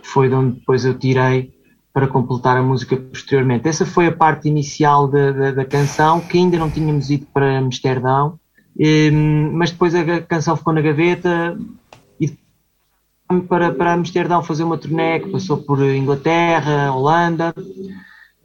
que 0.00 0.06
foi 0.06 0.28
de 0.28 0.34
onde 0.34 0.58
depois 0.58 0.84
eu 0.84 0.98
tirei 0.98 1.53
para 1.94 2.08
completar 2.08 2.56
a 2.56 2.62
música 2.62 2.96
posteriormente. 2.96 3.68
Essa 3.68 3.86
foi 3.86 4.08
a 4.08 4.12
parte 4.12 4.48
inicial 4.48 5.06
da, 5.06 5.30
da, 5.30 5.50
da 5.52 5.64
canção, 5.64 6.20
que 6.20 6.36
ainda 6.36 6.58
não 6.58 6.68
tínhamos 6.68 7.08
ido 7.08 7.24
para 7.32 7.56
Amsterdão, 7.56 8.36
hum, 8.76 9.52
mas 9.52 9.70
depois 9.70 9.94
a 9.94 10.20
canção 10.22 10.56
ficou 10.56 10.72
na 10.72 10.80
gaveta 10.80 11.56
e 12.20 12.36
para, 13.48 13.72
para 13.72 13.92
Amsterdão 13.92 14.42
fazer 14.42 14.64
uma 14.64 14.76
turnê 14.76 15.20
que 15.20 15.30
passou 15.30 15.58
por 15.58 15.80
Inglaterra, 15.84 16.92
Holanda 16.92 17.54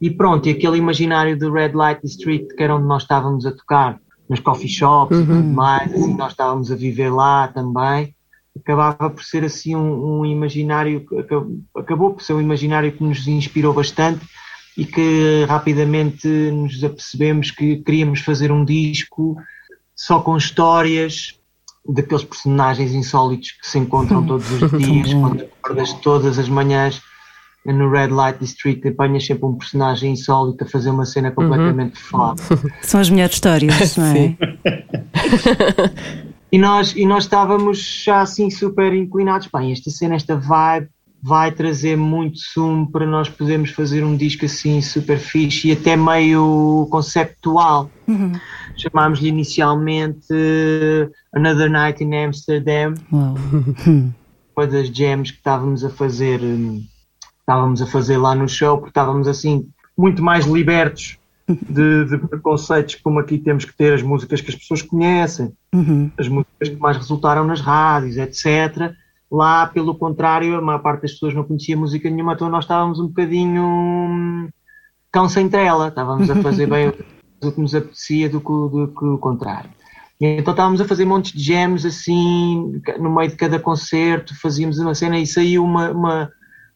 e 0.00 0.08
pronto, 0.08 0.48
e 0.48 0.52
aquele 0.52 0.78
imaginário 0.78 1.36
do 1.36 1.52
Red 1.52 1.72
Light 1.72 2.02
District 2.02 2.54
que 2.54 2.62
era 2.62 2.76
onde 2.76 2.86
nós 2.86 3.02
estávamos 3.02 3.44
a 3.44 3.50
tocar 3.50 3.98
nas 4.28 4.38
coffee 4.38 4.68
shops 4.68 5.18
e 5.18 5.26
tudo 5.26 5.42
mais, 5.42 5.92
assim, 5.92 6.16
nós 6.16 6.30
estávamos 6.30 6.70
a 6.70 6.76
viver 6.76 7.10
lá 7.10 7.48
também 7.48 8.14
acabava 8.58 9.10
por 9.10 9.22
ser 9.22 9.44
assim 9.44 9.76
um, 9.76 10.20
um 10.20 10.26
imaginário 10.26 11.06
que 11.06 11.18
aca- 11.18 11.46
acabou 11.76 12.14
por 12.14 12.22
ser 12.22 12.32
um 12.34 12.40
imaginário 12.40 12.92
que 12.92 13.02
nos 13.02 13.26
inspirou 13.26 13.72
bastante 13.72 14.24
e 14.76 14.84
que 14.84 15.44
rapidamente 15.48 16.26
nos 16.26 16.82
apercebemos 16.82 17.50
que 17.50 17.76
queríamos 17.78 18.20
fazer 18.20 18.50
um 18.50 18.64
disco 18.64 19.36
só 19.94 20.20
com 20.20 20.36
histórias 20.36 21.38
daqueles 21.86 22.24
personagens 22.24 22.92
insólitos 22.92 23.52
que 23.52 23.66
se 23.68 23.78
encontram 23.78 24.24
todos 24.24 24.50
os 24.50 24.70
dias, 24.78 25.12
quando 25.12 25.42
acordas 25.42 25.92
todas 25.94 26.38
as 26.38 26.48
manhãs 26.48 27.00
no 27.66 27.90
Red 27.90 28.08
Light 28.08 28.38
District 28.38 28.86
apanhas 28.88 29.26
sempre 29.26 29.44
um 29.44 29.54
personagem 29.54 30.12
insólito 30.12 30.64
a 30.64 30.66
fazer 30.66 30.90
uma 30.90 31.04
cena 31.04 31.30
completamente 31.30 31.98
foda. 31.98 32.42
São 32.80 33.00
as 33.00 33.10
melhores 33.10 33.34
histórias, 33.34 33.96
não 33.98 34.06
é? 34.06 34.36
E 36.52 36.58
nós, 36.58 36.94
e 36.96 37.06
nós 37.06 37.24
estávamos 37.24 38.02
já 38.04 38.20
assim 38.20 38.50
super 38.50 38.92
inclinados, 38.92 39.48
bem, 39.52 39.72
esta 39.72 39.90
cena, 39.90 40.16
esta 40.16 40.36
vibe 40.36 40.88
vai 41.22 41.52
trazer 41.52 41.96
muito 41.96 42.38
sumo 42.38 42.90
para 42.90 43.06
nós 43.06 43.28
podermos 43.28 43.70
fazer 43.70 44.02
um 44.02 44.16
disco 44.16 44.46
assim 44.46 44.80
super 44.80 45.18
fixe 45.18 45.68
e 45.68 45.72
até 45.72 45.94
meio 45.94 46.88
conceptual. 46.90 47.90
Chamámos-lhe 48.76 49.28
inicialmente 49.28 50.26
eh, 50.32 51.08
Another 51.34 51.70
Night 51.70 52.02
in 52.02 52.14
Amsterdam, 52.14 52.94
Uau. 53.12 53.34
depois 54.48 54.72
das 54.72 54.88
jams 54.88 55.30
que 55.30 55.36
estávamos 55.36 55.84
a 55.84 55.90
fazer, 55.90 56.40
hum, 56.40 56.82
estávamos 57.38 57.82
a 57.82 57.86
fazer 57.86 58.16
lá 58.16 58.34
no 58.34 58.48
show, 58.48 58.78
porque 58.78 58.90
estávamos 58.90 59.28
assim 59.28 59.68
muito 59.96 60.22
mais 60.22 60.46
libertos 60.46 61.19
de, 61.68 62.04
de 62.06 62.18
preconceitos 62.18 62.94
como 62.96 63.18
aqui 63.18 63.38
temos 63.38 63.64
que 63.64 63.76
ter 63.76 63.92
as 63.94 64.02
músicas 64.02 64.40
que 64.40 64.50
as 64.50 64.56
pessoas 64.56 64.82
conhecem, 64.82 65.52
Uhum. 65.72 66.10
as 66.18 66.26
músicas 66.28 66.68
que 66.68 66.76
mais 66.76 66.96
resultaram 66.96 67.44
nas 67.44 67.60
rádios, 67.60 68.16
etc. 68.16 68.92
Lá, 69.30 69.66
pelo 69.66 69.94
contrário, 69.94 70.56
a 70.56 70.60
maior 70.60 70.80
parte 70.80 71.02
das 71.02 71.12
pessoas 71.12 71.32
não 71.34 71.44
conhecia 71.44 71.76
música 71.76 72.10
nenhuma, 72.10 72.32
então 72.32 72.48
nós 72.50 72.64
estávamos 72.64 72.98
um 72.98 73.06
bocadinho 73.06 73.62
hum, 73.64 74.48
cão 75.12 75.28
sem 75.28 75.48
trela, 75.48 75.88
estávamos 75.88 76.28
a 76.28 76.36
fazer 76.42 76.66
bem 76.68 76.88
o 77.42 77.52
que 77.52 77.60
nos 77.60 77.74
apetecia 77.74 78.28
do 78.28 78.40
que, 78.40 78.50
o- 78.50 78.68
do 78.68 78.88
que 78.88 79.04
o 79.04 79.18
contrário. 79.18 79.70
E 80.20 80.26
então 80.38 80.52
estávamos 80.52 80.80
a 80.80 80.84
fazer 80.84 81.04
montes 81.04 81.32
de 81.32 81.42
jams 81.42 81.86
assim, 81.86 82.82
no 82.98 83.14
meio 83.14 83.30
de 83.30 83.36
cada 83.36 83.58
concerto, 83.58 84.38
fazíamos 84.40 84.78
uma 84.78 84.94
cena 84.94 85.18
e 85.18 85.26
saiu 85.26 85.64
uma, 85.64 85.90
uma, 85.92 86.30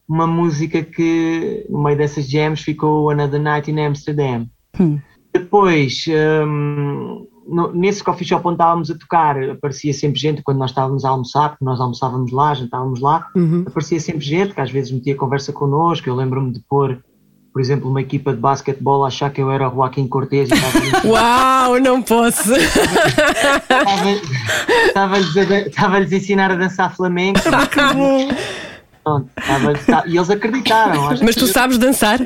uma 0.07 0.25
música 0.25 0.81
que 0.81 1.65
no 1.69 1.83
meio 1.83 1.97
dessas 1.97 2.27
jams 2.27 2.61
ficou 2.61 3.09
Another 3.11 3.39
Night 3.41 3.69
in 3.69 3.79
Amsterdam. 3.79 4.47
Hum. 4.79 4.99
Depois, 5.33 6.05
hum, 6.47 7.27
no- 7.47 7.71
nesse 7.73 8.03
coffee 8.03 8.25
shop 8.25 8.47
onde 8.47 8.55
estávamos 8.55 8.89
a 8.89 8.97
tocar, 8.97 9.37
aparecia 9.49 9.93
sempre 9.93 10.19
gente 10.19 10.41
quando 10.41 10.57
nós 10.59 10.71
estávamos 10.71 11.03
a 11.05 11.09
almoçar, 11.09 11.49
porque 11.49 11.65
nós 11.65 11.79
almoçávamos 11.79 12.31
lá, 12.31 12.53
jantávamos 12.53 12.99
lá, 13.01 13.27
aparecia 13.67 13.99
sempre 13.99 14.25
gente 14.25 14.53
que 14.53 14.61
às 14.61 14.71
vezes 14.71 14.91
metia 14.91 15.15
conversa 15.15 15.51
connosco. 15.51 16.07
Eu 16.09 16.15
lembro-me 16.15 16.51
de 16.53 16.61
pôr, 16.69 16.99
por 17.53 17.61
exemplo, 17.61 17.89
uma 17.89 17.99
equipa 18.01 18.31
de 18.33 18.39
basquetebol 18.39 19.03
a 19.03 19.07
achar 19.07 19.29
que 19.29 19.41
eu 19.41 19.51
era 19.51 19.67
o 19.69 19.75
Joaquim 19.75 20.07
Cortez 20.07 20.49
estava 20.49 20.79
Uau, 21.07 21.79
não 21.81 22.01
posso! 22.01 22.53
Estava- 22.55 24.09
Estava-lhes 24.87 25.37
a, 25.37 25.43
dan- 25.43 25.57
estava-lhes 25.67 26.13
a 26.13 26.15
ensinar 26.15 26.51
a 26.51 26.55
dançar 26.55 26.95
flamenco. 26.95 27.39
Pronto, 29.03 29.29
estava-lhes- 29.37 29.85
tá- 29.85 30.03
e 30.07 30.15
eles 30.17 30.29
acreditaram. 30.29 31.09
Mas 31.23 31.35
tu 31.35 31.45
sabes 31.47 31.77
dançar? 31.77 32.19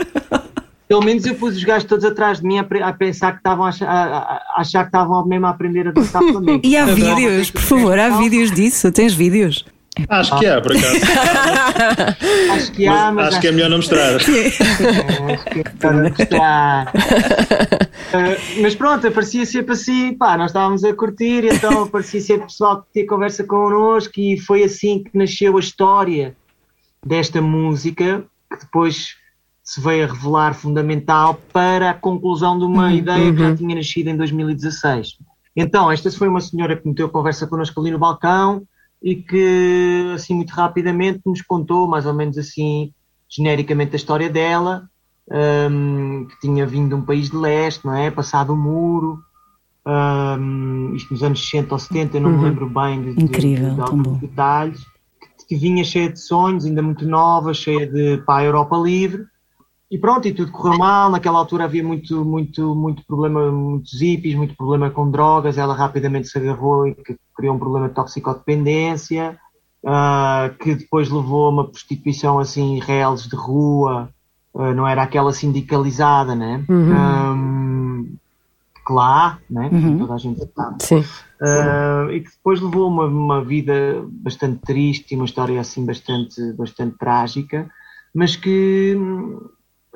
Pelo 0.89 1.01
menos 1.03 1.23
eu 1.25 1.35
pus 1.35 1.55
os 1.55 1.63
gajos 1.63 1.87
todos 1.87 2.03
atrás 2.03 2.41
de 2.41 2.47
mim 2.47 2.57
a, 2.57 2.65
a 2.87 2.93
pensar 2.93 3.33
que 3.33 3.37
estavam 3.37 3.63
a, 3.65 3.69
achar- 3.69 3.87
a- 3.87 4.41
achar 4.57 4.81
que 4.81 4.87
estavam 4.87 5.23
mesmo 5.25 5.45
a 5.45 5.51
aprender 5.51 5.87
a 5.87 5.91
dançar 5.91 6.19
flamenco. 6.31 6.65
E 6.65 6.75
há 6.75 6.85
vídeos, 6.85 7.51
por 7.51 7.61
favor, 7.61 7.97
há 7.99 8.17
vídeos 8.17 8.51
disso. 8.51 8.91
Tens 8.91 9.13
vídeos? 9.13 9.63
Acho 10.07 10.39
que 10.39 10.45
há, 10.47 10.59
por 10.61 10.71
acaso. 10.75 10.95
Acho 12.53 12.71
que 12.71 12.87
há, 12.87 13.11
Mas 13.11 13.15
mas 13.15 13.27
acho 13.27 13.41
que 13.41 13.47
é 13.47 13.51
melhor 13.51 13.69
não 13.69 13.77
mostrar. 13.77 14.15
acho 14.15 14.25
que 14.25 15.59
é 15.59 15.91
melhor 15.91 16.09
mostrar. 16.09 16.91
Ah, 18.13 18.35
mas 18.61 18.75
pronto, 18.75 19.07
aparecia 19.07 19.45
sempre 19.45 19.73
assim, 19.73 20.13
pá, 20.15 20.37
nós 20.37 20.51
estávamos 20.51 20.83
a 20.83 20.93
curtir, 20.93 21.45
então 21.45 21.83
aparecia 21.83 22.21
sempre 22.21 22.47
pessoal 22.47 22.81
que 22.81 22.87
tinha 22.93 23.07
conversa 23.07 23.43
connosco 23.43 24.13
e 24.17 24.39
foi 24.39 24.63
assim 24.63 25.03
que 25.03 25.15
nasceu 25.17 25.55
a 25.57 25.59
história 25.59 26.35
desta 27.05 27.41
música, 27.41 28.23
que 28.51 28.59
depois 28.59 29.15
se 29.69 29.79
veio 29.79 30.03
a 30.03 30.07
revelar 30.11 30.55
fundamental 30.55 31.39
para 31.53 31.91
a 31.91 31.93
conclusão 31.93 32.57
de 32.57 32.65
uma 32.65 32.91
ideia 32.91 33.31
que 33.31 33.39
já 33.39 33.55
tinha 33.55 33.75
nascido 33.75 34.07
em 34.07 34.17
2016. 34.17 35.17
Então, 35.55 35.91
esta 35.91 36.09
foi 36.09 36.27
uma 36.27 36.41
senhora 36.41 36.75
que 36.75 36.87
meteu 36.87 37.07
conversa 37.07 37.45
connosco 37.45 37.79
ali 37.79 37.91
no 37.91 37.99
balcão 37.99 38.63
e 38.99 39.15
que, 39.17 40.11
assim, 40.15 40.33
muito 40.33 40.49
rapidamente 40.55 41.21
nos 41.23 41.43
contou, 41.43 41.87
mais 41.87 42.07
ou 42.07 42.15
menos 42.15 42.35
assim, 42.39 42.91
genericamente, 43.29 43.93
a 43.93 43.95
história 43.97 44.27
dela, 44.27 44.89
hum, 45.69 46.25
que 46.27 46.39
tinha 46.39 46.65
vindo 46.65 46.89
de 46.89 46.95
um 46.95 47.03
país 47.03 47.29
de 47.29 47.37
leste, 47.37 47.85
não 47.85 47.93
é? 47.95 48.09
Passado 48.09 48.53
o 48.53 48.57
muro, 48.57 49.19
hum, 49.85 50.93
isto 50.95 51.13
nos 51.13 51.21
anos 51.21 51.47
60 51.47 51.75
ou 51.75 51.79
70, 51.79 52.17
eu 52.17 52.21
não 52.21 52.31
me 52.31 52.43
lembro 52.45 52.67
bem 52.67 53.03
de, 53.03 53.13
de- 53.13 53.23
Incrível, 53.23 53.69
de 53.69 53.75
tão 53.75 53.85
alguns 53.85 54.19
detalhes, 54.19 54.79
que, 55.37 55.45
que 55.49 55.55
vinha 55.55 55.83
cheia 55.83 56.09
de 56.09 56.19
sonhos, 56.19 56.65
ainda 56.65 56.81
muito 56.81 57.05
nova, 57.05 57.53
cheia 57.53 57.85
de 57.85 58.17
para 58.25 58.39
a 58.39 58.45
Europa 58.45 58.75
livre, 58.75 59.25
e 59.91 59.97
pronto, 59.97 60.27
e 60.27 60.33
tudo 60.33 60.51
correu 60.51 60.77
mal. 60.77 61.09
Naquela 61.09 61.39
altura 61.39 61.63
havia 61.63 61.83
muito, 61.83 62.23
muito, 62.23 62.75
muito 62.75 63.03
problema, 63.05 63.51
muitos 63.51 63.99
hippies, 63.99 64.35
muito 64.35 64.55
problema 64.55 64.91
com 64.91 65.09
drogas. 65.09 65.57
Ela 65.57 65.73
rapidamente 65.73 66.27
se 66.27 66.37
agarrou 66.37 66.87
e 66.87 66.93
que 66.93 67.17
criou 67.35 67.55
um 67.55 67.59
problema 67.59 67.89
de 67.89 67.95
toxicodependência, 67.95 69.39
ah, 69.85 70.51
que 70.59 70.75
depois 70.75 71.09
levou 71.09 71.47
a 71.47 71.49
uma 71.49 71.67
prostituição 71.67 72.37
assim, 72.37 72.79
reles 72.79 73.27
de 73.27 73.35
rua, 73.35 74.09
ah, 74.55 74.73
não 74.75 74.87
era 74.87 75.01
aquela 75.01 75.33
sindicalizada, 75.33 76.35
né? 76.35 76.63
Ahm, 76.69 78.05
que 78.85 78.93
lá, 78.93 79.25
há, 79.25 79.37
né? 79.49 79.69
Toda 79.99 80.13
a 80.13 80.17
gente 80.17 80.39
sabe. 80.55 80.83
Sim. 80.83 81.03
Uh, 81.41 82.11
e 82.11 82.19
que 82.21 82.31
depois 82.31 82.59
levou 82.59 82.89
uma, 82.89 83.05
uma 83.05 83.43
vida 83.43 84.03
bastante 84.07 84.59
triste 84.59 85.13
e 85.13 85.15
uma 85.15 85.25
história 85.25 85.59
assim 85.59 85.85
bastante, 85.85 86.51
bastante 86.53 86.97
trágica, 86.97 87.69
mas 88.13 88.35
que 88.35 88.97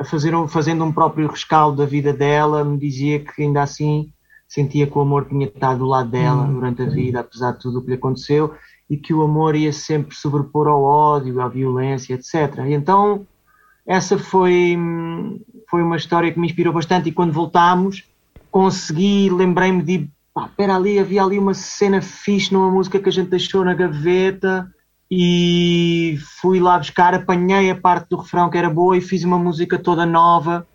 fazer 0.05 0.35
um- 0.35 0.47
fazendo 0.47 0.83
um 0.83 0.91
próprio 0.91 1.27
rescaldo 1.27 1.77
da 1.77 1.85
vida 1.85 2.13
dela 2.13 2.63
me 2.63 2.77
dizia 2.77 3.19
que 3.19 3.43
ainda 3.43 3.61
assim 3.61 4.11
sentia 4.47 4.87
que 4.87 4.97
o 4.97 5.01
amor 5.01 5.25
tinha 5.25 5.47
estado 5.47 5.79
do 5.79 5.85
lado 5.85 6.09
dela 6.09 6.45
durante 6.45 6.81
a 6.83 6.85
vida, 6.85 7.19
apesar 7.19 7.53
de 7.53 7.59
tudo 7.59 7.79
o 7.79 7.81
que 7.81 7.87
lhe 7.87 7.95
aconteceu, 7.95 8.53
e 8.89 8.97
que 8.97 9.13
o 9.13 9.23
amor 9.23 9.55
ia 9.55 9.73
sempre 9.73 10.15
sobrepor 10.15 10.67
ao 10.67 10.83
ódio, 10.83 11.41
à 11.41 11.47
violência, 11.47 12.13
etc. 12.13 12.59
E 12.67 12.73
então 12.73 13.25
essa 13.85 14.17
foi, 14.17 14.75
hum, 14.77 15.39
foi 15.69 15.81
uma 15.81 15.97
história 15.97 16.31
que 16.31 16.39
me 16.39 16.47
inspirou 16.47 16.73
bastante 16.73 17.09
e 17.09 17.11
quando 17.11 17.33
voltámos 17.33 18.03
consegui, 18.51 19.29
lembrei-me 19.31 19.81
de 19.81 20.07
pá, 20.33 20.45
espera 20.45 20.75
ali, 20.75 20.99
havia 20.99 21.23
ali 21.23 21.39
uma 21.39 21.55
cena 21.55 22.01
fixe 22.01 22.53
numa 22.53 22.69
música 22.69 22.99
que 22.99 23.09
a 23.09 23.11
gente 23.11 23.29
deixou 23.29 23.65
na 23.65 23.73
gaveta 23.73 24.71
e 25.15 26.17
fui 26.41 26.59
lá 26.59 26.77
buscar, 26.79 27.13
apanhei 27.13 27.69
a 27.69 27.75
parte 27.79 28.09
do 28.09 28.17
refrão 28.17 28.49
que 28.49 28.57
era 28.57 28.69
boa 28.69 28.97
e 28.97 29.01
fiz 29.01 29.23
uma 29.23 29.37
música 29.37 29.77
toda 29.77 30.05
nova 30.07 30.65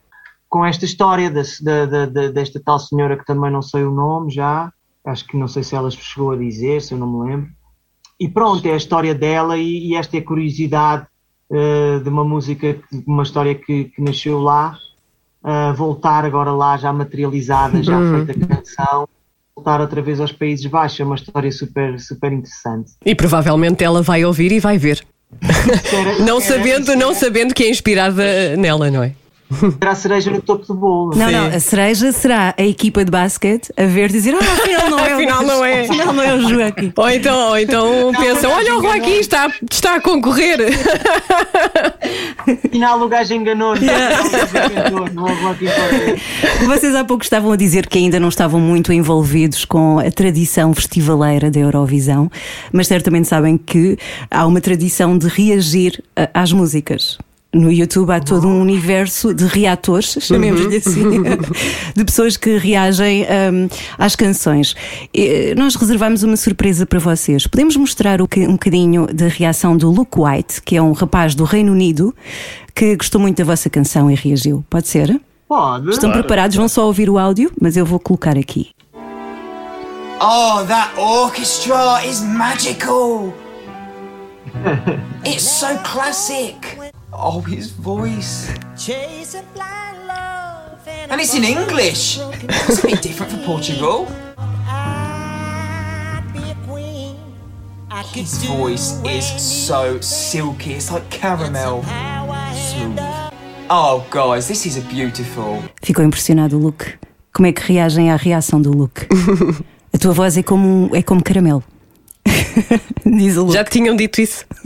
com 0.48 0.64
esta 0.64 0.84
história 0.84 1.28
da- 1.28 1.86
da- 1.86 2.06
da- 2.06 2.28
desta 2.28 2.60
tal 2.64 2.78
senhora 2.78 3.16
que 3.18 3.26
também 3.26 3.50
não 3.50 3.60
sei 3.60 3.82
o 3.84 3.90
nome 3.90 4.30
já, 4.30 4.72
acho 5.04 5.26
que 5.26 5.36
não 5.36 5.48
sei 5.48 5.62
se 5.64 5.74
ela 5.74 5.90
chegou 5.90 6.30
a 6.30 6.36
dizer, 6.36 6.80
se 6.80 6.94
eu 6.94 6.98
não 6.98 7.10
me 7.10 7.28
lembro. 7.30 7.50
E 8.20 8.28
pronto, 8.28 8.64
é 8.66 8.72
a 8.72 8.76
história 8.76 9.14
dela 9.14 9.58
e, 9.58 9.88
e 9.88 9.96
esta 9.96 10.16
é 10.16 10.20
a 10.20 10.24
curiosidade 10.24 11.06
eh, 11.50 11.98
de 11.98 12.08
uma 12.08 12.24
música, 12.24 12.74
de 12.92 13.04
uma 13.06 13.24
história 13.24 13.54
que, 13.54 13.84
que 13.86 14.00
nasceu 14.00 14.40
lá, 14.40 14.76
a 15.42 15.72
voltar 15.72 16.24
agora 16.24 16.52
lá 16.52 16.76
já 16.76 16.92
materializada, 16.92 17.82
já 17.82 17.98
feita 18.26 18.32
a 18.44 18.56
canção, 18.56 19.08
voltar 19.68 19.80
outra 19.82 20.00
vez 20.00 20.18
aos 20.20 20.32
Países 20.32 20.64
Baixos, 20.66 20.98
é 21.00 21.04
uma 21.04 21.14
história 21.14 21.52
super, 21.52 22.00
super 22.00 22.32
interessante. 22.32 22.92
E 23.04 23.14
provavelmente 23.14 23.84
ela 23.84 24.02
vai 24.02 24.24
ouvir 24.24 24.50
e 24.52 24.60
vai 24.60 24.78
ver. 24.78 25.04
Era- 25.42 26.18
Não 26.24 26.40
sabendo, 26.40 26.96
não 26.96 27.14
sabendo 27.14 27.52
que 27.52 27.62
é 27.64 27.68
inspirada 27.70 28.56
nela, 28.56 28.90
não 28.90 29.02
é? 29.02 29.12
Era 29.80 29.92
a 29.92 29.94
cereja 29.94 30.30
no 30.30 30.42
topo 30.42 30.66
do 30.66 30.74
bolo. 30.74 31.16
Não, 31.16 31.30
não, 31.30 31.46
a 31.46 31.58
cereja 31.60 32.12
será 32.12 32.54
a 32.56 32.62
equipa 32.62 33.04
de 33.04 33.10
basquete 33.10 33.72
a 33.76 33.84
ver 33.84 34.10
dizer: 34.10 34.34
Ah, 34.34 34.38
afinal 34.38 34.90
não 34.90 34.98
é, 34.98 35.10
o- 35.10 35.14
Afinal 35.14 35.42
não 35.42 35.64
é." 35.64 35.80
afinal 35.82 36.12
não 36.12 36.22
é 36.22 36.34
o 36.34 36.48
Joaquim. 36.48 36.92
Ou 36.96 37.08
então, 37.10 37.48
ou 37.48 37.58
então 37.58 38.12
pensam, 38.20 38.50
olha 38.52 38.76
o 38.76 38.82
Joaquim 38.82 39.18
está, 39.18 39.50
está 39.70 39.94
a 39.96 40.00
concorrer. 40.00 40.58
Afinal 42.66 43.00
o 43.00 43.08
gajo 43.08 43.34
enganou, 43.34 43.74
não? 43.74 43.82
O 43.82 44.30
gajo 44.30 44.72
enganou, 44.72 45.08
não 45.12 45.22
houve 45.24 45.46
aqui 45.46 45.66
para- 45.66 46.66
Vocês 46.66 46.94
há 46.94 47.04
pouco 47.04 47.22
estavam 47.24 47.52
a 47.52 47.56
dizer 47.56 47.86
que 47.86 47.98
ainda 47.98 48.18
não 48.20 48.28
estavam 48.28 48.60
muito 48.60 48.92
envolvidos 48.92 49.64
com 49.64 49.98
a 49.98 50.10
tradição 50.10 50.72
festivaleira 50.74 51.50
da 51.50 51.60
Eurovisão, 51.60 52.30
mas 52.72 52.86
certamente 52.86 53.28
sabem 53.28 53.56
que 53.58 53.98
há 54.30 54.46
uma 54.46 54.60
tradição 54.60 55.16
de 55.18 55.28
reagir 55.28 56.02
às 56.32 56.52
músicas. 56.52 57.18
No 57.58 57.72
YouTube 57.72 58.12
há 58.12 58.20
todo 58.20 58.46
um 58.46 58.60
universo 58.60 59.34
de 59.34 59.44
reatores, 59.44 60.16
chamemos-lhe 60.20 60.76
assim, 60.78 61.22
de 61.94 62.04
pessoas 62.04 62.36
que 62.36 62.56
reagem 62.56 63.24
hum, 63.24 63.68
às 63.98 64.14
canções. 64.14 64.76
E, 65.12 65.54
nós 65.56 65.74
reservamos 65.74 66.22
uma 66.22 66.36
surpresa 66.36 66.86
para 66.86 67.00
vocês. 67.00 67.48
Podemos 67.48 67.76
mostrar 67.76 68.22
um 68.22 68.52
bocadinho 68.52 69.08
da 69.12 69.26
reação 69.26 69.76
do 69.76 69.90
Luke 69.90 70.20
White, 70.20 70.62
que 70.62 70.76
é 70.76 70.82
um 70.82 70.92
rapaz 70.92 71.34
do 71.34 71.42
Reino 71.42 71.72
Unido 71.72 72.14
que 72.72 72.94
gostou 72.94 73.20
muito 73.20 73.38
da 73.38 73.44
vossa 73.44 73.68
canção 73.68 74.08
e 74.08 74.14
reagiu. 74.14 74.64
Pode 74.70 74.86
ser? 74.86 75.20
Pode. 75.48 75.90
Estão 75.90 76.12
preparados? 76.12 76.56
Vão 76.56 76.68
só 76.68 76.86
ouvir 76.86 77.10
o 77.10 77.18
áudio, 77.18 77.50
mas 77.60 77.76
eu 77.76 77.84
vou 77.84 77.98
colocar 77.98 78.38
aqui. 78.38 78.70
Oh, 80.20 80.64
that 80.68 80.96
orchestra 80.96 82.06
is 82.06 82.20
magical! 82.20 83.32
it's 85.26 85.42
so 85.42 85.76
classic! 85.82 86.56
Oh, 87.20 87.40
his 87.40 87.70
voice. 87.70 88.48
Chasing 88.76 89.42
blind 89.54 90.06
love 90.06 90.78
and, 90.86 91.10
And 91.10 91.20
it's 91.20 91.34
in 91.34 91.42
English! 91.44 92.18
It's 92.44 92.78
a 92.84 92.86
bit 92.86 93.02
different 93.02 93.32
for 93.32 93.38
Portugal. 93.44 94.06
His 98.14 98.44
voice 98.44 99.00
is 99.04 99.24
so 99.42 100.00
silky, 100.00 100.72
it's 100.74 100.90
like 100.90 101.08
caramel. 101.10 101.82
Smooth. 102.54 102.98
Oh, 103.70 104.04
guys, 104.10 104.48
this 104.48 104.64
is 104.66 104.76
a 104.78 104.80
beautiful. 104.82 105.62
Ficou 105.82 106.04
impressionado 106.04 106.56
o 106.56 106.60
Luke. 106.60 106.94
Como 107.32 107.46
é 107.46 107.52
que 107.52 107.60
reagem 107.72 108.10
à 108.10 108.16
reação 108.16 108.60
do 108.62 108.70
Luke? 108.72 109.06
A 109.92 109.98
tua 109.98 110.12
voz 110.12 110.36
é 110.36 110.42
como, 110.42 110.66
um- 110.90 110.96
é 110.96 111.02
como 111.02 111.22
caramelo. 111.22 111.62
Diz 113.04 113.36
o 113.36 113.42
Luke. 113.42 113.52
Já 113.54 113.64
te 113.64 113.70
tinham 113.72 113.94
dito 113.96 114.20
isso? 114.20 114.44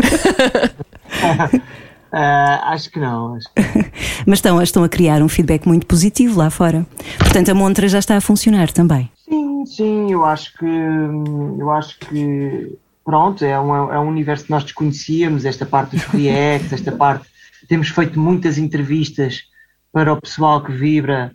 Ah, 2.13 2.73
acho 2.73 2.91
que 2.91 3.01
não. 3.01 3.37
Acho 3.37 3.47
que... 3.55 3.93
Mas 4.27 4.39
estão, 4.39 4.63
estão 4.63 4.85
a 4.85 4.89
criar 4.89 5.23
um 5.23 5.29
feedback 5.29 5.67
muito 5.67 5.87
positivo 5.87 6.39
lá 6.39 6.51
fora. 6.51 6.87
Portanto, 7.19 7.51
a 7.51 7.55
montra 7.55 7.89
já 7.89 7.99
está 7.99 8.17
a 8.17 8.21
funcionar 8.21 8.71
também. 8.71 9.11
Sim, 9.29 9.65
sim, 9.65 10.13
eu 10.13 10.25
acho 10.25 10.53
que 10.59 10.67
eu 10.67 11.71
acho 11.71 11.99
que 11.99 12.79
pronto, 13.05 13.45
é 13.45 13.59
um, 13.59 13.93
é 13.93 13.99
um 13.99 14.09
universo 14.09 14.45
que 14.45 14.51
nós 14.51 14.63
desconhecíamos, 14.63 15.45
esta 15.45 15.65
parte 15.65 15.97
dos 15.97 16.05
reacts, 16.05 16.73
esta 16.75 16.93
parte. 16.93 17.27
Temos 17.69 17.89
feito 17.89 18.21
muitas 18.21 18.59
entrevistas 18.59 19.45
para 19.93 20.13
o 20.13 20.21
pessoal 20.21 20.63
que 20.63 20.73
vibra 20.73 21.33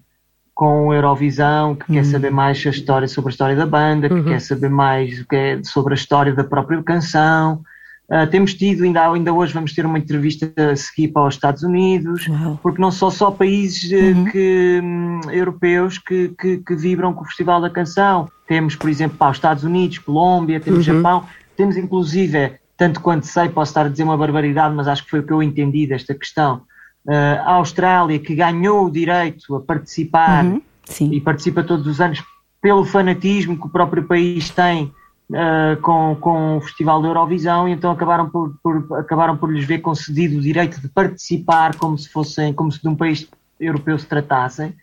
com 0.53 0.93
Eurovisão, 0.93 1.75
que 1.75 1.93
quer 1.93 2.03
saber 2.03 2.31
mais 2.31 2.65
a 2.65 2.69
história 2.71 3.07
sobre 3.07 3.29
a 3.29 3.31
história 3.31 3.55
da 3.55 3.65
banda, 3.65 4.09
que 4.09 4.23
quer 4.23 4.41
saber 4.41 4.69
mais 4.69 5.19
o 5.19 5.27
que 5.27 5.35
é 5.35 5.63
sobre 5.63 5.93
a 5.93 5.95
história 5.95 6.33
da 6.33 6.43
própria 6.43 6.81
canção. 6.81 7.61
Ah, 8.09 8.25
temos 8.25 8.53
tido, 8.53 8.83
ainda, 8.83 9.11
ainda 9.11 9.33
hoje 9.33 9.53
vamos 9.53 9.73
ter 9.73 9.85
uma 9.85 9.99
entrevista 9.99 10.51
a 10.55 10.75
seguir 10.77 11.09
para 11.09 11.27
os 11.27 11.33
Estados 11.33 11.61
Unidos, 11.61 12.25
Uau. 12.27 12.57
porque 12.63 12.81
não 12.81 12.89
são 12.89 13.11
só 13.11 13.29
países 13.31 13.91
eh, 13.91 14.31
que, 14.31 14.79
hum, 14.81 15.19
europeus 15.29 15.97
que, 15.97 16.29
que, 16.39 16.57
que 16.57 16.75
vibram 16.75 17.13
com 17.13 17.23
o 17.23 17.25
Festival 17.25 17.59
da 17.59 17.69
Canção. 17.69 18.29
Temos, 18.47 18.77
por 18.77 18.89
exemplo, 18.89 19.17
para 19.17 19.31
os 19.31 19.37
Estados 19.37 19.65
Unidos, 19.65 19.97
Colômbia, 19.97 20.57
temos 20.57 20.85
Japão, 20.85 21.25
temos 21.57 21.75
inclusive, 21.75 22.53
tanto 22.77 23.01
quanto 23.01 23.27
sei, 23.27 23.49
posso 23.49 23.71
estar 23.71 23.85
a 23.85 23.89
dizer 23.89 24.03
uma 24.03 24.15
barbaridade, 24.15 24.73
mas 24.73 24.87
acho 24.87 25.03
que 25.03 25.09
foi 25.09 25.19
o 25.19 25.23
que 25.23 25.33
eu 25.33 25.43
entendi 25.43 25.85
desta 25.85 26.15
questão, 26.15 26.61
ah, 27.09 27.43
a 27.45 27.51
Austrália, 27.55 28.19
que 28.19 28.33
ganhou 28.33 28.85
o 28.85 28.91
direito 28.91 29.53
a 29.53 29.59
participar 29.59 30.45
Uhum, 30.45 30.61
e 31.11 31.19
participa 31.19 31.61
todos 31.61 31.85
os 31.85 31.99
anos 31.99 32.23
pelo 32.61 32.85
fanatismo 32.85 33.57
que 33.57 33.67
o 33.67 33.69
próprio 33.69 34.03
país 34.03 34.49
tem 34.49 34.93
ah, 35.33 35.77
com, 35.81 36.15
com 36.19 36.57
o 36.57 36.61
Festival 36.61 37.01
da 37.01 37.07
Eurovisão 37.09 37.67
e 37.67 37.71
então 37.73 37.91
acabaram 37.91 38.29
por, 38.29 38.55
por- 38.63 38.99
acabaram 38.99 39.35
por 39.37 39.51
lhes 39.51 39.65
ver 39.65 39.79
concedido 39.79 40.37
o 40.37 40.41
direito 40.41 40.79
de 40.79 40.87
participar 40.87 41.75
como 41.75 41.97
se 41.97 42.09
fossem, 42.09 42.53
como 42.53 42.71
se 42.71 42.81
de 42.81 42.87
um 42.87 42.95
país 42.95 43.27
europeu 43.59 43.97
se 43.99 44.05
tratassem. 44.05 44.73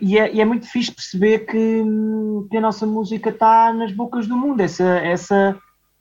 E 0.00 0.18
é, 0.18 0.32
e 0.32 0.40
é 0.40 0.44
muito 0.44 0.66
fixe 0.66 0.92
perceber 0.92 1.40
que, 1.40 1.56
hum, 1.84 2.46
que 2.50 2.56
a 2.56 2.60
nossa 2.60 2.86
música 2.86 3.30
está 3.30 3.72
nas 3.72 3.92
bocas 3.92 4.26
do 4.26 4.36
mundo. 4.36 4.60
Essa, 4.60 4.84
essa 4.98 5.56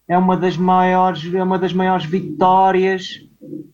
é 0.08 0.18
uma 0.18 0.38
das 0.38 0.56
maiores, 0.56 1.34
é 1.34 1.44
uma 1.44 1.58
das 1.60 1.74
maiores 1.74 2.06
vitórias 2.06 3.22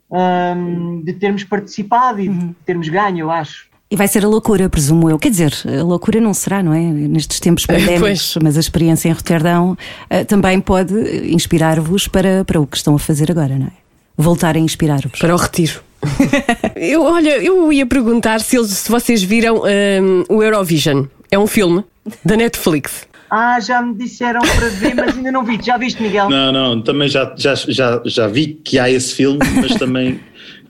hum, 0.09 1.01
de 1.03 1.13
termos 1.13 1.43
participado 1.43 2.19
e 2.21 2.29
de 2.29 2.53
termos 2.65 2.89
ganho, 2.89 3.19
eu 3.19 3.31
acho. 3.31 3.67
E 3.89 3.95
vai 3.95 4.07
ser 4.07 4.25
a 4.25 4.27
loucura, 4.27 4.69
presumo 4.69 5.09
eu. 5.09 5.17
Quer 5.17 5.29
dizer, 5.29 5.53
a 5.65 5.81
loucura 5.81 6.19
não 6.19 6.33
será, 6.33 6.61
não 6.61 6.73
é? 6.73 6.81
Nestes 6.81 7.39
tempos 7.39 7.63
pandémicos, 7.67 7.99
Pois. 8.33 8.37
mas 8.41 8.57
a 8.57 8.59
experiência 8.59 9.07
em 9.07 9.13
Roterdão 9.13 9.77
eh, 10.09 10.25
também 10.25 10.59
pode 10.59 10.93
inspirar-vos 11.33 12.07
para, 12.07 12.43
para 12.43 12.59
o 12.59 12.67
que 12.67 12.75
estão 12.75 12.95
a 12.95 12.99
fazer 12.99 13.31
agora, 13.31 13.57
não 13.57 13.67
é? 13.67 13.71
Voltar 14.17 14.55
a 14.55 14.59
inspirar-vos. 14.59 15.19
Para 15.19 15.33
o 15.33 15.37
retiro. 15.37 15.81
eu, 16.75 17.01
olha, 17.03 17.37
eu 17.37 17.71
ia 17.71 17.85
perguntar 17.85 18.41
se, 18.41 18.57
eles, 18.57 18.71
se 18.71 18.91
vocês 18.91 19.23
viram 19.23 19.61
hum, 19.61 20.23
o 20.27 20.43
Eurovision. 20.43 21.05
É 21.31 21.39
um 21.39 21.47
filme 21.47 21.83
da 22.25 22.35
Netflix. 22.35 23.07
Ah, 23.29 23.59
já 23.59 23.81
me 23.81 23.93
disseram 23.93 24.39
para 24.41 24.69
ver, 24.69 24.95
mas 24.95 25.15
ainda 25.15 25.31
não 25.31 25.43
vi. 25.43 25.59
Já 25.61 25.77
viste, 25.77 26.01
Miguel? 26.01 26.29
Não, 26.29 26.51
não, 26.51 26.81
também 26.81 27.09
já, 27.09 27.33
já, 27.37 27.55
já, 27.55 28.01
já 28.05 28.27
vi 28.27 28.59
que 28.63 28.79
há 28.79 28.89
esse 28.89 29.13
filme, 29.13 29.39
mas 29.61 29.75
também 29.75 30.19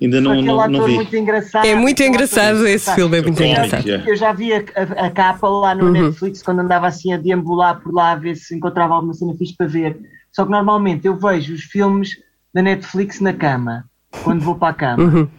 ainda 0.02 0.22
não, 0.22 0.42
não, 0.42 0.68
não 0.70 0.86
vi. 0.86 0.96
muito 0.96 1.16
engraçado. 1.16 1.66
É 1.66 1.76
muito 1.76 2.02
engraçado 2.04 2.68
esse 2.68 2.94
filme, 2.94 3.18
é 3.18 3.22
muito 3.22 3.38
Sim, 3.38 3.52
engraçado. 3.52 3.90
é. 3.90 4.04
Eu 4.06 4.16
já 4.16 4.32
vi 4.34 4.54
a, 4.54 4.58
a- 4.76 5.06
a 5.08 5.10
capa 5.12 5.48
lá 5.48 5.74
no 5.76 5.92
Netflix 5.92 6.42
quando 6.44 6.60
andava 6.60 6.88
assim 6.88 7.14
a 7.14 7.18
deambular 7.18 7.80
por 7.82 7.94
lá 7.94 8.12
a 8.12 8.16
ver 8.16 8.36
se 8.36 8.56
encontrava 8.56 8.94
alguma 8.94 9.14
cena 9.14 9.34
fixe 9.36 9.56
para 9.56 9.68
ver. 9.68 9.98
Só 10.32 10.46
que 10.46 10.52
normalmente 10.52 11.08
eu 11.08 11.16
vejo 11.16 11.54
os 11.54 11.64
filmes 11.64 12.12
da 12.54 12.62
Netflix 12.62 13.20
na 13.20 13.34
cama, 13.34 13.86
quando 14.24 14.42
vou 14.42 14.56
para 14.56 14.70
a 14.70 14.74
cama. 14.74 15.30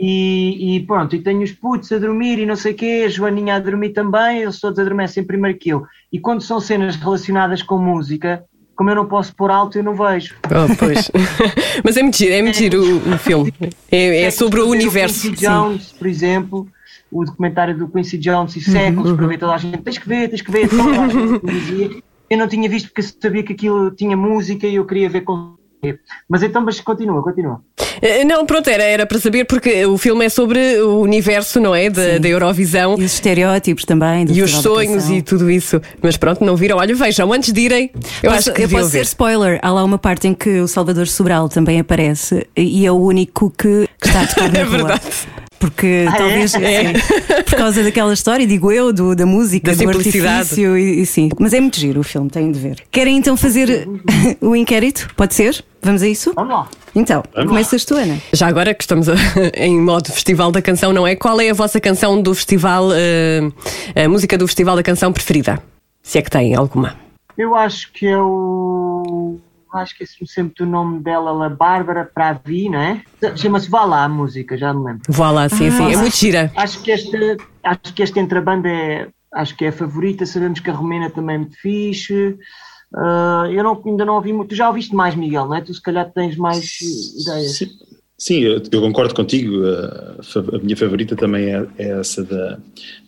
E, 0.00 0.76
e 0.76 0.80
pronto, 0.86 1.14
e 1.14 1.20
tenho 1.22 1.42
os 1.42 1.52
putos 1.52 1.92
a 1.92 1.98
dormir 1.98 2.38
e 2.40 2.46
não 2.46 2.56
sei 2.56 2.72
o 2.72 2.74
quê, 2.74 3.04
a 3.06 3.08
Joaninha 3.08 3.54
a 3.54 3.60
dormir 3.60 3.90
também, 3.90 4.40
eles 4.42 4.58
todos 4.58 4.78
adormecem 4.80 5.22
primeiro 5.22 5.56
que 5.56 5.68
eu. 5.68 5.84
E 6.12 6.18
quando 6.18 6.40
são 6.40 6.58
cenas 6.58 6.96
relacionadas 6.96 7.62
com 7.62 7.78
música, 7.78 8.42
como 8.74 8.90
eu 8.90 8.96
não 8.96 9.06
posso 9.06 9.34
pôr 9.34 9.50
alto, 9.50 9.78
eu 9.78 9.84
não 9.84 9.94
vejo. 9.94 10.34
Oh, 10.46 10.74
pois. 10.76 11.10
Mas 11.84 11.96
é 11.96 12.02
mentira, 12.02 12.34
é 12.34 12.42
mentira 12.42 12.80
o, 12.80 13.14
o 13.14 13.18
filme. 13.18 13.52
É, 13.90 14.22
é 14.22 14.30
sobre 14.30 14.60
o 14.60 14.64
Ver 14.64 14.70
universo. 14.70 15.30
Quincy 15.30 15.46
Jones, 15.46 15.92
por 15.92 16.06
exemplo, 16.06 16.68
o 17.10 17.24
documentário 17.24 17.76
do 17.76 17.88
Quincy 17.88 18.18
Jones 18.18 18.56
e 18.56 18.60
séculos, 18.60 19.12
para 19.12 19.26
ver 19.26 19.38
toda 19.38 19.54
a 19.54 19.58
gente, 19.58 19.78
tens 19.78 19.98
que 19.98 20.08
ver, 20.08 20.28
tens 20.28 20.42
que 20.42 20.50
ver. 20.50 20.68
Eu 22.30 22.38
não 22.38 22.48
tinha 22.48 22.68
visto 22.68 22.86
porque 22.86 23.02
sabia 23.02 23.42
que 23.42 23.52
aquilo 23.52 23.90
tinha 23.90 24.16
música 24.16 24.66
e 24.66 24.76
eu 24.76 24.86
queria 24.86 25.08
ver 25.08 25.20
com. 25.20 25.54
Mas 26.28 26.42
então, 26.42 26.62
mas 26.62 26.80
continua, 26.80 27.22
continua. 27.22 27.60
Eh, 28.00 28.24
Não, 28.24 28.46
pronto, 28.46 28.68
era, 28.70 28.82
era 28.82 29.06
para 29.06 29.18
saber 29.18 29.44
porque 29.44 29.84
o 29.84 29.98
filme 29.98 30.24
é 30.24 30.28
sobre 30.28 30.80
o 30.80 31.00
universo, 31.00 31.60
não 31.60 31.74
é? 31.74 31.90
Da, 31.90 32.18
da 32.18 32.28
Eurovisão. 32.28 32.96
E 32.98 33.04
os 33.04 33.14
estereótipos 33.14 33.84
também. 33.84 34.26
E 34.30 34.42
os 34.42 34.50
sonhos 34.52 35.10
e 35.10 35.22
tudo 35.22 35.50
isso. 35.50 35.80
Mas 36.00 36.16
pronto, 36.16 36.44
não 36.44 36.56
viram. 36.56 36.78
Olha, 36.78 36.94
vejam, 36.94 37.32
antes 37.32 37.52
de 37.52 37.60
irem, 37.62 37.90
eu 38.22 38.30
Posso- 38.30 38.50
acho 38.50 38.52
que 38.52 38.62
eu 38.62 38.68
posso 38.68 38.90
ser 38.90 39.02
spoiler. 39.02 39.58
Há 39.62 39.70
lá 39.72 39.82
uma 39.84 39.98
parte 39.98 40.28
em 40.28 40.34
que 40.34 40.60
o 40.60 40.68
Salvador 40.68 41.06
Sobral 41.08 41.48
também 41.48 41.80
aparece 41.80 42.46
e 42.56 42.86
é 42.86 42.92
o 42.92 42.96
único 42.96 43.50
que, 43.50 43.88
que 44.00 44.06
está 44.08 44.22
a 44.22 44.26
tocar 44.28 44.52
na 44.52 44.58
É 44.60 44.62
rua. 44.62 45.00
Porque 45.62 46.06
Ah, 46.08 46.14
é? 46.14 46.18
talvez 46.18 46.50
sim, 46.50 46.58
por 47.48 47.56
causa 47.56 47.84
daquela 47.84 48.12
história, 48.12 48.44
digo 48.44 48.72
eu, 48.72 48.92
do, 48.92 49.14
da 49.14 49.24
música, 49.24 49.70
Da 49.70 49.76
do 49.76 49.78
simplicidade. 49.78 50.28
artifício 50.40 50.76
e, 50.76 51.00
e 51.02 51.06
sim. 51.06 51.28
Mas 51.38 51.52
é 51.52 51.60
muito 51.60 51.78
giro 51.78 52.00
o 52.00 52.02
filme, 52.02 52.28
têm 52.28 52.50
de 52.50 52.58
ver. 52.58 52.82
Querem 52.90 53.16
então 53.16 53.36
fazer 53.36 53.88
o 54.42 54.56
inquérito? 54.56 55.08
Pode 55.16 55.34
ser? 55.34 55.64
Vamos 55.80 56.02
a 56.02 56.08
isso? 56.08 56.32
Vamos 56.34 56.52
lá. 56.52 56.68
Então, 56.96 57.22
Vamos. 57.32 57.48
começas 57.50 57.84
tu, 57.84 57.94
Ana. 57.94 58.18
Já 58.32 58.48
agora 58.48 58.74
que 58.74 58.82
estamos 58.82 59.08
a- 59.08 59.14
em 59.56 59.80
modo 59.80 60.10
Festival 60.12 60.50
da 60.50 60.60
Canção, 60.60 60.92
não 60.92 61.06
é? 61.06 61.14
Qual 61.14 61.40
é 61.40 61.50
a 61.50 61.54
vossa 61.54 61.80
canção 61.80 62.20
do 62.20 62.34
festival, 62.34 62.88
eh, 62.92 63.40
a 64.04 64.08
música 64.08 64.36
do 64.36 64.46
Festival 64.48 64.74
da 64.74 64.82
Canção 64.82 65.12
preferida? 65.12 65.62
Se 66.02 66.18
é 66.18 66.22
que 66.22 66.30
tem 66.30 66.56
alguma. 66.56 66.96
Eu 67.38 67.54
acho 67.54 67.92
que 67.92 68.04
é 68.06 68.18
o. 68.18 69.38
Acho 69.72 69.96
que 69.96 70.04
esqueci-me 70.04 70.28
sempre 70.28 70.64
do 70.64 70.70
nome 70.70 71.00
dela, 71.00 71.46
a 71.46 71.48
Bárbara 71.48 72.04
Pravi, 72.04 72.68
não 72.68 72.78
é? 72.78 73.02
Chama-se 73.36 73.70
Vá 73.70 73.84
lá 73.84 74.04
a 74.04 74.08
música, 74.08 74.56
já 74.56 74.72
me 74.74 74.84
lembro. 74.84 75.02
Vá 75.08 75.30
lá, 75.30 75.48
sim, 75.48 75.70
sim. 75.70 75.92
É 75.92 75.96
muito 75.96 76.16
gira. 76.16 76.52
Acho 76.54 76.82
que 76.82 76.92
esta, 76.92 77.36
acho 77.62 77.94
que 77.94 78.02
esta 78.02 78.20
entre 78.20 78.38
a 78.38 78.42
banda 78.42 78.68
é, 78.68 79.08
acho 79.32 79.56
que 79.56 79.64
é 79.64 79.68
a 79.68 79.72
favorita. 79.72 80.26
Sabemos 80.26 80.60
que 80.60 80.68
a 80.68 80.74
Romena 80.74 81.08
também 81.08 81.36
é 81.36 81.38
muito 81.38 81.56
fixe. 81.56 82.36
Ah, 82.94 83.48
eu 83.50 83.62
não, 83.64 83.82
ainda 83.84 84.04
não 84.04 84.16
ouvi 84.16 84.32
muito. 84.32 84.50
Tu 84.50 84.56
já 84.56 84.68
ouviste 84.68 84.94
mais, 84.94 85.14
Miguel, 85.14 85.46
não 85.46 85.54
é? 85.54 85.60
Tu 85.62 85.72
se 85.72 85.80
calhar 85.80 86.10
tens 86.12 86.36
mais 86.36 86.78
ideias. 87.18 87.56
Sim, 87.56 87.70
sim, 88.18 88.40
eu, 88.40 88.62
eu 88.70 88.80
concordo 88.82 89.14
contigo. 89.14 89.64
A, 89.64 90.56
a 90.56 90.58
minha 90.58 90.76
favorita 90.76 91.16
também 91.16 91.46
é, 91.46 91.66
é 91.78 91.98
essa 91.98 92.22
da, 92.22 92.58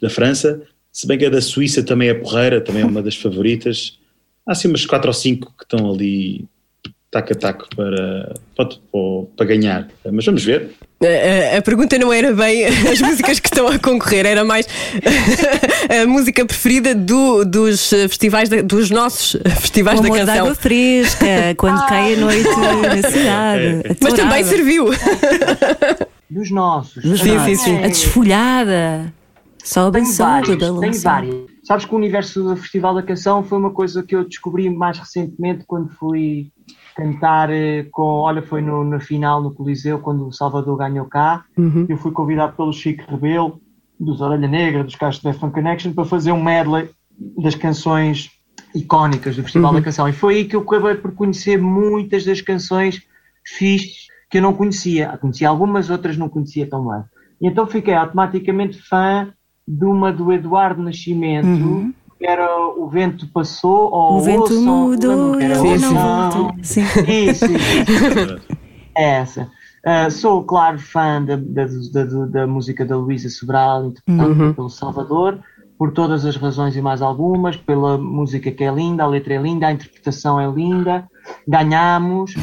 da 0.00 0.08
França. 0.08 0.62
Se 0.90 1.06
bem 1.06 1.18
que 1.18 1.26
a 1.26 1.30
da 1.30 1.42
Suíça 1.42 1.82
também 1.82 2.08
é 2.08 2.14
porreira, 2.14 2.60
também 2.60 2.82
é 2.82 2.86
uma 2.86 3.02
das 3.02 3.16
favoritas. 3.16 3.98
Há 4.46 4.52
assim 4.52 4.68
umas 4.68 4.86
quatro 4.86 5.08
ou 5.08 5.14
cinco 5.14 5.52
que 5.58 5.64
estão 5.64 5.90
ali 5.90 6.46
taco 7.22 7.32
a 7.32 7.36
taco 7.36 7.66
para, 7.76 8.34
para, 8.56 8.68
para 9.36 9.46
ganhar. 9.46 9.88
Mas 10.10 10.24
vamos 10.24 10.44
ver. 10.44 10.70
A, 11.02 11.54
a- 11.54 11.58
a 11.58 11.62
pergunta 11.62 11.96
não 11.98 12.12
era 12.12 12.32
bem 12.32 12.64
as 12.90 13.00
músicas 13.00 13.38
que 13.38 13.46
estão 13.48 13.68
a 13.68 13.78
concorrer, 13.78 14.26
era 14.26 14.44
mais 14.44 14.66
a 16.02 16.06
música 16.06 16.44
preferida 16.44 16.94
do- 16.94 17.44
dos 17.44 17.88
festivais, 17.90 18.48
da- 18.48 18.62
dos 18.62 18.90
nossos 18.90 19.36
festivais 19.60 20.00
O 20.00 20.02
da 20.02 20.08
canção. 20.10 20.34
água 20.40 20.54
fresca, 20.54 21.26
quando 21.56 21.86
cai 21.86 22.14
a 22.14 22.16
noite 22.16 22.48
na 22.48 23.10
cidade. 23.10 23.96
Mas 24.00 24.14
também 24.14 24.44
serviu. 24.44 24.86
Dos 26.30 26.50
nossos. 26.50 27.02
Dos 27.04 27.20
Sim, 27.20 27.34
nossos. 27.36 27.46
sim, 27.60 27.64
sim. 27.78 27.84
A 27.84 27.88
desfolhada. 27.88 29.12
Sobe 29.62 29.98
Tem 30.00 30.08
e 30.10 30.12
sobe 30.12 30.30
vários, 30.30 30.80
tem 30.80 31.00
vários. 31.00 31.53
Sabes 31.64 31.86
que 31.86 31.94
o 31.94 31.96
universo 31.96 32.42
do 32.42 32.56
Festival 32.56 32.94
da 32.94 33.02
Canção 33.02 33.42
foi 33.42 33.56
uma 33.56 33.70
coisa 33.70 34.02
que 34.02 34.14
eu 34.14 34.24
descobri 34.24 34.68
mais 34.68 34.98
recentemente 34.98 35.64
quando 35.66 35.88
fui 35.88 36.52
cantar 36.94 37.50
eh, 37.50 37.86
com, 37.90 38.02
olha, 38.02 38.42
foi 38.42 38.60
no, 38.60 38.84
na 38.84 39.00
final 39.00 39.42
no 39.42 39.52
Coliseu, 39.52 39.98
quando 39.98 40.28
o 40.28 40.32
Salvador 40.32 40.76
ganhou 40.76 41.06
cá. 41.06 41.44
Eu 41.88 41.96
fui 41.96 42.12
convidado 42.12 42.54
pelo 42.54 42.72
Chico 42.72 43.10
Rebelo, 43.10 43.60
dos 43.98 44.20
Orelha 44.20 44.46
Negra, 44.46 44.84
dos 44.84 44.94
Castro 44.94 45.32
Fan 45.32 45.50
Connection, 45.50 45.94
para 45.94 46.04
fazer 46.04 46.32
um 46.32 46.42
medley 46.42 46.90
das 47.38 47.54
canções 47.54 48.30
icónicas 48.74 49.36
do 49.36 49.42
Festival 49.42 49.72
da 49.72 49.80
Canção. 49.82 50.06
E 50.06 50.12
foi 50.12 50.36
aí 50.36 50.44
que 50.44 50.56
eu 50.56 50.60
acabei 50.60 50.96
por 50.96 51.12
conhecer 51.12 51.58
muitas 51.58 52.24
das 52.26 52.42
canções 52.42 53.00
fixes 53.42 54.08
que 54.30 54.36
eu 54.38 54.42
não 54.42 54.52
conhecia. 54.52 55.16
Conhecia 55.18 55.48
algumas, 55.48 55.88
outras 55.88 56.18
não 56.18 56.28
conhecia 56.28 56.68
tão 56.68 56.86
bem. 56.86 57.04
E 57.40 57.46
então 57.46 57.66
fiquei 57.66 57.94
automaticamente 57.94 58.80
fã 58.82 59.32
de 59.66 59.84
uma 59.84 60.12
do 60.12 60.32
Eduardo 60.32 60.82
Nascimento, 60.82 61.92
que 62.18 62.26
era 62.26 62.48
O 62.76 62.88
Vento 62.88 63.26
Passou, 63.28 63.90
ou 63.92 64.12
Uhum. 64.12 64.16
O 64.18 64.20
vento 64.20 64.40
Ouçam, 64.40 64.88
mudou 64.88 65.40
e 65.40 65.44
era 65.44 65.54
Sim, 65.56 65.78
não. 65.78 66.54
Sim. 66.62 66.82
Isso, 67.08 67.44
isso. 67.46 68.40
É 68.94 69.18
essa. 69.20 69.50
Ah, 69.84 70.08
sou, 70.08 70.42
claro, 70.42 70.78
fã 70.78 71.22
da, 71.22 71.36
da, 71.36 71.66
da, 71.92 72.26
da 72.26 72.46
música 72.46 72.86
da 72.86 72.96
Luísa 72.96 73.28
Sobral, 73.28 73.86
interpretada 73.86 74.54
pelo 74.54 74.70
Salvador, 74.70 75.38
por 75.76 75.92
todas 75.92 76.24
as 76.24 76.36
razões 76.36 76.74
e 76.74 76.80
mais 76.80 77.02
algumas, 77.02 77.56
pela 77.56 77.98
música 77.98 78.50
que 78.50 78.64
é 78.64 78.72
linda, 78.72 79.02
a 79.02 79.06
letra 79.06 79.34
é 79.34 79.38
linda, 79.38 79.66
a 79.66 79.72
interpretação 79.72 80.40
é 80.40 80.50
linda, 80.50 81.04
ganhámos, 81.46 82.34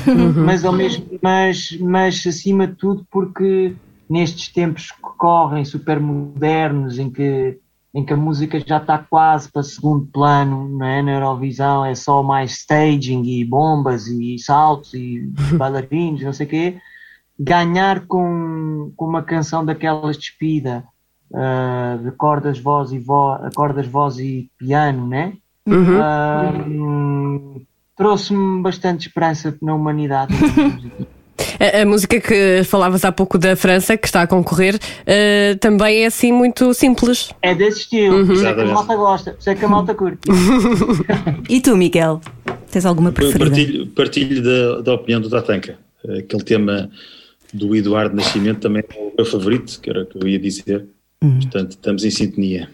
mas, 0.46 0.64
ao 0.64 0.74
mesmo, 0.74 1.06
mas, 1.22 1.76
mas 1.80 2.24
acima 2.28 2.68
de 2.68 2.76
tudo 2.76 3.04
porque 3.10 3.74
nestes 4.12 4.50
tempos 4.50 4.92
que 4.92 5.02
correm 5.18 5.64
super 5.64 5.98
modernos 5.98 7.00
em 7.00 7.10
que, 7.10 7.58
em 7.94 8.04
que 8.04 8.12
a 8.12 8.18
música 8.18 8.60
já 8.60 8.76
está 8.76 8.98
quase 8.98 9.50
para 9.50 9.64
segundo 9.64 10.06
plano 10.08 10.68
não 10.68 10.86
é? 10.86 11.02
na 11.02 11.14
Eurovisão, 11.14 11.86
é 11.86 11.96
só 11.96 12.22
mais 12.22 12.52
staging 12.52 13.24
e 13.24 13.46
bombas 13.46 14.08
e 14.08 14.38
saltos 14.38 14.94
e 14.94 15.32
bailarinos, 15.56 16.22
não 16.24 16.34
sei 16.34 16.46
o 16.46 16.50
quê, 16.50 16.78
ganhar 17.40 18.06
com, 18.06 18.92
com 18.98 19.06
uma 19.06 19.24
canção 19.24 19.64
daquelas 19.64 20.18
despida 20.18 20.84
ah, 21.34 21.98
de 22.04 22.12
cordas, 22.12 22.60
voz 22.60 22.92
e 22.92 23.00
voz, 23.00 23.54
cordas, 23.56 23.88
voz 23.88 24.20
e 24.20 24.52
piano, 24.58 25.08
né? 25.08 25.34
Ah, 26.02 26.52
hum, 26.68 27.62
trouxe-me 27.96 28.62
bastante 28.62 29.08
esperança 29.08 29.58
na 29.62 29.74
humanidade. 29.74 30.34
A, 31.60 31.82
a 31.82 31.86
música 31.86 32.20
que 32.20 32.64
falavas 32.66 33.04
há 33.06 33.12
pouco 33.12 33.38
da 33.38 33.56
França, 33.56 33.96
que 33.98 34.08
está 34.08 34.22
a 34.22 34.28
concorrer, 34.28 34.78
eh, 35.06 35.56
também 35.60 36.04
é 36.04 36.06
assim 36.08 36.32
muito 36.32 36.74
simples. 36.74 37.32
é 37.42 37.54
desse 37.56 37.80
estilo, 37.82 38.18
Uhum. 38.18 38.26
por 38.28 38.34
isso 38.36 38.48
é 38.48 38.54
que 38.54 38.62
a 38.62 38.66
malta 38.66 38.96
gosta, 38.96 39.32
por 39.32 39.40
isso 39.40 39.50
é 39.50 39.56
que 39.56 39.66
a 39.66 39.68
malta 39.68 39.94
curte. 39.96 40.20
E 41.50 41.62
tu, 41.62 41.76
Miguel? 41.76 42.22
Tens 42.72 42.86
alguma 42.86 43.10
Eu 43.10 43.14
preferida? 43.14 43.46
partilho, 43.46 43.88
partilho 43.88 44.44
da, 44.44 44.82
da 44.82 44.94
opinião 44.94 45.20
do 45.22 45.30
Tatanka. 45.30 45.78
Aquele 46.04 46.44
tema 46.44 46.90
do 47.54 47.76
Eduardo 47.76 48.16
Nascimento 48.16 48.60
também 48.62 48.82
é 48.90 49.00
o 49.00 49.12
meu 49.18 49.26
favorito, 49.26 49.80
que 49.82 49.90
era 49.90 50.04
o 50.04 50.06
que 50.06 50.18
eu 50.18 50.28
ia 50.28 50.40
dizer. 50.40 50.86
Portanto, 51.22 51.72
estamos 51.72 52.04
em 52.04 52.10
sintonia. 52.10 52.68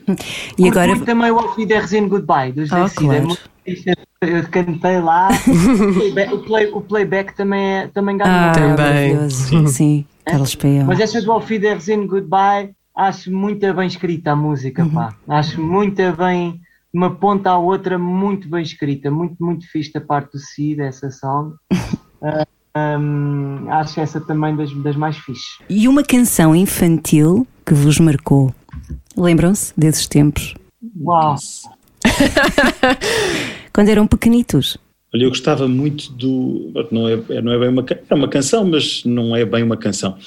E 0.58 0.70
agora, 0.70 0.98
também 1.02 1.32
o 1.32 1.36
Off 1.36 1.66
There 1.68 1.98
in 1.98 2.08
Goodbye, 2.08 2.54
dos 2.54 2.70
Decida. 2.70 2.90
claro. 3.02 3.26
muito 3.28 3.50
fixe. 3.66 3.92
Eu 4.22 4.48
cantei 4.50 5.00
lá. 5.02 5.28
o, 6.34 6.38
play- 6.40 6.72
o 6.72 6.82
playback 6.82 7.36
também, 7.36 7.62
é, 7.62 7.88
também 7.88 8.18
ganhou. 8.18 8.34
ah, 8.34 8.52
Também. 8.54 8.76
maravilhoso. 9.16 9.68
Sim, 9.68 10.06
Carlos 10.26 10.56
Peão. 10.56 10.86
Mas 10.88 11.00
essa 11.00 11.22
do 11.22 11.32
Off 11.32 11.60
There 11.60 11.94
in 11.94 12.08
Goodbye, 12.08 12.72
acho 12.96 13.32
muito 13.32 13.72
bem 13.74 13.86
escrita 13.88 14.32
a 14.32 14.36
música, 14.36 14.86
pá. 14.92 15.14
Acho 15.28 15.62
muito 15.62 16.02
bem, 16.18 16.54
de 16.54 16.60
uma 16.94 17.12
ponta 17.14 17.52
à 17.52 17.58
outra, 17.58 18.00
muito 18.00 18.50
bem 18.50 18.64
escrita. 18.64 19.12
Muito, 19.12 19.36
muito 19.40 19.70
fixe 19.70 19.92
da 19.94 20.02
parte 20.02 20.32
do 20.32 20.40
Cid, 20.40 20.82
essa 20.82 21.12
song. 21.12 21.54
Ah, 22.80 22.98
hum, 23.00 23.66
acho 23.70 24.00
essa 24.00 24.20
também 24.20 24.56
das, 24.56 24.72
das 24.84 24.96
mais 24.96 25.18
fixes. 25.18 25.60
E 25.70 25.88
uma 25.88 26.04
canção 26.04 26.56
infantil 26.56 27.48
que 27.68 27.74
vos 27.74 28.00
marcou? 28.00 28.54
Lembram-se 29.18 29.74
desses 29.78 30.08
tempos? 30.08 30.56
Uau! 31.02 31.36
Quando 33.74 33.90
eram 33.90 34.08
pequenitos? 34.08 34.78
Olha, 35.14 35.24
eu 35.24 35.30
gostava 35.30 35.68
muito 35.68 36.12
do. 36.14 36.72
Não 36.92 37.08
é, 37.08 37.42
não 37.42 37.52
é 37.52 37.60
bem 37.60 37.70
uma, 37.70 37.86
é 38.10 38.14
uma 38.14 38.28
canção, 38.28 38.66
mas 38.66 39.04
não 39.06 39.36
é 39.36 39.46
bem 39.46 39.64
uma 39.64 39.78
canção. 39.78 40.18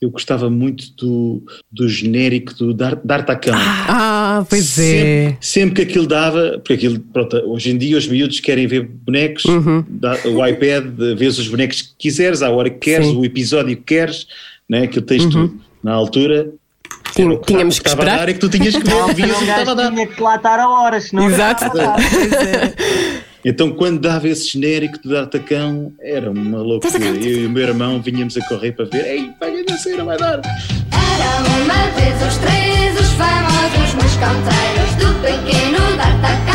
Eu 0.00 0.10
gostava 0.10 0.48
muito 0.48 0.94
do, 0.96 1.42
do 1.70 1.86
genérico 1.86 2.54
do 2.54 2.72
Dar- 2.72 2.98
D'Artacão. 3.04 3.52
Ah, 3.56 4.46
pois 4.48 4.78
é. 4.78 5.32
Sempre, 5.32 5.36
sempre 5.40 5.74
que 5.74 5.82
aquilo 5.90 6.06
dava, 6.06 6.52
porque 6.58 6.72
aquilo, 6.72 6.98
pronto, 7.00 7.36
hoje 7.46 7.70
em 7.70 7.76
dia 7.76 7.98
os 7.98 8.06
miúdos 8.08 8.40
querem 8.40 8.66
ver 8.66 8.82
bonecos, 8.86 9.44
Uhum. 9.44 9.84
dá- 9.88 10.16
o 10.24 10.46
iPad, 10.46 10.86
vês 11.18 11.38
os 11.38 11.48
bonecos 11.48 11.82
que 11.82 11.90
quiseres, 11.98 12.40
à 12.40 12.48
hora 12.50 12.70
que 12.70 12.78
queres, 12.78 13.08
Sim. 13.08 13.14
Uhum. 13.14 13.20
o 13.20 13.24
episódio 13.26 13.76
que 13.76 13.82
queres, 13.82 14.26
né? 14.66 14.84
aquilo 14.84 15.04
tens 15.04 15.26
tudo 15.26 15.60
na 15.82 15.92
altura. 15.92 16.50
Era 17.22 17.36
que 17.38 17.46
tínhamos 17.46 17.78
que 17.78 17.88
estava 17.88 18.02
a 18.02 18.04
esperar. 18.06 18.18
dar 18.26 18.28
é 18.28 18.32
que 18.34 18.38
tu 18.40 18.48
tinhas 18.48 18.74
que 18.76 18.82
ver, 18.84 18.94
Não, 18.94 19.08
vias 19.08 19.30
o 19.30 19.34
que 19.34 19.38
um 19.44 19.48
estava 19.48 19.60
a 19.60 19.64
gajo 19.64 19.76
dar. 19.76 19.90
tinha 19.92 20.06
que 20.06 20.22
lá 20.22 20.36
estar 20.36 20.58
a 20.60 20.68
horas, 20.68 21.04
senão 21.04 21.26
Exato. 21.30 21.64
Então, 23.42 23.70
quando 23.72 23.98
dava 24.00 24.28
esse 24.28 24.46
genérico 24.50 25.00
de 25.02 25.08
D'Artacão, 25.08 25.92
era 25.98 26.30
uma 26.30 26.58
loucura. 26.58 26.98
Eu 27.02 27.14
e 27.16 27.46
o 27.46 27.50
meu 27.50 27.62
irmão 27.62 27.98
vinhamos 28.02 28.36
a 28.36 28.46
correr 28.46 28.72
para 28.72 28.84
ver. 28.84 29.06
Ei, 29.06 29.30
vai 29.40 29.64
a 29.66 29.78
cena, 29.78 30.04
vai 30.04 30.18
dar. 30.18 30.42
Eram 30.42 31.64
uma 31.64 31.90
vez 31.98 32.20
os 32.22 32.36
três, 32.36 33.00
os 33.00 33.08
famosos 33.12 33.94
mosconteiros 33.94 34.94
Do 34.96 35.14
pequeno 35.22 35.78
D'Artacão, 35.96 36.49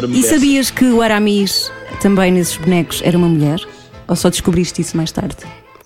Lembra-me 0.00 0.18
E 0.18 0.22
sabias 0.22 0.70
que 0.70 0.84
o 0.86 1.02
Aramis, 1.02 1.70
também 2.00 2.32
nesses 2.32 2.56
bonecos, 2.56 3.02
era 3.04 3.16
uma 3.18 3.28
mulher? 3.28 3.60
Ou 4.08 4.16
só 4.16 4.30
descobriste 4.30 4.80
isso 4.80 4.96
mais 4.96 5.12
tarde? 5.12 5.36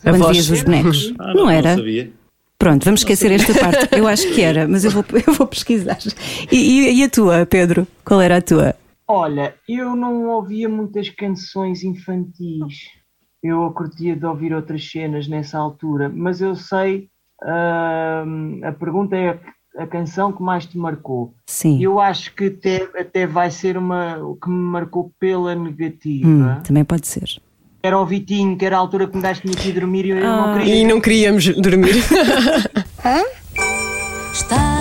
A 0.04 0.10
Quando 0.10 0.18
voz. 0.18 0.32
vias 0.36 0.50
os 0.50 0.62
bonecos? 0.62 1.12
Ah, 1.18 1.34
não, 1.34 1.48
era? 1.50 1.74
sabia. 1.76 2.10
Pronto, 2.58 2.84
vamos 2.84 3.00
esquecer 3.00 3.30
esta 3.32 3.52
parte. 3.58 3.88
Eu 3.98 4.06
acho 4.06 4.28
que 4.32 4.40
era, 4.40 4.66
mas 4.68 4.84
eu 4.84 4.90
vou, 4.90 5.04
eu 5.26 5.32
vou 5.34 5.46
pesquisar. 5.46 5.98
E, 6.50 6.56
e- 6.56 7.00
e 7.00 7.02
a 7.04 7.08
tua, 7.10 7.44
Pedro? 7.44 7.86
Qual 8.04 8.20
era 8.20 8.36
a 8.38 8.42
tua? 8.42 8.74
Olha, 9.08 9.54
eu 9.68 9.94
não 9.96 10.28
ouvia 10.28 10.68
muitas 10.68 11.10
canções 11.10 11.82
infantis. 11.84 12.74
Eu 13.42 13.70
curtia 13.72 14.16
de 14.16 14.24
ouvir 14.24 14.54
outras 14.54 14.88
cenas 14.90 15.28
nessa 15.28 15.58
altura, 15.58 16.08
mas 16.14 16.40
eu 16.40 16.54
sei. 16.54 17.08
ahm, 17.42 18.60
a 18.64 18.72
pergunta 18.72 19.16
é 19.16 19.38
a, 19.76 19.86
canção 19.86 20.32
que 20.32 20.42
mais 20.42 20.66
te 20.66 20.76
marcou. 20.78 21.34
Sim. 21.46 21.82
Eu 21.82 22.00
acho 22.00 22.34
que 22.34 22.46
até, 22.46 22.88
até 22.98 23.26
vai 23.26 23.50
ser 23.50 23.76
uma 23.76 24.18
o 24.18 24.36
que 24.36 24.48
me 24.48 24.56
marcou 24.56 25.12
pela 25.18 25.54
negativa. 25.54 26.26
Hum, 26.28 26.60
também 26.62 26.84
pode 26.84 27.06
ser. 27.06 27.28
Era 27.82 27.98
o 27.98 28.06
Vitinho, 28.06 28.56
que 28.56 28.64
era 28.64 28.76
a 28.76 28.78
altura 28.78 29.06
que 29.06 29.14
me 29.16 29.22
daste 29.22 29.46
aqui 29.50 29.70
dormir 29.72 30.06
e 30.06 30.10
eu 30.10 30.26
Ah. 30.26 30.46
não 30.46 30.58
queria. 30.58 30.74
E 30.74 30.84
não 30.86 31.00
queríamos 31.00 31.48
dormir. 31.60 31.94
Está 34.32 34.73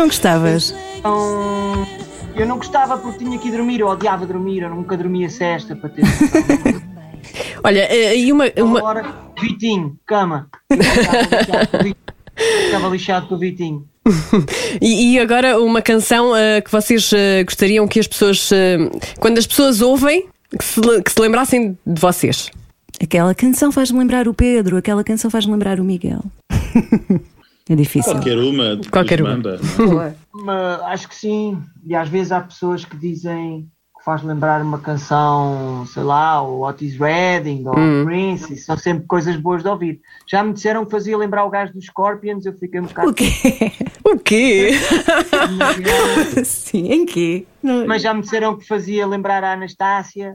Não 0.00 0.06
gostavas? 0.06 0.74
Então, 0.96 1.86
eu 2.34 2.46
não 2.46 2.56
gostava 2.56 2.96
porque 2.96 3.18
tinha 3.18 3.38
que 3.38 3.48
ir 3.48 3.50
dormir, 3.50 3.80
eu 3.80 3.86
odiava 3.86 4.24
dormir, 4.24 4.62
eu 4.62 4.70
nunca 4.70 4.96
dormia 4.96 5.28
cesta 5.28 5.76
para 5.76 5.90
ter. 5.90 6.02
Olha, 7.62 7.80
eh, 7.80 8.16
e 8.16 8.32
uma, 8.32 8.44
uma, 8.56 8.78
Agora, 8.78 9.14
Vitinho, 9.38 9.98
cama. 10.06 10.48
Ficava 10.72 11.28
lixado 11.28 11.68
com 11.68 11.76
o 11.76 11.82
Vitinho. 11.82 11.96
Ficava 12.64 12.88
lixado 12.88 13.26
com 13.26 13.34
o 13.34 13.38
Vitinho. 13.38 13.88
E, 14.80 15.12
e 15.12 15.18
agora 15.18 15.60
uma 15.60 15.82
canção 15.82 16.34
eh, 16.34 16.62
que 16.62 16.72
vocês 16.72 17.12
eh, 17.12 17.44
gostariam 17.44 17.86
que 17.86 18.00
as 18.00 18.06
pessoas, 18.06 18.50
eh, 18.52 18.78
quando 19.18 19.36
as 19.36 19.46
pessoas 19.46 19.82
ouvem, 19.82 20.26
que 20.58 20.64
se, 20.64 20.80
que 21.02 21.12
se 21.12 21.20
lembrassem 21.20 21.76
de 21.86 22.00
vocês. 22.00 22.50
Aquela 23.02 23.34
canção 23.34 23.70
faz-me 23.70 23.98
lembrar 23.98 24.26
o 24.26 24.32
Pedro, 24.32 24.78
aquela 24.78 25.04
canção 25.04 25.30
faz-me 25.30 25.52
lembrar 25.52 25.78
o 25.78 25.84
Miguel. 25.84 26.24
é 27.72 27.76
difícil. 27.76 28.12
Qualquer 28.12 28.38
uma. 28.38 28.80
Qualquer 28.90 29.20
uma. 29.22 29.30
Mamba. 29.30 29.60
Mas, 30.32 30.80
acho 30.82 31.08
que 31.08 31.14
sim. 31.14 31.58
E 31.86 31.94
às 31.94 32.08
vezes 32.08 32.32
há 32.32 32.40
pessoas 32.40 32.84
que 32.84 32.96
dizem 32.96 33.66
que 33.98 34.04
faz 34.04 34.22
lembrar 34.22 34.62
uma 34.62 34.78
canção, 34.78 35.84
sei 35.92 36.02
lá, 36.02 36.40
o 36.42 36.62
Otis 36.66 36.96
Redding 36.98 37.64
ou 37.66 37.74
o 37.74 38.04
Prince, 38.06 38.54
e 38.54 38.56
são 38.56 38.74
sempre 38.78 39.04
coisas 39.06 39.36
boas 39.36 39.62
de 39.62 39.68
ouvir. 39.68 40.00
Já 40.26 40.42
me 40.42 40.54
disseram 40.54 40.86
que 40.86 40.90
fazia 40.90 41.18
lembrar 41.18 41.44
o 41.44 41.50
gajo 41.50 41.74
dos 41.74 41.84
Scorpions, 41.84 42.46
eu 42.46 42.54
fiquei 42.54 42.80
um 42.80 42.84
bocado. 42.84 43.10
O 43.10 43.14
quê? 43.14 43.26
O 44.02 44.18
quê? 44.18 44.70
Sim, 46.44 46.90
em 46.92 47.04
quê? 47.04 47.44
Não- 47.62 47.86
Mas 47.86 48.00
já 48.02 48.14
me 48.14 48.22
disseram 48.22 48.56
que 48.56 48.66
fazia 48.66 49.06
lembrar 49.06 49.44
a 49.44 49.52
Anastácia. 49.52 50.34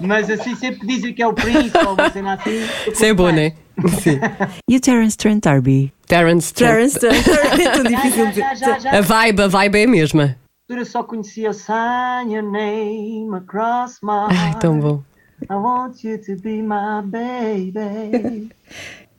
Mas 0.00 0.30
assim, 0.30 0.54
sempre 0.56 0.86
dizem 0.86 1.12
que 1.12 1.22
é 1.22 1.26
o 1.26 1.34
Prince 1.34 1.70
ou 1.86 1.92
uma 1.94 2.10
cena 2.10 2.34
assim. 2.34 2.62
Isso 2.90 3.04
é 3.04 3.12
bom, 3.12 3.24
curto 3.24 3.36
né? 3.36 3.52
Sim. 4.00 4.20
E 4.68 4.76
o 4.76 4.80
Terence 4.80 5.16
Trent 5.16 5.42
D'Arby? 5.42 5.92
Terence 6.06 6.52
Trent. 6.52 6.70
Terence 6.70 6.98
Trent 6.98 7.24
D'Arby, 7.24 7.62
é 7.62 7.70
tão 7.70 7.82
difícil 7.84 8.24
Já, 8.24 8.30
de 8.30 8.40
já, 8.40 8.54
já, 8.54 8.78
já, 8.78 8.98
A 8.98 9.00
vibe, 9.00 9.42
a 9.42 9.48
vibe 9.48 9.78
é 9.78 9.84
a 9.84 9.88
mesma. 9.88 10.36
Eu 10.68 10.84
só 10.86 11.02
conhecia 11.02 11.50
o 11.50 11.52
Sign 11.52 12.34
Your 12.34 12.50
Name 12.50 13.28
Across 13.34 13.98
My 14.02 14.28
Ai, 14.30 14.58
tão 14.58 14.78
bom. 14.80 15.02
I 15.50 15.54
want 15.54 16.02
you 16.04 16.18
to 16.18 16.36
be 16.40 16.62
my 16.62 17.02
baby. 17.04 18.48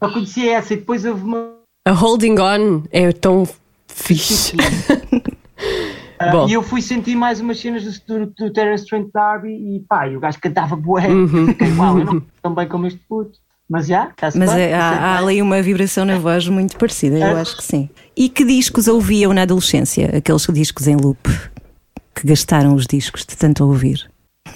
Só 0.01 0.09
conhecia 0.09 0.57
essa 0.57 0.73
e 0.73 0.77
depois 0.77 1.05
houve 1.05 1.23
uma. 1.23 1.53
A 1.87 1.91
Holding 1.91 2.39
On 2.39 2.83
é 2.91 3.11
tão 3.11 3.47
fixe. 3.87 4.55
Ah, 6.19 6.31
Bom. 6.31 6.47
e 6.47 6.53
eu 6.53 6.61
fui 6.63 6.81
sentir 6.81 7.15
mais 7.15 7.41
umas 7.41 7.59
cenas 7.59 7.83
do, 7.83 8.19
do, 8.19 8.33
do 8.33 8.53
Terence 8.53 8.85
Trent 8.85 9.11
D'Arby 9.13 9.49
e 9.49 9.79
pá, 9.81 10.07
e 10.07 10.15
o 10.15 10.19
gajo 10.19 10.39
cantava 10.39 10.75
bué. 10.75 11.07
Uhum. 11.07 11.47
Fiquei, 11.47 11.71
uau, 11.73 11.99
eu 11.99 12.05
não 12.05 12.21
tão 12.41 12.53
bem 12.53 12.67
como 12.67 12.87
este 12.87 12.99
puto. 13.09 13.39
Mas 13.73 13.87
já, 13.87 14.07
está-se 14.09 14.37
Mas 14.37 14.53
bem, 14.53 14.65
é- 14.65 14.73
há, 14.75 14.89
há 14.91 15.17
ali 15.17 15.41
uma 15.41 15.59
vibração 15.59 16.05
na 16.05 16.19
voz 16.19 16.47
muito 16.47 16.77
parecida, 16.77 17.17
eu 17.17 17.35
acho 17.37 17.57
que 17.57 17.63
sim. 17.63 17.89
E 18.15 18.29
que 18.29 18.45
discos 18.45 18.87
ouviam 18.87 19.33
na 19.33 19.41
adolescência? 19.41 20.15
Aqueles 20.15 20.45
discos 20.53 20.87
em 20.87 20.95
loop 20.95 21.27
que 22.13 22.27
gastaram 22.27 22.75
os 22.75 22.85
discos 22.85 23.25
de 23.25 23.35
tanto 23.35 23.65
ouvir? 23.65 24.07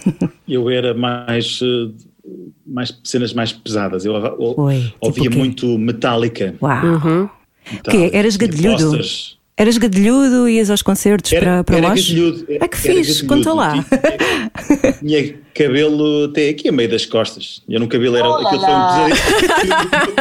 Eu 0.48 0.70
era 0.70 0.94
mais, 0.94 1.60
eh, 1.64 1.90
mais 2.64 2.96
cenas 3.04 3.34
mais 3.34 3.52
pesadas. 3.52 4.06
Eu, 4.06 4.14
Oi, 4.14 4.82
tipo 4.84 4.98
ouvia 5.02 5.30
o 5.30 5.32
quê? 5.32 5.38
muito 5.40 5.80
Metallica. 5.80 6.54
Uau! 6.62 6.86
Uhum. 6.86 7.30
Que 7.90 8.16
eras 8.16 8.38
gadilhudo? 8.38 9.02
Eras 9.60 9.78
gadilhudo, 9.80 10.48
ias 10.48 10.70
aos 10.70 10.84
concertos 10.84 11.32
para, 11.32 11.64
para 11.64 11.78
era 11.78 11.90
nós? 11.90 12.00
gadilhudo, 12.02 12.46
Ah, 12.62 12.68
que 12.68 12.88
era 12.88 12.98
gadilhudo. 12.98 13.26
conta 13.28 13.54
lá. 13.54 13.74
Tinha, 15.00 15.24
tinha 15.24 15.34
cabelo 15.56 16.26
até 16.26 16.50
aqui 16.50 16.70
a 16.70 16.72
meio 16.72 16.90
das 16.90 17.06
costas. 17.08 17.64
Eu 17.68 17.80
no 17.80 17.88
cabelo 17.88 18.16
era. 18.16 18.28
Olá 18.30 18.48
Aquilo 18.52 18.62
foi 18.62 18.74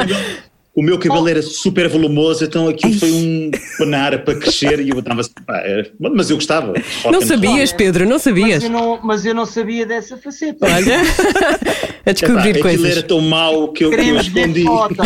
um. 0.09 0.47
O 0.75 0.83
meu 0.83 0.99
cabelo 0.99 1.27
era 1.27 1.41
super 1.41 1.89
volumoso, 1.89 2.45
então 2.45 2.69
aquilo 2.69 2.93
foi 2.99 3.11
um 3.11 3.51
panar 3.79 4.19
para 4.25 4.35
crescer 4.39 4.79
e 4.81 4.91
eu 4.91 4.99
estava 4.99 5.23
assim, 5.23 5.31
era- 5.49 5.91
mas 5.99 6.29
eu 6.29 6.37
gostava. 6.37 6.75
Não 7.11 7.23
sabias, 7.23 7.73
Pedro, 7.73 8.05
não 8.05 8.13
Mas 8.17 8.23
sabias. 8.23 8.63
eu 8.65 8.69
não, 8.71 9.01
mas 9.03 9.25
eu 9.25 9.35
não 9.35 9.47
sabia 9.47 9.87
dessa 9.87 10.19
faceta. 10.19 10.67
Olha, 10.67 10.97
a 11.01 12.11
Epá, 12.11 12.13
descobrir 12.13 12.51
aquilo 12.51 12.63
coisas. 12.63 12.91
era 12.91 13.03
tão 13.03 13.21
mau 13.23 13.69
que 13.73 13.85
eu, 13.87 13.89
que 13.91 13.95
eu 13.97 13.99
Queremos 14.01 14.29
ver 14.29 14.41
escondi. 14.41 14.65
fotos. 14.65 14.97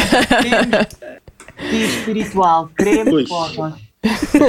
Queremos 1.70 1.96
espiritual. 1.96 2.70
Queremos 2.76 3.10
Pois. 3.10 3.28
fotos. 3.28 3.89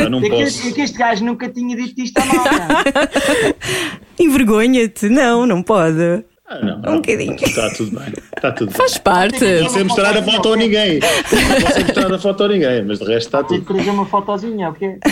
Não 0.10 0.20
É 0.20 0.22
que, 0.22 0.30
posso. 0.30 0.68
é 0.68 0.72
que 0.72 0.82
este 0.82 0.98
gajo 0.98 1.26
nunca 1.26 1.50
tinha 1.50 1.76
dito 1.76 2.00
isto 2.02 2.18
a 2.20 2.26
malta. 2.26 3.10
Envergonha-te, 4.20 5.10
não, 5.10 5.46
não 5.46 5.62
pode. 5.62 6.24
Ah, 6.48 6.60
não, 6.66 6.78
Um 6.78 6.82
não, 6.82 6.96
bocadinho. 6.98 7.36
Está 7.36 7.70
tudo 7.70 7.98
bem. 8.00 8.14
Está 8.36 8.52
tudo 8.52 8.72
Faz 8.72 8.94
bem. 8.94 9.02
parte. 9.04 9.46
Não 9.62 9.70
sei 9.70 9.84
mostrar 9.84 10.18
a 10.18 10.24
foto 10.24 10.54
a 10.54 10.58
ninguém. 10.58 11.00
Não 11.00 11.72
sei 11.72 11.84
mostrar 11.84 12.14
a 12.14 12.20
foto 12.20 12.44
a 12.44 12.48
ninguém, 12.50 12.86
mas 12.86 13.00
de 13.00 13.06
resto 13.06 13.28
está 13.28 13.44
Tem 13.44 13.60
que 13.60 13.66
tudo. 13.66 13.76
trazer 13.76 13.90
uma 13.92 14.06
fotozinha, 14.06 14.70
ok? 14.70 14.98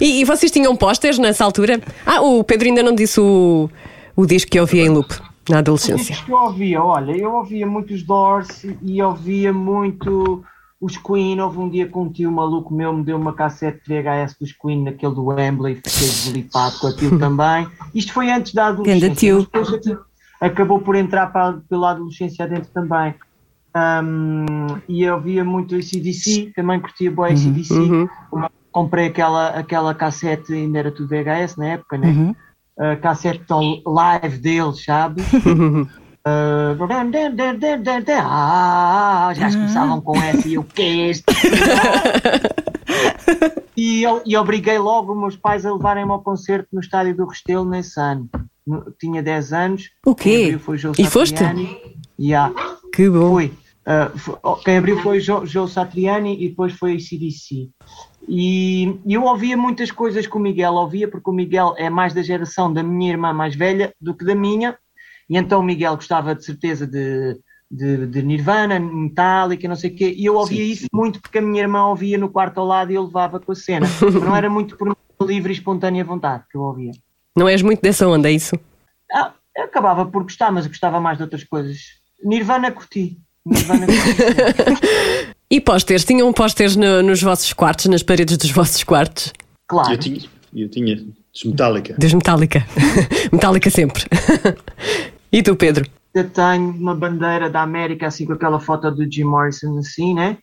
E, 0.00 0.20
e 0.20 0.24
vocês 0.24 0.50
tinham 0.50 0.74
posters 0.76 1.18
nessa 1.18 1.44
altura? 1.44 1.80
Ah, 2.04 2.20
o 2.22 2.42
Pedro 2.44 2.68
ainda 2.68 2.82
não 2.82 2.94
disse 2.94 3.20
o, 3.20 3.70
o 4.16 4.26
disco 4.26 4.50
que 4.50 4.58
eu 4.58 4.62
ouvia 4.62 4.82
em 4.82 4.88
loop 4.88 5.12
na 5.48 5.58
adolescência. 5.58 6.14
Discos 6.14 6.24
que 6.24 6.32
eu 6.32 6.36
ouvia, 6.38 6.82
olha, 6.82 7.12
eu 7.16 7.32
ouvia 7.32 7.66
muito 7.66 7.94
os 7.94 8.02
Doors 8.02 8.64
e 8.82 9.02
ouvia 9.02 9.52
muito 9.52 10.42
os 10.82 10.96
Queen. 10.96 11.40
Houve 11.40 11.58
um 11.58 11.68
dia 11.70 11.88
que 11.88 11.96
um 11.96 12.10
tio 12.10 12.30
maluco 12.32 12.74
meu 12.74 12.92
me 12.92 13.04
deu 13.04 13.16
uma 13.16 13.32
cassete 13.32 13.80
VHS 13.86 14.36
dos 14.38 14.52
Queen, 14.52 14.82
naquele 14.82 15.14
do 15.14 15.26
Wembley, 15.26 15.76
fiquei 15.76 16.08
deslipado 16.08 16.78
com 16.80 16.88
aquilo 16.88 17.18
também. 17.20 17.68
Isto 17.94 18.12
foi 18.12 18.30
antes 18.30 18.52
da 18.52 18.66
adolescência. 18.66 19.46
Acabou 20.40 20.80
por 20.80 20.96
entrar 20.96 21.28
para, 21.28 21.60
pela 21.68 21.92
adolescência 21.92 22.44
adentro 22.44 22.68
também. 22.74 23.14
Um, 23.74 24.76
e 24.88 25.04
eu 25.04 25.18
via 25.20 25.44
muito 25.44 25.76
ACDC, 25.76 26.52
também 26.54 26.80
curtia 26.80 27.10
bem 27.10 27.26
ACDC. 27.26 27.74
Comprei 28.72 29.06
aquela, 29.06 29.50
aquela 29.50 29.94
cassete, 29.94 30.52
ainda 30.52 30.80
era 30.80 30.90
tudo 30.90 31.08
VHS 31.08 31.56
na 31.56 31.66
época, 31.66 31.96
né? 31.96 32.08
Uhum. 32.08 32.34
A 32.76 32.96
cassete 32.96 33.44
live 33.86 34.38
deles, 34.38 34.82
sabes? 34.84 35.24
Ah, 38.24 39.32
já 39.34 39.50
começavam 39.50 40.00
com 40.00 40.16
essa 40.22 40.46
e 40.48 40.54
eu 40.54 40.62
que 40.64 40.82
é 40.82 41.10
este? 41.10 41.24
e, 43.76 44.02
eu, 44.02 44.22
e 44.24 44.36
obriguei 44.36 44.78
logo 44.78 45.12
os 45.12 45.18
meus 45.18 45.36
pais 45.36 45.66
a 45.66 45.72
levarem-me 45.72 46.10
ao 46.12 46.22
concerto 46.22 46.68
no 46.72 46.80
estádio 46.80 47.16
do 47.16 47.26
Restelo 47.26 47.64
nesse 47.64 47.98
ano. 48.00 48.28
No- 48.66 48.92
Tinha 49.00 49.22
10 49.22 49.52
anos. 49.52 49.90
O 50.06 50.14
quê? 50.14 50.50
E 50.98 51.02
foste? 51.10 51.34
Yeah. 52.20 52.54
Que 52.94 53.08
bom. 53.10 53.32
Fui. 53.34 53.52
Oh, 54.44 54.54
quem 54.56 54.76
abriu 54.78 55.00
foi 55.02 55.18
Joe, 55.18 55.68
Satriani 55.68 56.36
e 56.44 56.48
depois 56.50 56.72
foi 56.74 57.00
CDC. 57.00 57.68
E 58.28 58.96
e 59.04 59.14
eu 59.14 59.24
ouvia 59.24 59.56
muitas 59.56 59.90
coisas 59.90 60.24
que 60.26 60.36
o 60.36 60.40
Miguel 60.40 60.74
ouvia, 60.74 61.08
porque 61.08 61.28
o 61.28 61.32
Miguel 61.32 61.74
é 61.76 61.90
mais 61.90 62.14
da 62.14 62.22
geração 62.22 62.72
da 62.72 62.80
minha 62.82 63.10
irmã 63.10 63.32
mais 63.32 63.56
velha 63.56 63.92
do 64.00 64.14
que 64.14 64.24
da 64.24 64.36
minha, 64.36 64.76
e 65.28 65.36
então 65.36 65.60
o 65.60 65.62
Miguel 65.62 65.96
gostava 65.96 66.34
de 66.34 66.44
certeza 66.44 66.86
de, 66.86 67.36
de, 67.70 68.06
de 68.06 68.22
Nirvana, 68.22 68.78
Metallica, 68.78 69.68
não 69.68 69.76
sei 69.76 69.90
o 69.90 69.94
quê, 69.96 70.14
e 70.16 70.24
eu 70.24 70.34
ouvia 70.36 70.62
isso 70.64 70.86
muito 70.92 71.20
porque 71.20 71.38
a 71.38 71.42
minha 71.42 71.62
irmã 71.62 71.86
ouvia 71.86 72.18
no 72.18 72.28
quarto 72.28 72.58
ao 72.58 72.66
lado 72.66 72.92
e 72.92 72.94
eu 72.94 73.04
levava 73.04 73.40
com 73.40 73.52
a 73.52 73.54
cena. 73.54 73.86
Mas 74.00 74.14
não 74.14 74.36
era 74.36 74.48
muito 74.50 74.76
por 74.76 74.96
livre 75.26 75.52
e 75.52 75.56
espontânea 75.56 76.04
vontade 76.04 76.44
que 76.50 76.56
eu 76.56 76.62
ouvia. 76.62 76.90
Não 77.36 77.48
és 77.48 77.62
muito 77.62 77.80
dessa 77.80 78.06
onda, 78.08 78.28
é 78.28 78.32
isso? 78.32 78.58
Ah, 79.12 79.32
eu 79.56 79.64
acabava 79.64 80.04
por 80.04 80.22
gostar, 80.24 80.50
mas 80.50 80.66
gostava 80.66 81.00
mais 81.00 81.16
de 81.18 81.22
outras 81.24 81.44
coisas. 81.44 81.78
Nirvana 82.24 82.70
curti. 82.72 83.18
Nirvana 83.46 83.86
curti. 83.86 85.32
E 85.52 85.60
pósteres? 85.60 86.02
Tinham 86.02 86.32
pósteres 86.32 86.76
no- 86.76 87.02
nos 87.02 87.20
vossos 87.22 87.52
quartos, 87.52 87.84
nas 87.84 88.02
paredes 88.02 88.38
dos 88.38 88.50
vossos 88.50 88.82
quartos? 88.84 89.34
Claro. 89.68 89.92
Eu 89.92 89.98
tinha, 89.98 90.20
eu 90.56 90.68
tinha. 90.70 90.96
Dos 90.96 91.44
Metallica. 92.14 92.66
Metallica 93.30 93.68
sempre. 93.68 94.04
E 95.32 95.42
tu, 95.42 95.56
Pedro? 95.56 95.88
Eu 96.14 96.28
tenho 96.28 96.70
uma 96.70 96.94
bandeira 96.94 97.48
da 97.48 97.62
América, 97.62 98.06
assim 98.06 98.26
com 98.26 98.34
aquela 98.34 98.60
foto 98.60 98.90
do 98.90 99.10
Jim 99.10 99.24
Morrison, 99.24 99.78
assim, 99.78 100.14
né? 100.14 100.36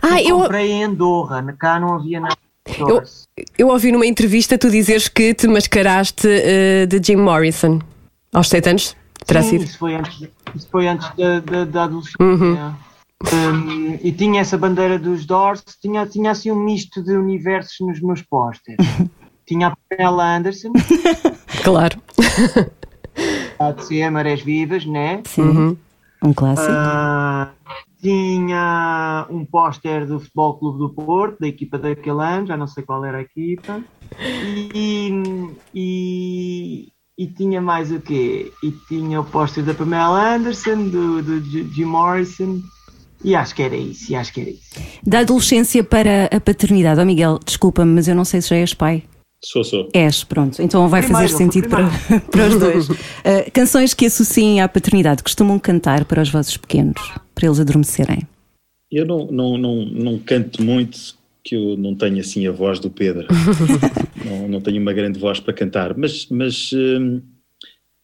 Ah, 0.00 0.20
eu, 0.22 0.40
comprei 0.40 0.70
em 0.70 0.84
Andorra, 0.84 1.54
cá 1.58 1.78
não 1.78 1.94
havia 1.94 2.20
nada. 2.20 2.36
eu, 2.78 3.02
eu 3.58 3.68
ouvi 3.68 3.92
numa 3.92 4.06
entrevista 4.06 4.56
tu 4.56 4.70
dizeres 4.70 5.08
que 5.08 5.34
te 5.34 5.46
mascaraste 5.46 6.26
eh, 6.26 6.86
de 6.86 7.00
Jim 7.02 7.16
Morrison 7.16 7.80
aos 8.32 8.48
7 8.48 8.70
anos. 8.70 8.96
Terá 9.26 9.42
Sim, 9.42 9.50
sido? 9.50 9.64
isso 9.64 9.78
foi 9.78 9.94
antes, 9.94 10.28
isso 10.54 10.68
foi 10.70 10.88
antes 10.88 11.08
da, 11.16 11.40
da, 11.40 11.64
da 11.64 11.84
adolescência. 11.84 12.16
Uhum. 12.18 12.74
Um, 13.32 13.98
e 14.02 14.10
tinha 14.12 14.40
essa 14.40 14.56
bandeira 14.56 14.98
dos 14.98 15.26
Doors, 15.26 15.62
tinha, 15.80 16.06
tinha 16.06 16.30
assim 16.30 16.50
um 16.50 16.64
misto 16.64 17.02
de 17.02 17.12
universos 17.12 17.76
nos 17.80 18.00
meus 18.00 18.22
pósteres. 18.22 18.86
tinha 19.46 19.68
a 19.68 19.76
Pamela 19.88 20.36
Anderson, 20.36 20.72
Claro. 21.62 22.00
a 23.60 23.72
de 23.72 23.84
ser 23.84 24.10
Marés 24.10 24.40
Vivas, 24.40 24.86
né? 24.86 25.22
Sim. 25.26 25.76
Um 26.22 26.32
clássico. 26.32 26.72
Ah, 26.72 27.50
tinha 28.00 29.26
um 29.28 29.44
póster 29.44 30.06
do 30.06 30.18
Futebol 30.18 30.54
Clube 30.54 30.78
do 30.78 30.88
Porto, 30.88 31.40
da 31.40 31.46
equipa 31.46 31.78
daquele 31.78 32.22
ano, 32.22 32.46
já 32.46 32.56
não 32.56 32.66
sei 32.66 32.82
qual 32.82 33.04
era 33.04 33.18
a 33.18 33.22
equipa. 33.22 33.82
E, 34.74 35.12
e, 35.74 36.88
e 37.18 37.26
tinha 37.26 37.60
mais 37.60 37.92
o 37.92 38.00
quê? 38.00 38.50
E 38.62 38.70
tinha 38.88 39.20
o 39.20 39.24
póster 39.24 39.62
da 39.62 39.74
Pamela 39.74 40.36
Anderson, 40.36 40.88
do, 40.88 41.22
do 41.22 41.40
Jim 41.74 41.84
Morrison. 41.84 42.60
E 43.22 43.34
acho 43.34 43.54
que 43.54 43.62
era 43.62 43.76
isso, 43.76 44.10
e 44.10 44.16
acho 44.16 44.32
que 44.32 44.40
era 44.40 44.50
isso. 44.50 44.70
Da 45.06 45.18
adolescência 45.18 45.84
para 45.84 46.24
a 46.32 46.40
paternidade. 46.40 46.98
Ó 46.98 47.04
Miguel, 47.04 47.38
desculpa-me, 47.44 47.92
mas 47.92 48.08
eu 48.08 48.14
não 48.14 48.24
sei 48.24 48.40
se 48.40 48.48
já 48.48 48.56
és 48.56 48.72
pai. 48.72 49.04
Sou, 49.42 49.64
sou. 49.64 49.88
És, 49.94 50.22
pronto. 50.22 50.60
Então 50.60 50.86
vai 50.88 51.00
Primeiro, 51.02 51.28
fazer 51.28 51.42
sentido 51.44 51.68
para, 51.68 51.88
para 52.30 52.46
os 52.48 52.58
dois. 52.58 52.88
Uh, 52.90 52.96
canções 53.52 53.94
que 53.94 54.04
associem 54.06 54.60
à 54.60 54.68
paternidade 54.68 55.22
costumam 55.22 55.58
cantar 55.58 56.04
para 56.04 56.20
os 56.22 56.28
vossos 56.28 56.56
pequenos, 56.58 57.00
para 57.34 57.46
eles 57.46 57.58
adormecerem. 57.58 58.20
Eu 58.92 59.06
não, 59.06 59.26
não, 59.26 59.56
não, 59.56 59.84
não 59.86 60.18
canto 60.18 60.62
muito, 60.62 60.98
que 61.42 61.54
eu 61.56 61.76
não 61.76 61.94
tenho 61.94 62.18
assim 62.20 62.46
a 62.46 62.52
voz 62.52 62.78
do 62.80 62.90
Pedro. 62.90 63.26
não, 64.24 64.46
não 64.48 64.60
tenho 64.60 64.80
uma 64.80 64.92
grande 64.92 65.18
voz 65.18 65.40
para 65.40 65.54
cantar, 65.54 65.96
mas, 65.96 66.26
mas 66.28 66.70
hum, 66.74 67.22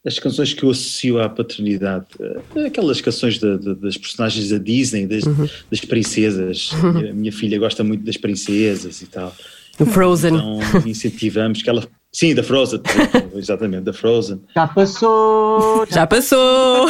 as 0.07 0.19
canções 0.19 0.55
que 0.55 0.63
eu 0.63 0.71
associo 0.71 1.21
à 1.21 1.29
paternidade, 1.29 2.07
eh, 2.55 2.67
aquelas 2.67 3.01
canções 3.03 3.39
da- 3.39 3.57
da- 3.59 3.75
das 3.75 3.99
personagens 3.99 4.49
da 4.49 4.57
Disney, 4.59 5.07
das, 5.07 5.25
das 5.71 5.81
princesas. 5.81 6.71
A 6.73 7.13
minha 7.13 7.33
filha 7.33 7.59
gosta 7.59 7.85
muito 7.85 8.05
das 8.05 8.17
princesas 8.17 9.03
e 9.03 9.07
tal. 9.07 9.35
O 9.79 9.87
Frozen. 9.87 10.35
Então 10.37 10.61
incentivamos 10.87 11.63
que 11.63 11.69
ela. 11.71 11.87
Sim, 12.13 12.35
da 12.35 12.43
Frozen, 12.43 12.81
exatamente, 13.37 13.83
da 13.85 13.93
Frozen. 13.93 14.41
Já 14.55 14.67
passou, 14.67 15.85
já 15.87 15.95
Já 15.97 16.07
passou! 16.07 16.89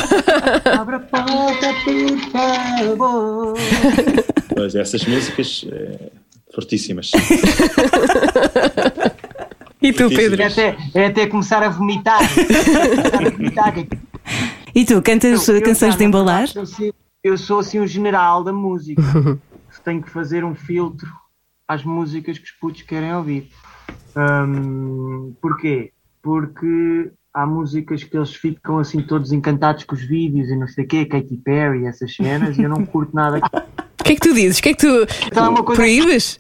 abre 0.78 0.96
a 0.96 1.00
porta, 1.00 1.74
por 1.84 2.18
favor. 2.30 3.54
Pois, 4.54 4.74
essas 4.76 5.04
músicas 5.04 5.66
eh, 5.70 6.10
fortíssimas. 6.54 7.10
E 9.82 9.92
tu, 9.92 10.08
Pedro? 10.08 10.40
É 10.42 10.46
até, 10.46 10.76
é 10.94 11.06
até 11.06 11.26
começar 11.26 11.62
a 11.62 11.68
vomitar. 11.68 12.20
Começar 12.34 13.26
a 13.26 13.30
vomitar, 13.30 13.74
que 13.74 13.88
E 14.74 14.84
tu, 14.84 15.02
cantas 15.02 15.46
Eu- 15.48 15.56
eu 15.56 15.62
canções 15.62 15.92
já, 15.94 15.98
de 15.98 16.04
embalar? 16.04 16.48
Eu, 16.54 16.66
sou- 16.66 16.94
eu 17.22 17.38
sou 17.38 17.58
assim 17.60 17.80
um 17.80 17.86
general 17.86 18.42
da 18.44 18.52
música. 18.52 19.02
Tenho 19.84 20.02
que 20.02 20.10
fazer 20.10 20.44
um 20.44 20.54
filtro 20.54 21.08
às 21.68 21.84
músicas 21.84 22.38
que 22.38 22.44
os 22.44 22.50
putos 22.52 22.82
querem 22.82 23.14
ouvir. 23.14 23.48
Hum, 24.16 25.34
porquê? 25.40 25.92
Porque 26.22 27.10
há 27.34 27.46
músicas 27.46 28.02
que 28.02 28.16
eles 28.16 28.34
ficam 28.34 28.78
assim 28.78 29.02
todos 29.02 29.32
encantados 29.32 29.84
com 29.84 29.94
os 29.94 30.02
vídeos 30.02 30.48
e 30.48 30.56
não 30.56 30.66
sei 30.66 30.84
o 30.84 30.88
quê, 30.88 31.04
Katy 31.04 31.36
Perry, 31.38 31.86
essas 31.86 32.14
cenas, 32.14 32.56
e 32.58 32.62
eu 32.62 32.68
não 32.68 32.84
curto 32.84 33.14
nada. 33.14 33.40
O 33.98 34.04
que 34.06 34.12
é 34.12 34.14
que 34.14 34.20
tu 34.20 34.34
dizes? 34.34 34.58
O 34.58 34.62
que 34.62 34.68
é 34.68 34.72
que 34.72 34.86
tu 34.86 35.06
Então 35.26 35.52
é 35.52 35.62
proíbes? 35.64 36.38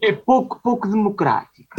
é 0.00 0.12
pouco, 0.12 0.60
pouco 0.62 0.86
democrático. 0.86 1.74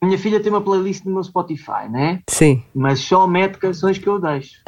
A 0.00 0.06
minha 0.06 0.16
filha 0.16 0.38
tem 0.38 0.52
uma 0.52 0.60
playlist 0.60 1.04
no 1.04 1.14
meu 1.14 1.24
Spotify, 1.24 1.88
né? 1.90 2.20
Sim. 2.30 2.62
Mas 2.72 3.00
só 3.00 3.26
mete 3.26 3.58
canções 3.58 3.98
que 3.98 4.06
eu 4.08 4.20
deixo. 4.20 4.62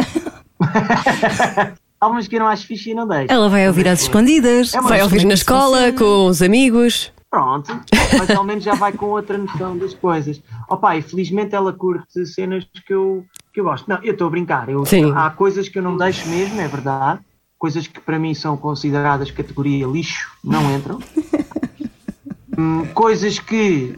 Há 2.01 2.09
umas 2.09 2.27
que 2.27 2.37
acho 2.37 2.67
fixe 2.67 2.91
e 2.91 2.95
não 2.95 3.07
deixo. 3.07 3.31
Ela 3.31 3.49
vai 3.51 3.67
ouvir 3.69 3.87
às 3.87 4.01
escondidas. 4.03 4.73
É 4.73 4.81
Vai 4.81 5.03
ouvir 5.03 5.25
na 5.27 5.35
escola, 5.35 5.93
com 5.93 6.27
os 6.27 6.41
amigos. 6.41 7.13
Pronto, 7.31 7.79
mas 8.19 8.31
ao 8.31 8.43
menos 8.43 8.65
já 8.65 8.75
vai 8.75 8.93
com 8.93 9.07
outra 9.07 9.39
noção 9.39 9.77
das 9.77 9.95
coisas. 9.95 10.43
Opa, 10.69 10.97
e 10.97 11.03
felizmente 11.03 11.55
ela 11.55 11.73
curte 11.73 12.27
cenas 12.27 12.67
que 12.85 12.93
eu, 12.93 13.25
que 13.53 13.61
eu 13.61 13.65
gosto. 13.65 13.87
Não, 13.87 14.03
eu 14.03 14.13
estou 14.13 14.27
a 14.27 14.31
brincar. 14.31 14.69
Eu, 14.69 14.85
Sim. 14.85 15.13
Há 15.15 15.31
coisas 15.31 15.69
que 15.69 15.79
eu 15.79 15.83
não 15.83 15.97
deixo 15.97 16.27
mesmo, 16.29 16.61
é 16.61 16.67
verdade. 16.67 17.21
Coisas 17.57 17.87
que 17.87 18.01
para 18.01 18.19
mim 18.19 18.35
são 18.35 18.57
consideradas 18.57 19.31
categoria 19.31 19.87
lixo, 19.87 20.31
não 20.43 20.75
entram. 20.75 20.99
Hum, 22.59 22.85
coisas 22.93 23.39
que 23.39 23.95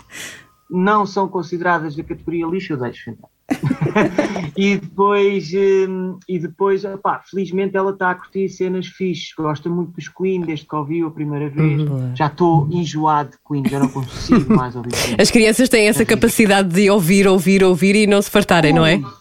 não 0.71 1.05
são 1.05 1.27
consideradas 1.27 1.97
da 1.97 2.05
categoria 2.05 2.47
lixo, 2.47 2.75
eu 2.75 2.77
deixo 2.77 3.11
então. 3.11 3.29
e 4.57 4.77
depois, 4.77 5.51
hum, 5.55 6.19
e 6.29 6.39
depois 6.39 6.85
opá, 6.85 7.23
felizmente 7.29 7.77
ela 7.77 7.91
está 7.91 8.11
a 8.11 8.15
curtir 8.15 8.49
cenas 8.49 8.87
fixes, 8.87 9.33
gosta 9.37 9.69
muito 9.69 9.93
dos 9.93 10.09
Queen 10.09 10.43
desde 10.43 10.67
que 10.67 10.75
ouviu 10.75 11.09
a 11.09 11.11
primeira 11.11 11.49
vez. 11.51 11.83
Já 12.17 12.27
estou 12.27 12.69
enjoado 12.71 13.31
de 13.31 13.37
Queen, 13.47 13.69
já 13.69 13.79
não 13.79 13.89
consigo 13.89 14.55
mais 14.55 14.75
ouvir 14.77 14.93
Queen. 14.93 15.17
As 15.19 15.31
crianças 15.31 15.69
têm 15.69 15.89
essa 15.89 16.05
capacidade 16.05 16.69
de 16.69 16.91
ouvir, 16.91 17.27
ouvir, 17.27 17.63
ouvir 17.63 17.97
e 17.97 18.07
não 18.07 18.21
se 18.23 18.31
fartarem, 18.31 18.73
não 18.73 18.87
é? 18.87 19.01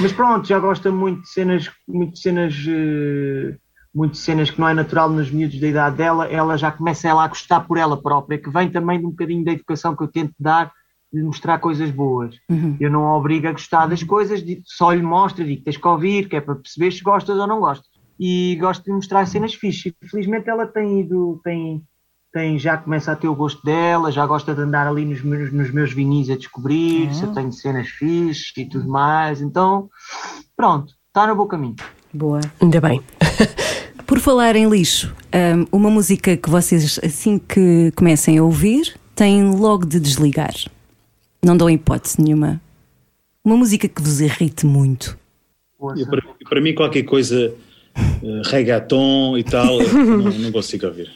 Mas 0.00 0.12
pronto, 0.12 0.46
já 0.46 0.58
gosta 0.58 0.90
muito 0.90 1.22
de 1.22 1.28
cenas, 1.28 1.70
muito 1.88 2.12
de 2.14 2.20
cenas, 2.20 2.54
eh, 2.68 3.56
muito 3.94 4.12
de 4.12 4.18
cenas 4.18 4.50
que 4.50 4.60
não 4.60 4.68
é 4.68 4.74
natural 4.74 5.08
nos 5.08 5.30
miúdos 5.30 5.58
da 5.58 5.66
idade 5.66 5.96
dela, 5.96 6.26
ela 6.26 6.56
já 6.58 6.70
começa 6.70 7.08
ela 7.08 7.24
a 7.24 7.28
gostar 7.28 7.60
por 7.60 7.78
ela 7.78 8.00
própria, 8.00 8.38
que 8.38 8.50
vem 8.50 8.68
também 8.68 8.98
de 8.98 9.06
um 9.06 9.10
bocadinho 9.10 9.44
da 9.44 9.52
educação 9.52 9.96
que 9.96 10.02
eu 10.02 10.08
tento 10.08 10.34
dar, 10.38 10.70
de 11.16 11.22
mostrar 11.22 11.58
coisas 11.58 11.90
boas. 11.90 12.34
Eu 12.78 12.90
não 12.90 13.06
a 13.06 13.16
obrigo 13.16 13.48
a 13.48 13.52
gostar 13.52 13.86
das 13.86 14.02
coisas, 14.02 14.44
só 14.64 14.92
lhe 14.92 15.02
mostro, 15.02 15.44
digo 15.44 15.64
tens 15.64 15.78
que 15.78 15.88
ouvir, 15.88 16.28
que 16.28 16.36
é 16.36 16.40
para 16.40 16.56
perceber 16.56 16.92
se 16.92 17.02
gostas 17.02 17.38
ou 17.38 17.46
não 17.46 17.60
gostas. 17.60 17.88
E 18.20 18.56
gosto 18.60 18.84
de 18.84 18.92
mostrar 18.92 19.26
cenas 19.26 19.54
fixes. 19.54 19.86
E, 20.02 20.08
Felizmente 20.08 20.50
ela 20.50 20.66
tem 20.66 21.00
ido, 21.00 21.40
tem, 21.42 21.82
tem, 22.32 22.58
já 22.58 22.76
começa 22.76 23.12
a 23.12 23.16
ter 23.16 23.28
o 23.28 23.34
gosto 23.34 23.64
dela, 23.64 24.12
já 24.12 24.26
gosta 24.26 24.54
de 24.54 24.60
andar 24.60 24.86
ali 24.86 25.06
nos 25.06 25.22
meus, 25.22 25.50
nos 25.52 25.70
meus 25.70 25.92
vinis 25.92 26.28
a 26.28 26.36
descobrir 26.36 27.12
se 27.14 27.24
eu 27.24 27.32
tenho 27.32 27.52
cenas 27.52 27.88
fixes 27.88 28.52
e 28.56 28.66
tudo 28.66 28.88
mais. 28.88 29.40
Então, 29.40 29.88
pronto, 30.54 30.92
está 31.08 31.26
no 31.26 31.34
bom 31.34 31.46
caminho. 31.46 31.76
Boa. 32.12 32.40
Ainda 32.60 32.80
bem. 32.80 33.02
Por 34.06 34.20
falar 34.20 34.54
em 34.54 34.68
lixo, 34.68 35.12
hum, 35.34 35.66
uma 35.72 35.90
música 35.90 36.36
que 36.36 36.48
vocês, 36.48 37.00
assim 37.02 37.38
que 37.38 37.90
comecem 37.96 38.38
a 38.38 38.42
ouvir, 38.42 38.94
têm 39.14 39.50
logo 39.56 39.84
de 39.84 39.98
desligar. 39.98 40.54
Não 41.46 41.56
dão 41.56 41.70
hipótese 41.70 42.20
nenhuma. 42.20 42.60
Uma 43.44 43.56
música 43.56 43.86
que 43.86 44.02
vos 44.02 44.20
irrite 44.20 44.66
muito. 44.66 45.16
Eu, 45.96 46.04
para, 46.08 46.20
para 46.48 46.60
mim, 46.60 46.74
qualquer 46.74 47.04
coisa, 47.04 47.54
uh, 47.96 48.42
reggaeton 48.46 49.38
e 49.38 49.44
tal, 49.44 49.78
não, 49.78 50.32
não 50.42 50.50
consigo 50.50 50.86
ouvir. 50.86 51.08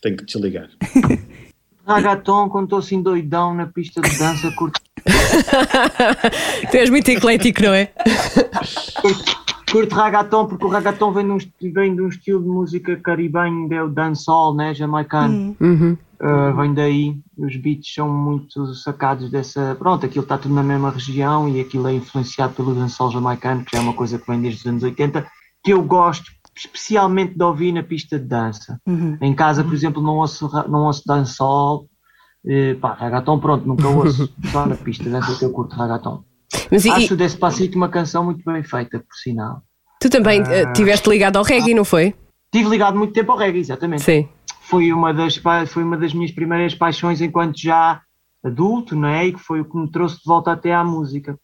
Tenho 0.00 0.16
que 0.16 0.24
desligar. 0.24 0.70
Ragaton, 1.86 2.48
quando 2.48 2.64
estou 2.64 2.78
assim 2.78 3.02
doidão 3.02 3.54
na 3.54 3.66
pista 3.66 4.00
de 4.00 4.18
dança, 4.18 4.50
curto, 4.52 4.80
Tu 6.70 6.76
és 6.76 6.90
muito 6.90 7.08
eclético, 7.10 7.62
não 7.62 7.74
é? 7.74 7.92
curto 9.70 9.94
ragaton, 9.94 10.46
porque 10.46 10.64
o 10.64 10.68
ragaton 10.68 11.12
vem 11.12 11.26
de, 11.26 11.32
um, 11.32 11.38
vem 11.72 11.94
de 11.94 12.02
um 12.02 12.08
estilo 12.08 12.42
de 12.42 12.48
música 12.48 12.96
caribenho, 12.96 13.72
é 13.72 13.82
o 13.82 13.88
dancehall, 13.88 14.54
né, 14.54 14.74
jamaicano. 14.74 15.56
Uhum. 15.60 15.96
Uh, 16.20 16.56
vem 16.56 16.72
daí, 16.72 17.16
os 17.36 17.56
beats 17.56 17.92
são 17.92 18.08
muito 18.08 18.74
sacados 18.74 19.30
dessa. 19.30 19.76
Pronto, 19.78 20.06
aquilo 20.06 20.22
está 20.22 20.38
tudo 20.38 20.54
na 20.54 20.62
mesma 20.62 20.90
região 20.90 21.48
e 21.48 21.60
aquilo 21.60 21.88
é 21.88 21.92
influenciado 21.94 22.54
pelo 22.54 22.74
dancehall 22.74 23.10
jamaicano, 23.10 23.64
que 23.64 23.76
é 23.76 23.80
uma 23.80 23.92
coisa 23.92 24.18
que 24.18 24.26
vem 24.26 24.40
desde 24.40 24.60
os 24.60 24.66
anos 24.66 24.82
80, 24.82 25.26
que 25.62 25.72
eu 25.72 25.82
gosto 25.82 26.30
especialmente 26.56 27.36
de 27.36 27.44
ouvir 27.44 27.70
na 27.72 27.82
pista 27.82 28.18
de 28.18 28.24
dança. 28.24 28.80
Em 29.20 29.34
casa, 29.34 29.62
por 29.62 29.74
exemplo, 29.74 30.02
não 30.02 30.16
ouço, 30.16 30.50
não 30.68 30.84
ouço 30.84 31.02
dancehall. 31.06 31.86
Eh, 32.46 32.74
pá, 32.74 32.94
ragaton, 32.94 33.38
pronto, 33.38 33.66
nunca 33.66 33.86
ouço. 33.88 34.32
Só 34.50 34.64
na 34.64 34.76
pista 34.76 35.04
de 35.04 35.10
dança 35.10 35.38
que 35.38 35.44
eu 35.44 35.50
curto. 35.50 35.76
Mas 36.70 36.84
e, 36.84 36.90
Acho 36.90 37.12
e 37.12 37.14
o 37.14 37.16
Despacito 37.16 37.76
uma 37.76 37.88
canção 37.88 38.24
muito 38.24 38.42
bem 38.50 38.62
feita, 38.62 38.98
por 38.98 39.14
sinal. 39.22 39.62
tu 40.00 40.08
também 40.08 40.40
eh, 40.48 40.72
tiveste 40.72 41.10
ligado 41.10 41.36
ao 41.36 41.44
reggae, 41.44 41.74
não 41.74 41.84
foi? 41.84 42.14
Tive 42.50 42.68
ligado 42.70 42.96
muito 42.96 43.12
tempo 43.12 43.32
ao 43.32 43.38
reggae, 43.38 43.58
exatamente. 43.58 44.02
Sim. 44.02 44.28
Foi 44.68 44.92
uma 44.92 45.12
das 45.14 45.40
foi 45.68 45.82
uma 45.84 45.96
das 45.96 46.12
minhas 46.12 46.30
primeiras 46.32 46.74
paixões 46.74 47.20
enquanto 47.20 47.60
já 47.60 48.00
adulto, 48.44 48.94
não 48.96 49.08
é? 49.08 49.26
E 49.26 49.32
que 49.32 49.40
foi 49.40 49.60
o 49.60 49.64
que 49.64 49.76
me 49.76 49.90
trouxe 49.90 50.16
de 50.16 50.24
volta 50.26 50.52
até 50.52 50.74
à 50.74 50.82
música. 50.84 51.38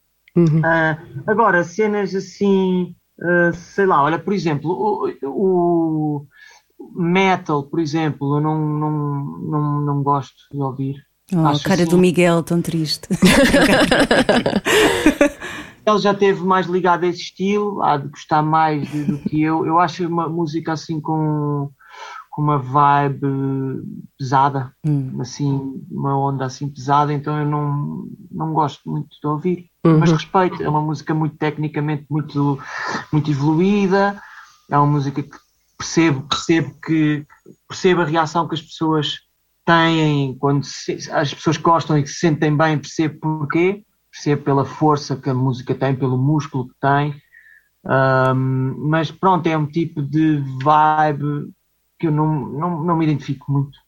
Ah, 0.64 0.98
agora, 1.26 1.62
cenas 1.62 2.14
assim, 2.14 2.94
ah, 3.20 3.52
sei 3.52 3.86
lá, 3.86 4.02
olha, 4.02 4.18
por 4.18 4.32
exemplo, 4.32 4.70
o, 4.70 5.08
o 5.24 6.26
metal, 6.94 7.62
por 7.64 7.80
exemplo, 7.80 8.36
eu 8.36 8.40
não, 8.40 8.58
não, 8.58 8.90
não, 9.50 9.80
não 9.82 10.02
gosto 10.02 10.34
de 10.52 10.58
ouvir. 10.60 10.96
Oh, 11.34 11.38
a 11.46 11.58
cara 11.60 11.82
assim- 11.82 11.90
do 11.90 11.98
Miguel, 11.98 12.42
tão 12.42 12.60
triste. 12.60 13.08
Ele 15.84 15.98
já 15.98 16.14
teve 16.14 16.44
mais 16.44 16.66
ligado 16.66 17.04
a 17.04 17.08
esse 17.08 17.20
estilo, 17.22 17.82
há 17.82 17.96
de 17.96 18.06
gostar 18.08 18.40
mais 18.42 18.88
do 18.88 19.18
que 19.18 19.42
eu. 19.42 19.66
Eu 19.66 19.78
acho 19.80 20.06
uma 20.06 20.28
música 20.28 20.72
assim 20.72 21.00
com, 21.00 21.70
com 22.32 22.40
uma 22.40 22.58
vibe 22.58 23.84
pesada, 24.18 24.72
assim, 25.20 25.84
uma 25.90 26.18
onda 26.18 26.46
assim 26.46 26.66
pesada, 26.66 27.12
então 27.12 27.38
eu 27.38 27.44
não, 27.44 28.06
não 28.30 28.54
gosto 28.54 28.90
muito 28.90 29.08
de 29.20 29.26
ouvir. 29.28 29.70
Mas 30.00 30.10
respeito, 30.10 30.62
é 30.62 30.68
uma 30.68 30.80
música 30.80 31.12
muito 31.12 31.36
tecnicamente 31.36 32.06
muito, 32.08 32.58
muito 33.12 33.30
evoluída, 33.30 34.18
é 34.70 34.78
uma 34.78 34.86
música 34.86 35.22
que 35.22 35.30
percebo, 35.76 36.22
percebo 36.22 36.74
que 36.82 37.26
percebo 37.68 38.00
a 38.00 38.06
reação 38.06 38.48
que 38.48 38.54
as 38.54 38.62
pessoas 38.62 39.18
têm 39.66 40.34
quando 40.38 40.64
se- 40.64 41.10
as 41.12 41.34
pessoas 41.34 41.58
gostam 41.58 41.98
e 41.98 42.02
que 42.02 42.08
se 42.08 42.18
sentem 42.20 42.56
bem, 42.56 42.78
percebo 42.78 43.20
porquê, 43.20 43.84
percebo 44.10 44.42
pela 44.42 44.64
força 44.64 45.16
que 45.16 45.28
a 45.28 45.34
música 45.34 45.74
tem, 45.74 45.94
pelo 45.94 46.16
músculo 46.16 46.68
que 46.68 46.74
tem. 46.80 47.14
Ahm, 47.84 48.74
mas 48.78 49.10
pronto, 49.10 49.46
é 49.46 49.58
um 49.58 49.66
tipo 49.66 50.00
de 50.00 50.42
vibe 50.62 51.52
que 52.02 52.08
eu 52.08 52.10
não, 52.10 52.48
não, 52.48 52.82
não 52.82 52.96
me 52.96 53.04
identifico 53.04 53.52
muito. 53.52 53.78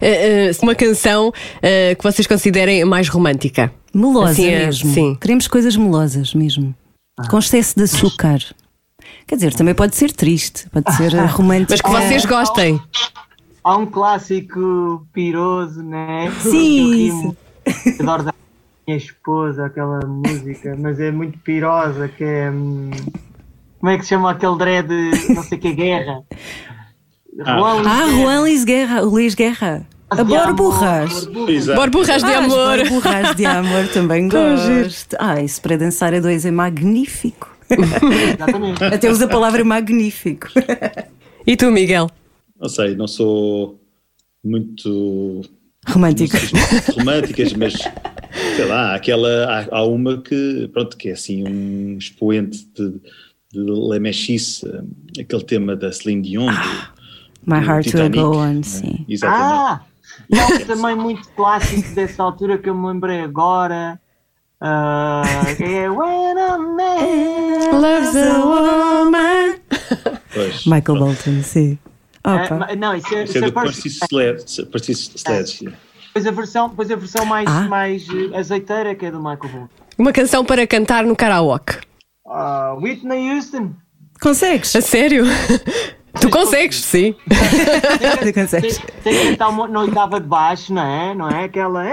Eh, 0.00 0.48
eh, 0.48 0.50
uma 0.62 0.74
canção 0.74 1.30
eh, 1.60 1.94
que 1.94 2.02
vocês 2.02 2.26
considerem 2.26 2.82
mais 2.86 3.10
romântica. 3.10 3.70
Melosa 3.94 4.32
Assim 4.32 4.46
é, 4.46 4.64
mesmo. 4.64 4.90
sim. 4.90 5.14
Queremos 5.20 5.46
coisas 5.46 5.76
melosas 5.76 6.32
mesmo. 6.34 6.74
Com 7.28 7.38
excesso 7.38 7.76
de 7.76 7.82
açúcar. 7.82 8.38
Quer 9.26 9.34
dizer, 9.34 9.52
também 9.52 9.74
pode 9.74 9.94
ser 9.94 10.12
triste, 10.12 10.66
pode 10.70 10.90
ser 10.96 11.14
romântica. 11.28 11.74
Mas 11.74 11.80
que 11.82 11.90
vocês 11.90 12.24
gostem. 12.24 12.80
Há 13.62 13.76
um 13.76 13.84
clássico 13.84 15.06
piroso, 15.12 15.82
né? 15.82 16.32
Sim, 16.40 17.36
Adoro 18.00 18.22
da 18.22 18.34
minha 18.86 18.96
esposa, 18.96 19.66
aquela 19.66 20.00
música, 20.06 20.74
mas 20.80 20.98
é 20.98 21.12
muito 21.12 21.38
pirosa, 21.40 22.08
que 22.08 22.24
é. 22.24 22.50
hum, 22.50 22.90
Como 23.78 23.92
é 23.92 23.98
que 23.98 24.04
se 24.04 24.08
chama 24.08 24.30
aquele 24.30 24.56
dread, 24.56 24.88
não 25.34 25.42
sei 25.42 25.58
que 25.58 25.74
guerra? 25.74 26.22
Juan 27.36 27.82
Ah, 27.86 28.08
Juan 28.10 28.40
Luís 28.40 28.64
Guerra, 28.64 29.02
o 29.02 29.08
Luís 29.10 29.34
Guerra. 29.34 29.86
A 30.10 30.16
de 30.16 30.24
Borburras. 30.24 31.26
amor. 31.26 31.46
Borburras 31.74 32.22
de 32.22 32.30
Ah, 32.30 32.38
amor. 32.38 32.78
Borburras 32.78 33.34
de 33.36 33.46
amor 33.46 33.88
também 33.88 34.28
gosto. 34.28 35.16
Ah, 35.18 35.40
isso 35.42 35.60
para 35.62 35.76
dançar 35.78 36.12
a 36.12 36.20
dois 36.20 36.44
é 36.44 36.50
magnífico. 36.50 37.50
Exatamente. 37.70 38.84
Até 38.84 39.10
usa 39.10 39.24
a 39.24 39.28
palavra 39.28 39.64
magnífico. 39.64 40.48
E 41.44 41.56
tu, 41.56 41.72
Miguel? 41.72 42.08
Não 42.60 42.68
sei, 42.68 42.94
não 42.94 43.08
sou 43.08 43.80
muito 44.44 45.40
Romântico. 45.88 46.36
românticas, 46.96 47.52
mas 47.54 47.72
sei 48.54 48.64
lá, 48.66 48.94
aquela, 48.94 49.28
há, 49.46 49.78
há 49.78 49.84
uma 49.84 50.22
que, 50.22 50.70
pronto, 50.72 50.96
que 50.96 51.08
é 51.08 51.12
assim 51.14 51.42
um 51.42 51.96
expoente 51.98 52.64
de, 52.76 52.90
de 53.52 53.58
Le 53.58 53.98
aquele 55.20 55.42
tema 55.42 55.74
da 55.74 55.90
Celine 55.90 56.22
Dion. 56.22 56.46
do- 56.46 56.91
My 57.46 57.58
heart 57.58 57.86
will 57.86 57.92
Titanic, 58.08 58.20
go 58.20 58.36
on, 58.38 58.52
né? 58.54 58.62
sim. 58.62 59.04
Exatamente. 59.08 59.52
Ah! 59.54 59.80
E 60.30 60.38
há 60.38 60.46
um 60.46 60.58
também 60.66 60.94
muito 60.96 61.28
clássico 61.30 61.94
dessa 61.94 62.22
altura 62.22 62.58
que 62.58 62.68
eu 62.68 62.74
me 62.74 62.86
lembrei 62.86 63.20
agora. 63.22 63.98
que 65.56 65.64
é 65.64 65.90
When 65.90 66.38
a 66.38 66.58
Man. 66.58 67.80
Loves 67.80 68.16
a 68.16 68.44
woman. 68.44 69.54
Pois. 70.32 70.64
Michael 70.66 70.98
Bolton, 70.98 71.42
sim. 71.42 71.78
Ah, 72.24 72.44
Opa. 72.44 72.76
não, 72.76 72.94
isso 72.94 73.12
é, 73.14 73.24
Isso 73.24 73.32
isso 73.32 73.38
é 73.44 73.48
é 73.48 73.50
do 73.50 73.52
Percy- 73.52 73.88
Sledge. 75.16 75.64
Depois 76.06 76.26
a 76.26 76.30
versão, 76.30 76.68
depois 76.68 76.90
a 76.90 76.96
versão 76.96 77.24
mais, 77.26 77.48
Ah. 77.48 77.62
mais 77.68 78.06
eh, 78.08 78.36
azeiteira 78.38 78.94
que 78.94 79.06
é 79.06 79.10
do 79.10 79.18
Michael 79.18 79.38
Bolton. 79.50 79.68
Uma 79.98 80.12
canção 80.12 80.44
para 80.44 80.66
cantar 80.66 81.04
no 81.04 81.16
karaoke. 81.16 81.78
Ah, 82.26 82.74
Whitney 82.80 83.30
Houston. 83.34 83.72
Consegues? 84.20 84.76
A 84.76 84.80
sério? 84.80 85.24
Tu 86.22 86.30
consegues, 86.30 86.76
sim. 86.76 87.16
Tu 88.22 88.32
consegues. 88.32 88.78
Tem, 89.02 89.12
que 89.12 89.30
cantar 89.30 89.48
uma, 89.48 89.66
na 89.66 89.80
oitava 89.80 90.20
de 90.20 90.26
baixo, 90.28 90.72
não 90.72 90.82
é? 90.82 91.12
Não 91.14 91.28
é? 91.28 91.44
Aquela. 91.44 91.84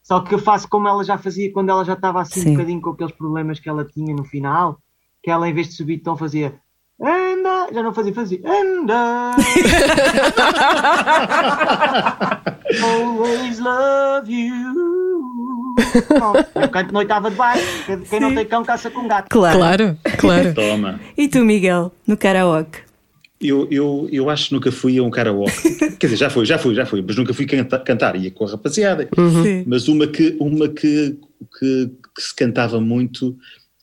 Só 0.00 0.20
que 0.20 0.32
eu 0.34 0.38
faço 0.38 0.68
como 0.68 0.86
ela 0.86 1.02
já 1.02 1.18
fazia 1.18 1.52
quando 1.52 1.70
ela 1.70 1.84
já 1.84 1.94
estava 1.94 2.20
assim 2.20 2.42
Sim. 2.42 2.50
um 2.50 2.52
bocadinho 2.52 2.80
com 2.80 2.90
aqueles 2.90 3.12
problemas 3.12 3.58
que 3.58 3.68
ela 3.68 3.84
tinha 3.84 4.14
no 4.14 4.22
final, 4.24 4.78
que 5.22 5.30
ela 5.30 5.48
em 5.48 5.54
vez 5.54 5.68
de 5.68 5.74
subir 5.74 5.98
tom 5.98 6.16
fazia. 6.16 6.54
And 7.00 7.42
I, 7.42 7.74
já 7.74 7.82
não 7.82 7.92
fazia, 7.92 8.14
fazia. 8.14 8.40
And 8.44 8.86
I 8.88 9.34
always 12.84 13.58
love 13.58 14.30
you. 14.30 15.01
Eu 16.54 16.68
canto 16.68 16.92
na 16.92 16.98
oitava 17.00 17.30
de 17.30 17.36
baixo. 17.36 17.64
Quem- 17.86 18.00
Quem 18.00 18.20
não 18.20 18.34
tem 18.34 18.44
cão 18.46 18.64
caça 18.64 18.90
com 18.90 19.06
gato. 19.08 19.28
Claro. 19.28 19.58
Claro, 19.58 19.98
claro. 20.18 20.54
Toma. 20.54 21.00
E 21.16 21.28
tu, 21.28 21.44
Miguel, 21.44 21.92
no 22.06 22.16
karaoke? 22.16 22.78
Eu, 23.40 23.66
eu, 23.70 24.08
eu 24.12 24.30
acho 24.30 24.48
que 24.48 24.54
nunca 24.54 24.70
fui 24.70 24.98
a 24.98 25.02
um 25.02 25.10
karaoke. 25.10 25.74
Quer 25.98 26.06
dizer, 26.06 26.16
já 26.16 26.30
fui, 26.30 26.44
já 26.46 26.58
fui, 26.58 26.74
já 26.74 26.86
fui, 26.86 27.02
mas 27.04 27.16
nunca 27.16 27.34
fui 27.34 27.44
canta- 27.46 27.78
cantar. 27.80 28.14
Ia 28.16 28.30
com 28.30 28.44
a 28.44 28.50
rapaziada. 28.50 29.08
Sim. 29.42 29.64
Mas 29.66 29.88
uma 29.88 30.06
que, 30.06 30.36
uma 30.38 30.68
que, 30.68 31.18
que, 31.58 31.90
que 32.14 32.22
se 32.22 32.34
cantava 32.34 32.80
muito 32.80 33.36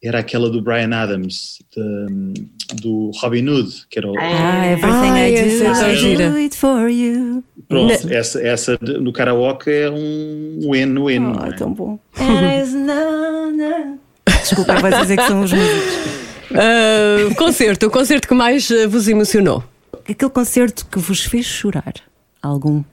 era 0.03 0.19
aquela 0.19 0.49
do 0.49 0.61
Brian 0.61 0.93
Adams, 0.95 1.59
de- 1.75 2.45
do 2.81 3.11
Robin 3.21 3.47
Hood, 3.49 3.85
que 3.89 3.99
era 3.99 4.07
o. 4.09 4.13
Ah, 4.17 4.67
everything 4.67 5.09
Ai, 5.11 5.31
I 5.31 5.35
essa 5.35 5.83
do, 5.83 5.89
é 5.89 5.93
I 5.95 6.15
do 6.15 6.35
it 6.37 6.57
for 6.57 6.89
you. 6.89 7.43
Pronto, 7.67 7.91
essa, 8.13 8.41
essa 8.41 8.77
de- 8.77 8.97
no 8.97 9.11
karaoke 9.11 9.69
é 9.69 9.89
um 9.89 10.59
win-win. 10.71 11.19
não 11.19 11.33
Oh, 11.41 11.45
é? 11.45 11.51
tão 11.53 11.73
bom. 11.73 11.99
No, 12.17 13.51
no. 13.51 13.99
Desculpa, 14.25 14.75
vais 14.75 14.97
dizer 15.01 15.17
que 15.17 15.27
são 15.27 15.41
os 15.41 15.51
músicos. 15.53 16.19
Ah, 16.51 17.31
concerto, 17.35 17.85
o 17.85 17.91
concerto 17.91 18.27
que 18.27 18.33
mais 18.33 18.71
ah, 18.71 18.87
vos 18.87 19.07
emocionou. 19.07 19.63
Aquele 20.09 20.31
concerto 20.31 20.83
que 20.87 20.97
vos 20.97 21.23
fez 21.23 21.45
chorar. 21.45 21.93
Algum? 22.41 22.83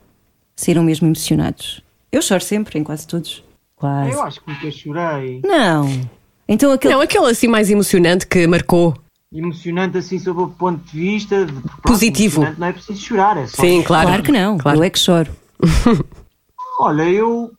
Saíram 0.55 0.83
mesmo 0.83 1.07
emocionados? 1.07 1.81
Eu 2.11 2.21
choro 2.21 2.43
sempre, 2.43 2.77
em 2.77 2.83
quase 2.83 3.07
todos. 3.07 3.43
Quase. 3.75 4.11
Eu 4.11 4.21
acho 4.21 4.41
que 4.43 4.51
nunca 4.51 4.69
chorei. 4.71 5.41
Não. 5.43 5.89
Então 6.47 6.71
aquele. 6.71 6.93
Não, 6.93 7.01
aquele 7.01 7.25
assim 7.25 7.47
mais 7.47 7.69
emocionante 7.69 8.25
que 8.25 8.47
marcou. 8.47 8.95
Emocionante 9.33 9.97
assim 9.97 10.17
sob 10.19 10.41
o 10.41 10.47
ponto 10.47 10.83
de 10.85 10.99
vista 10.99 11.45
de, 11.45 11.53
Positivo. 11.83 12.47
Não 12.57 12.67
é 12.67 12.71
preciso 12.73 13.01
chorar, 13.01 13.37
é 13.37 13.45
só. 13.47 13.61
Sim, 13.61 13.83
claro. 13.83 14.07
Claro 14.07 14.23
que 14.23 14.31
não. 14.31 14.57
Claro. 14.57 14.79
Eu 14.79 14.83
é 14.83 14.89
que 14.89 14.99
choro. 14.99 15.29
Olha, 16.79 17.03
eu, 17.09 17.51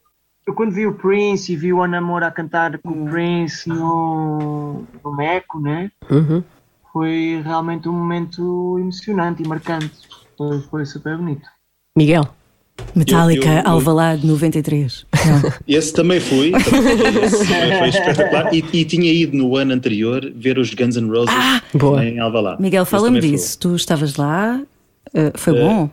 eu 0.46 0.54
quando 0.54 0.72
vi 0.72 0.86
o 0.86 0.94
Prince 0.94 1.52
e 1.52 1.56
vi 1.56 1.72
o 1.72 1.82
Anamor 1.82 2.22
a 2.22 2.30
cantar 2.30 2.78
com 2.78 2.90
Hum. 2.90 3.06
o 3.06 3.10
Prince 3.10 3.68
no, 3.68 4.84
no 5.04 5.16
Meco, 5.16 5.60
né? 5.60 5.90
Uhum. 6.10 6.42
Foi 6.92 7.42
realmente 7.44 7.88
um 7.88 7.92
momento 7.92 8.78
emocionante 8.78 9.42
e 9.42 9.48
marcante. 9.48 9.92
Foi, 10.38 10.60
foi 10.62 10.86
super 10.86 11.16
bonito. 11.18 11.46
Miguel. 11.96 12.24
Metallica, 12.94 13.46
Eu- 13.48 13.52
eu- 13.62 13.68
Alvalade 13.70 14.26
93. 14.26 15.06
Não. 15.26 15.52
Esse 15.68 15.92
também 15.92 16.20
fui, 16.20 16.50
também 16.52 16.62
foi, 16.62 17.24
esse 17.24 17.46
também 17.46 17.78
foi 17.78 17.88
espetacular. 17.88 18.54
E, 18.54 18.64
e 18.72 18.84
tinha 18.84 19.12
ido 19.12 19.36
no 19.36 19.56
ano 19.56 19.72
anterior 19.74 20.30
ver 20.34 20.58
os 20.58 20.72
Guns 20.74 20.96
N' 20.96 21.08
Roses 21.10 21.34
boa. 21.74 22.04
em 22.04 22.18
Alvalade. 22.18 22.60
Miguel, 22.62 22.84
fala-me 22.84 23.20
disso. 23.20 23.58
Tu 23.58 23.74
estavas 23.76 24.16
lá, 24.16 24.60
eh, 25.14 25.32
foi 25.34 25.52
bom? 25.54 25.90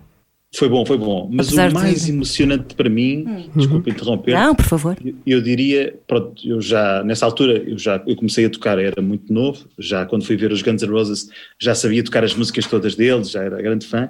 Foi 0.57 0.69
bom, 0.69 0.85
foi 0.85 0.97
bom. 0.97 1.29
Mas 1.31 1.47
Apesar 1.47 1.71
o 1.71 1.73
mais 1.73 2.05
de- 2.05 2.11
emocionante 2.11 2.75
para 2.75 2.89
mim, 2.89 3.49
desculpa 3.55 3.89
interromper, 3.89 4.33
Não, 4.33 4.55
por 4.55 4.65
favor. 4.65 4.97
eu- 5.03 5.15
eu 5.25 5.41
diria, 5.41 5.97
pronto, 6.07 6.41
eu 6.47 6.61
já, 6.61 7.03
nessa 7.03 7.25
altura, 7.25 7.57
eu 7.57 7.77
já 7.77 8.01
eu 8.07 8.15
comecei 8.15 8.45
a 8.45 8.49
tocar, 8.49 8.79
era 8.79 9.01
muito 9.01 9.33
novo, 9.33 9.65
já 9.77 10.05
quando 10.05 10.23
fui 10.25 10.37
ver 10.37 10.51
os 10.51 10.61
Guns 10.61 10.81
N' 10.81 10.89
Roses, 10.89 11.29
já 11.59 11.75
sabia 11.75 12.03
tocar 12.03 12.23
as 12.23 12.33
músicas 12.35 12.65
todas 12.67 12.95
deles, 12.95 13.31
já 13.31 13.43
era 13.43 13.61
grande 13.61 13.85
fã, 13.85 14.09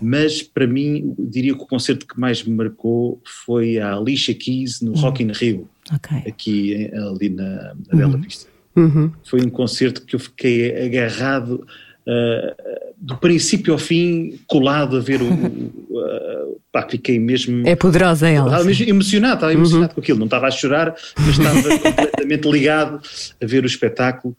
mas 0.00 0.42
para 0.42 0.66
mim, 0.66 1.14
eu 1.18 1.26
diria 1.26 1.54
que 1.54 1.62
o 1.62 1.66
concerto 1.66 2.06
que 2.06 2.18
mais 2.18 2.42
me 2.42 2.54
marcou 2.54 3.20
foi 3.44 3.78
a 3.78 3.94
Alicia 3.94 4.34
Keys 4.34 4.80
no 4.80 4.92
Rock 4.94 5.22
in 5.22 5.30
Rio, 5.32 5.68
Ok. 5.92 6.16
aqui 6.26 6.90
ali 6.94 7.28
na, 7.28 7.74
na 7.90 7.96
Bela 7.98 8.16
Vista. 8.16 8.50
Uhum. 8.74 9.12
Foi 9.24 9.42
um 9.42 9.50
concerto 9.50 10.02
que 10.06 10.16
eu 10.16 10.20
fiquei 10.20 10.74
agarrado 10.86 11.66
ah, 12.08 12.56
do 12.96 13.16
princípio 13.18 13.72
ao 13.72 13.78
fim, 13.78 14.38
colado 14.46 14.96
a 14.96 15.00
ver 15.00 15.20
o. 15.22 15.26
o- 15.90 16.00
ah, 16.00 16.46
pá, 16.72 16.88
fiquei 16.88 17.18
mesmo. 17.18 17.66
É 17.66 17.76
poderosa 17.76 18.28
ela. 18.28 18.46
Estava 18.46 18.62
sim. 18.62 18.68
mesmo 18.68 18.88
emocionado, 18.88 19.34
estava 19.34 19.52
emocionado 19.52 19.94
com 19.94 20.00
aquilo. 20.00 20.18
Não 20.18 20.26
estava 20.26 20.46
a 20.46 20.50
chorar, 20.50 20.94
mas 21.18 21.38
estava 21.38 21.62
completamente 21.78 22.48
ligado 22.50 23.00
a 23.42 23.46
ver 23.46 23.62
o 23.64 23.66
espetáculo. 23.66 24.36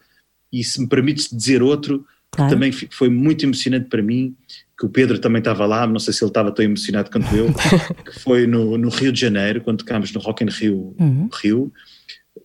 E 0.52 0.64
se 0.64 0.80
me 0.82 0.88
permites 0.88 1.30
dizer 1.32 1.62
outro, 1.64 2.00
que 2.32 2.38
Claro. 2.38 2.52
também 2.52 2.72
fi- 2.72 2.88
foi 2.92 3.10
muito 3.10 3.46
emocionante 3.46 3.88
para 3.90 4.02
mim, 4.02 4.36
que 4.80 4.86
o 4.88 4.90
Pedro 4.90 5.20
também 5.20 5.38
estava 5.40 5.66
lá, 5.68 5.86
não 5.86 6.00
sei 6.00 6.12
se 6.14 6.24
ele 6.24 6.32
estava 6.32 6.52
tão 6.52 6.66
emocionado 6.66 7.10
quanto 7.12 7.36
eu, 7.36 7.48
que 8.06 8.20
foi 8.20 8.48
no, 8.48 8.76
no 8.78 8.90
Rio 8.90 9.12
de 9.12 9.20
Janeiro, 9.22 9.62
quando 9.62 9.80
tocámos 9.80 10.12
no 10.12 10.20
Rock 10.20 10.44
in 10.44 10.48
Rio, 10.50 10.96
Rio 11.42 11.72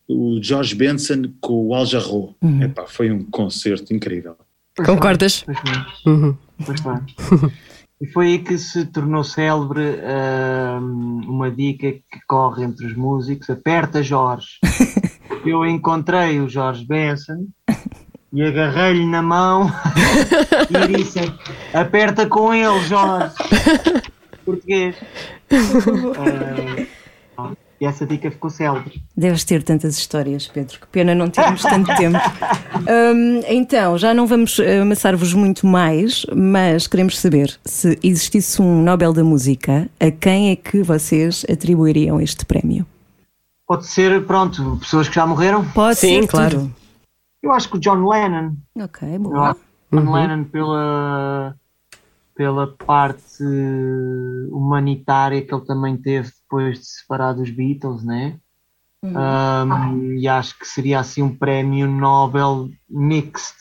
o 0.07 0.39
George 0.43 0.75
Benson 0.75 1.23
com 1.41 1.69
o 1.69 1.75
Al 1.75 1.87
Jarreau. 1.87 2.37
Epá, 2.63 2.87
foi 2.87 3.11
um 3.11 3.23
concerto 3.25 3.95
incrível. 3.95 4.37
Pois 4.79 4.89
Concordas? 4.89 5.45
Pois. 5.45 5.59
Uhum. 6.07 6.37
Pois 6.65 6.81
foi. 6.81 6.95
E 8.01 8.07
foi 8.13 8.27
aí 8.29 8.39
que 8.39 8.57
se 8.57 8.87
tornou 8.87 9.25
célebre 9.25 9.99
hum, 10.81 11.21
uma 11.27 11.51
dica 11.51 11.91
que 11.91 12.21
corre 12.29 12.63
entre 12.63 12.87
os 12.87 12.97
músicos: 12.97 13.51
aperta 13.51 14.05
Jorge. 14.05 14.61
Eu 15.45 15.67
encontrei 15.67 16.39
o 16.39 16.49
Jorge 16.49 16.87
Benson 16.87 17.49
e 18.33 18.43
agarrei-lhe 18.43 19.05
na 19.05 19.21
mão 19.21 19.69
e 20.71 20.97
disse: 20.97 21.19
aperta 21.75 22.25
com 22.25 22.55
ele, 22.55 22.81
Jorge. 22.85 23.35
Português. 24.47 24.95
Ah, 25.51 26.87
e 27.81 27.87
essa 27.87 28.07
dica 28.07 28.31
ficou 28.31 28.51
célebre. 28.51 29.03
Deves 29.17 29.45
ter 29.45 29.63
tantas 29.63 29.97
histórias, 29.97 30.49
Pedro. 30.49 30.81
Que 30.81 30.87
pena 30.89 31.15
não 31.15 31.31
termos 31.31 31.63
tanto 31.63 31.95
tempo. 31.97 32.19
Hum, 32.79 33.41
então, 33.49 33.99
já 33.99 34.15
não 34.15 34.27
vamos 34.27 34.59
eh, 34.61 34.81
amassar-vos 34.81 35.35
muito 35.35 35.67
mais, 35.67 36.25
mas 36.35 36.87
queremos 36.87 37.19
saber 37.19 37.59
se 37.65 37.99
existisse 38.03 38.63
um 38.63 38.83
Nobel 38.83 39.13
da 39.13 39.25
Música, 39.25 39.91
a 39.99 40.11
quem 40.11 40.51
é 40.51 40.57
que 40.57 40.83
vocês 40.83 41.45
atribuiriam 41.51 42.21
este 42.21 42.47
prémio? 42.47 42.87
Pode 43.67 43.87
ser, 43.87 44.25
pronto, 44.25 44.79
pessoas 44.79 45.09
que 45.09 45.15
já 45.15 45.27
morreram. 45.27 45.65
Pode 45.71 45.99
Sim, 45.99 46.23
ser 46.23 46.29
claro. 46.29 46.61
tudo. 46.61 46.75
Eu 47.43 47.53
acho 47.53 47.69
que 47.69 47.77
o 47.77 47.81
John 47.81 48.09
Lennon. 48.09 48.53
Ok, 48.81 49.19
boa. 49.19 49.57
John 49.93 50.11
Lennon 50.13 50.45
pela, 50.45 51.55
pela 52.39 52.69
parte 52.69 53.43
humanitária 54.53 55.43
que 55.43 55.53
ele 55.53 55.65
também 55.65 55.97
teve 55.97 56.31
depois 56.31 56.79
de 56.79 56.87
se 56.87 57.01
separar 57.01 57.33
dos 57.33 57.51
Beatles, 57.51 58.05
né? 58.05 58.39
Um, 59.03 60.15
e 60.15 60.29
acho 60.29 60.57
que 60.57 60.65
seria 60.65 61.01
assim 61.01 61.21
um 61.21 61.37
prémio 61.37 61.89
Nobel 61.89 62.69
mixed 62.89 63.57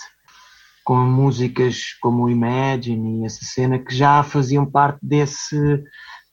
com 0.84 0.96
músicas 0.96 1.96
como 2.00 2.26
o 2.26 2.30
Imagine 2.30 3.22
e 3.22 3.26
essa 3.26 3.44
cena 3.44 3.80
que 3.80 3.96
já 3.96 4.22
faziam 4.22 4.64
parte 4.64 5.00
desse 5.02 5.84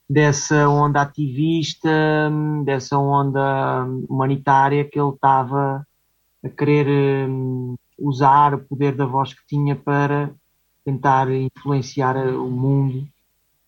dessa 0.09 0.69
onda 0.69 1.01
ativista, 1.01 1.91
dessa 2.63 2.99
onda 2.99 3.87
humanitária 4.07 4.85
que 4.85 5.01
ele 5.01 5.09
estava 5.09 5.87
a 6.45 6.49
querer 6.51 7.27
hum, 7.27 7.75
usar 7.99 8.53
o 8.53 8.59
poder 8.59 8.95
da 8.95 9.07
voz 9.07 9.33
que 9.33 9.47
tinha 9.49 9.75
para 9.75 10.31
tentar 10.85 11.31
influenciar 11.33 12.17
o 12.17 12.51
mundo 12.51 13.07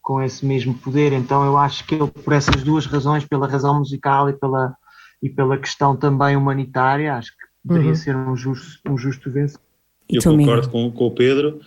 com 0.02 0.22
esse 0.22 0.44
mesmo 0.46 0.74
poder. 0.74 1.12
Então 1.12 1.44
eu 1.44 1.56
acho 1.56 1.84
que 1.86 1.94
ele, 1.94 2.06
por 2.06 2.32
essas 2.32 2.62
duas 2.62 2.86
razões, 2.86 3.24
pela 3.24 3.48
razão 3.48 3.78
musical 3.78 4.28
e 4.30 4.32
pela, 4.34 4.76
e 5.22 5.28
pela 5.28 5.58
questão 5.58 5.96
também 5.96 6.36
humanitária, 6.36 7.14
acho 7.14 7.32
que 7.32 7.38
poderia 7.66 7.94
ser 7.94 8.14
um 8.16 8.36
justo, 8.36 8.80
um 8.88 8.96
justo 8.96 9.30
vencedor. 9.30 9.62
Eu 10.08 10.22
Miguel? 10.30 10.36
concordo 10.38 10.68
com, 10.70 10.90
com 10.92 11.06
o 11.06 11.10
Pedro. 11.10 11.60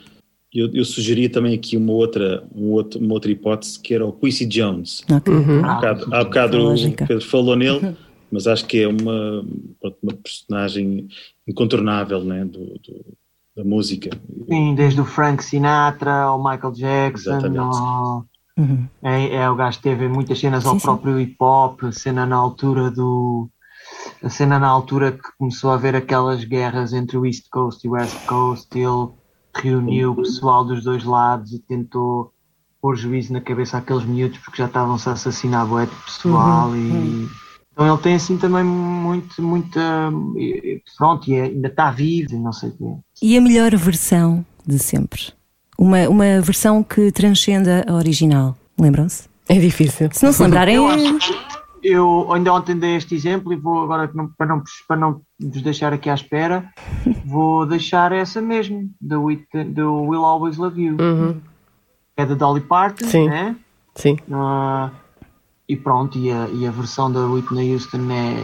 Eu, 0.54 0.74
eu 0.74 0.86
sugeria 0.86 1.30
também 1.30 1.54
aqui 1.54 1.76
uma 1.78 1.92
outra, 1.92 2.44
um 2.56 2.72
outro- 2.72 3.00
uma 3.00 3.14
outra 3.14 3.30
hipótese 3.30 3.80
que 3.80 3.94
era 3.94 4.06
o 4.06 4.14
Quincy 4.14 4.46
Jones. 4.46 5.04
Ok. 5.12 5.34
Há 5.64 5.76
bocado, 5.76 6.16
há 6.16 6.24
bocado 6.24 6.74
o. 6.74 6.96
Pedro 6.96 7.22
falou 7.22 7.56
nele, 7.56 7.96
mas 8.32 8.48
acho 8.48 8.66
que 8.66 8.80
é 8.82 8.88
uma, 8.88 9.42
uma 10.02 10.14
personagem 10.24 11.08
incontornável 11.48 12.24
né, 12.24 12.46
do, 12.46 12.80
do- 12.80 13.06
da 13.60 13.64
música. 13.70 14.10
Sim, 14.48 14.74
desde 14.74 15.02
o 15.02 15.06
Frank 15.06 15.44
Sinatra 15.44 16.22
ao 16.24 16.38
Michael 16.42 16.72
Jackson, 16.74 17.32
Exatamente. 17.32 17.60
ao- 17.60 18.26
Uhum. 18.58 18.88
é, 19.02 19.36
é, 19.36 19.50
o 19.50 19.56
gajo 19.56 19.78
que 19.78 19.84
teve 19.84 20.08
muitas 20.10 20.38
cenas 20.40 20.66
ao 20.66 20.74
Sim, 20.74 20.80
sim. 20.80 20.86
próprio 20.86 21.20
hip 21.20 21.36
hop, 21.40 21.84
a 21.84 21.92
cena 21.92 22.26
na 22.26 22.36
altura 22.36 22.92
do. 22.92 23.50
A 24.22 24.30
cena 24.30 24.60
na 24.60 24.68
altura 24.68 25.14
que 25.14 25.30
começou 25.38 25.72
a 25.72 25.76
haver 25.76 25.96
aquelas 25.96 26.44
guerras 26.44 26.92
entre 26.94 27.18
o 27.18 27.26
East 27.26 27.46
Coast 27.50 27.86
e 27.86 27.90
o 27.90 27.94
West 27.94 28.26
Coast, 28.28 28.68
ele 28.78 29.10
reuniu 29.56 30.12
o 30.12 30.16
pessoal 30.18 30.64
dos 30.66 30.84
dois 30.84 31.04
lados 31.06 31.54
e 31.54 31.60
tentou 31.60 32.32
pôr 32.82 32.96
juízo 32.98 33.32
na 33.34 33.40
cabeça 33.42 33.78
àqueles 33.78 34.04
miúdos 34.06 34.38
porque 34.40 34.58
já 34.58 34.66
estavam-se 34.66 35.08
a 35.10 35.14
assassinar 35.14 35.66
de 35.66 35.96
pessoal 36.06 36.76
e 36.76 37.28
Então 37.80 37.94
ele 37.94 38.04
tem 38.04 38.16
assim 38.16 38.38
também 38.38 38.62
muito, 38.62 39.42
muita. 39.42 39.80
e- 40.36 40.82
Pronto, 40.98 41.30
e 41.30 41.36
é- 41.36 41.44
ainda 41.44 41.70
está 41.70 41.90
vivo, 41.92 42.34
e 42.34 42.38
não 42.38 42.52
sei 42.52 42.70
o 42.72 42.74
quê. 42.74 42.86
E 43.22 43.38
a 43.38 43.42
melhor 43.42 43.74
versão 43.78 44.46
de 44.68 44.78
sempre? 44.78 45.32
Uma, 45.78 46.10
uma 46.10 46.42
versão 46.42 46.84
que 46.84 47.10
transcenda 47.10 47.86
a 47.88 47.94
original. 47.94 48.58
Lembram-se? 48.78 49.30
É 49.48 49.58
difícil. 49.58 50.10
Se 50.12 50.26
não 50.26 50.34
se 50.34 50.44
lembrarem, 50.44 50.76
Eu 50.76 50.90
é- 50.90 50.94
acho- 51.10 51.34
Eu 51.82 52.34
ainda 52.34 52.54
ontem 52.54 52.78
dei 52.78 52.98
este 52.98 53.16
exemplo 53.16 53.54
e 53.54 53.56
vou 53.56 53.82
agora, 53.82 54.10
para 54.38 54.46
não, 54.46 54.64
para 54.86 54.98
não 54.98 55.22
vos 55.40 55.62
deixar 55.62 55.94
aqui 55.94 56.10
à 56.10 56.14
espera, 56.14 56.70
vou 57.26 57.66
deixar 57.66 58.12
essa 58.12 58.42
mesmo, 58.42 58.90
do, 59.00 59.30
It- 59.30 59.64
do 59.70 60.02
Will 60.04 60.26
Always 60.26 60.58
Love 60.58 60.84
You. 60.84 60.98
Uhum. 61.00 61.38
É 62.18 62.26
da 62.26 62.36
Dolly 62.36 62.60
Parton, 62.60 63.06
Sim. 63.08 63.30
né? 63.30 63.56
Sim. 63.96 64.18
Ah, 64.30 64.90
e 65.70 65.76
pronto, 65.78 66.18
e 66.18 66.32
a, 66.32 66.48
e 66.52 66.66
a 66.66 66.72
versão 66.72 67.12
da 67.12 67.20
Whitney 67.28 67.74
Houston 67.74 68.08
é, 68.12 68.44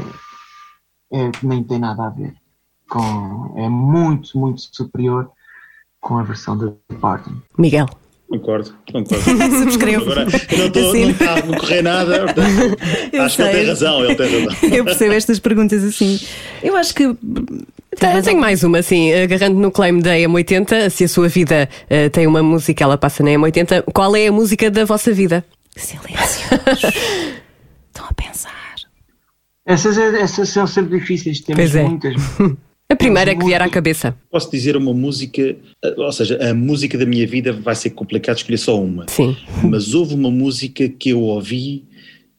é 1.12 1.32
que 1.32 1.46
nem 1.48 1.64
tem 1.64 1.80
nada 1.80 2.06
a 2.06 2.10
ver. 2.10 2.34
Com, 2.88 3.56
é 3.58 3.68
muito, 3.68 4.38
muito 4.38 4.62
superior 4.72 5.28
com 6.00 6.20
a 6.20 6.24
versão 6.24 6.56
da 6.56 6.72
Parton. 7.02 7.32
Miguel. 7.58 7.88
Concordo, 8.30 8.74
concordo. 8.92 9.24
Subscrevo. 9.60 10.04
Agora, 10.04 10.28
eu 10.52 10.58
não 10.58 10.66
estou 10.68 10.90
Assim. 10.90 11.04
não 11.04 11.10
está 11.12 11.34
a 11.36 11.42
correr 11.42 11.82
nada, 11.82 12.24
portanto, 12.26 12.78
Eu 13.12 13.22
acho 13.24 13.36
que 13.36 13.42
ele 13.42 13.52
sei. 13.52 13.60
tem 13.60 13.68
razão, 13.68 14.04
ele 14.06 14.16
tem 14.16 14.46
razão. 14.46 14.70
eu 14.70 14.86
percebo 14.86 15.14
estas 15.14 15.40
perguntas 15.40 15.84
assim. 15.84 16.20
Eu 16.62 16.76
acho 16.76 16.94
que. 16.94 17.16
Tá, 18.00 18.16
Eu 18.16 18.22
tenho 18.24 18.40
mais 18.40 18.64
uma, 18.64 18.80
assim, 18.80 19.14
agarrando 19.14 19.58
no 19.60 19.72
claim 19.72 20.00
da 20.00 20.12
M80, 20.16 20.90
se 20.90 21.06
a 21.06 21.08
sua 21.08 21.28
vida 21.28 21.70
eh, 21.90 22.10
tem 22.10 22.28
uma 22.28 22.44
música, 22.44 22.84
ela 22.84 22.98
passa 22.98 23.24
na 23.24 23.30
M80, 23.32 23.84
qual 23.94 24.16
é 24.16 24.28
a 24.28 24.32
música 24.32 24.70
da 24.70 24.84
vossa 24.86 25.14
vida? 25.14 25.46
Silêncio. 25.80 26.48
Estão 27.88 28.06
a 28.10 28.14
pensar. 28.14 28.76
Essas, 29.66 29.98
essas 29.98 30.50
são 30.50 30.68
sempre 30.68 31.00
difíceis, 31.00 31.40
temos 31.40 31.62
Pois 31.62 31.76
é. 31.76 31.84
muitas. 31.84 32.16
A 32.88 32.96
primeira 32.96 33.36
que 33.36 33.44
vier 33.44 33.60
à 33.64 33.68
cabeça. 33.68 34.16
Posso 34.30 34.52
dizer 34.52 34.78
uma 34.78 34.94
música, 34.94 35.42
eh, 35.42 35.96
ou 35.98 36.12
seja, 36.12 36.38
a 36.52 36.54
música 36.54 36.96
da 37.00 37.06
minha 37.06 37.26
vida 37.26 37.52
vai 37.52 37.74
ser 37.76 37.90
complicado 37.90 38.38
escolher 38.38 38.60
só 38.60 38.80
uma. 38.80 39.08
Sim. 39.10 39.36
Mas 39.64 39.96
houve 39.96 40.14
uma 40.14 40.30
música 40.30 40.88
que 40.88 41.10
eu 41.10 41.20
ouvi, 41.22 41.84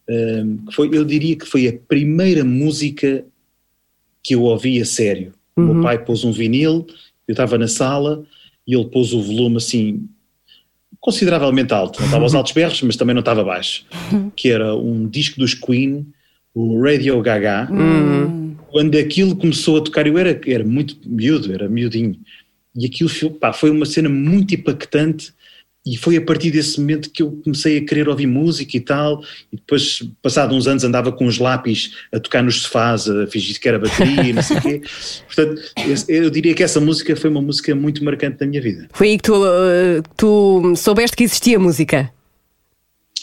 ehm, 0.08 0.58
que 0.68 0.72
foi, 0.72 0.88
eu 0.92 1.04
diria 1.04 1.34
que 1.34 1.44
foi 1.46 1.66
a 1.66 1.72
primeira 1.88 2.44
música 2.44 3.24
que 4.22 4.36
eu 4.36 4.42
ouvi 4.42 4.80
a 4.80 4.84
sério. 4.84 5.32
O 5.56 5.62
meu 5.62 5.82
pai 5.82 5.98
pôs 5.98 6.22
um 6.22 6.30
vinil, 6.30 6.86
eu 7.26 7.32
estava 7.32 7.58
na 7.58 7.66
sala 7.66 8.24
e 8.64 8.76
ele 8.76 8.86
pôs 8.86 9.12
o 9.12 9.20
volume 9.20 9.56
assim 9.56 10.08
consideravelmente 11.06 11.72
alto. 11.72 12.00
Não 12.00 12.06
estava 12.06 12.24
aos 12.24 12.34
altos 12.34 12.50
berros, 12.50 12.82
mas 12.82 12.96
também 12.96 13.14
não 13.14 13.20
estava 13.20 13.44
baixo. 13.44 13.84
Que 14.34 14.50
era 14.50 14.74
um 14.74 15.08
disco 15.08 15.38
dos 15.38 15.54
Queen, 15.54 16.04
o 16.52 16.82
Radio 16.82 17.22
Gaga. 17.22 17.68
Quando 18.72 18.98
aquilo 18.98 19.36
começou 19.36 19.78
a 19.78 19.80
tocar, 19.80 20.04
eu 20.04 20.18
era, 20.18 20.38
era 20.44 20.64
muito 20.64 20.96
miúdo, 21.06 21.52
era 21.52 21.68
miudinho. 21.68 22.16
E 22.74 22.86
aquilo 22.86 23.08
pá, 23.38 23.52
foi 23.52 23.70
uma 23.70 23.86
cena 23.86 24.08
muito 24.08 24.52
impactante 24.52 25.32
e 25.86 25.96
foi 25.96 26.16
a 26.16 26.20
partir 26.20 26.50
desse 26.50 26.80
momento 26.80 27.08
que 27.10 27.22
eu 27.22 27.40
comecei 27.44 27.78
a 27.78 27.84
querer 27.84 28.08
ouvir 28.08 28.26
música 28.26 28.76
e 28.76 28.80
tal, 28.80 29.22
e 29.52 29.56
depois, 29.56 30.02
passado 30.20 30.52
uns 30.54 30.66
anos, 30.66 30.82
andava 30.82 31.12
com 31.12 31.26
os 31.26 31.38
lápis 31.38 31.92
a 32.12 32.18
tocar 32.18 32.42
nos 32.42 32.62
sofás, 32.62 33.08
a 33.08 33.26
fingir 33.28 33.60
que 33.60 33.68
era 33.68 33.78
bateria 33.78 34.22
e 34.24 34.32
não 34.32 34.42
sei 34.42 34.56
o 34.56 34.60
quê. 34.60 34.82
Portanto, 35.32 35.62
eu 36.08 36.28
diria 36.28 36.54
que 36.54 36.64
essa 36.64 36.80
música 36.80 37.14
foi 37.14 37.30
uma 37.30 37.40
música 37.40 37.72
muito 37.74 38.04
marcante 38.04 38.38
da 38.38 38.46
minha 38.46 38.60
vida. 38.60 38.88
Foi 38.92 39.10
aí 39.10 39.16
que 39.16 39.22
tu, 39.22 39.46
eh, 39.46 40.02
tu 40.16 40.74
soubeste 40.76 41.16
que 41.16 41.22
existia 41.22 41.58
música. 41.58 42.10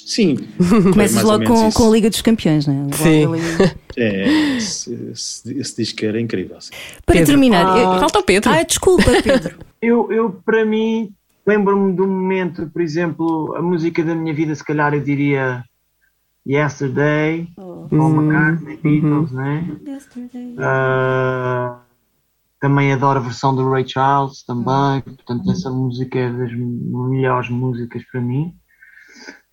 Sim. 0.06 0.38
Começas 0.92 1.24
logo 1.24 1.44
com, 1.46 1.72
com 1.72 1.88
a 1.88 1.92
Liga 1.92 2.10
dos 2.10 2.22
Campeões, 2.22 2.66
não 2.68 2.90
é? 2.90 2.96
Sim. 2.96 3.26
É, 3.96 4.58
esse, 4.58 4.92
esse, 5.12 5.60
esse 5.60 5.76
disco 5.78 6.04
era 6.04 6.20
incrível. 6.20 6.60
sim. 6.60 6.72
Para 7.06 7.14
Pedro. 7.14 7.28
terminar, 7.28 7.78
eu- 7.78 8.00
Falta 8.00 8.18
o 8.18 8.24
Pedro. 8.24 8.50
Ah, 8.50 8.64
desculpa, 8.64 9.04
Pedro. 9.24 9.56
Eu, 9.80 10.12
eu 10.12 10.32
para 10.44 10.66
mim, 10.66 11.12
lembro-me 11.46 11.94
de 11.94 12.02
um 12.02 12.08
momento, 12.08 12.70
por 12.70 12.82
exemplo, 12.82 13.56
a 13.56 13.62
música 13.62 14.04
da 14.04 14.16
minha 14.16 14.34
vida, 14.34 14.56
se 14.56 14.64
calhar 14.64 14.94
eu 14.94 15.04
diria 15.04 15.64
Yesterday, 16.46 17.48
Paul 17.56 17.88
McCartney, 17.90 18.78
Beatles, 18.78 19.32
né? 19.32 19.78
Ah, 20.60 21.80
também 22.60 22.94
adoro 22.94 23.20
a 23.20 23.22
versão 23.22 23.56
do 23.56 23.70
Ray 23.70 23.88
Charles, 23.88 24.44
também, 24.44 25.02
portanto, 25.02 25.52
essa 25.52 25.70
música 25.70 26.20
é 26.20 26.32
das 26.32 26.52
melhores 26.54 27.50
músicas 27.50 28.04
para 28.12 28.22
mim. 28.22 28.56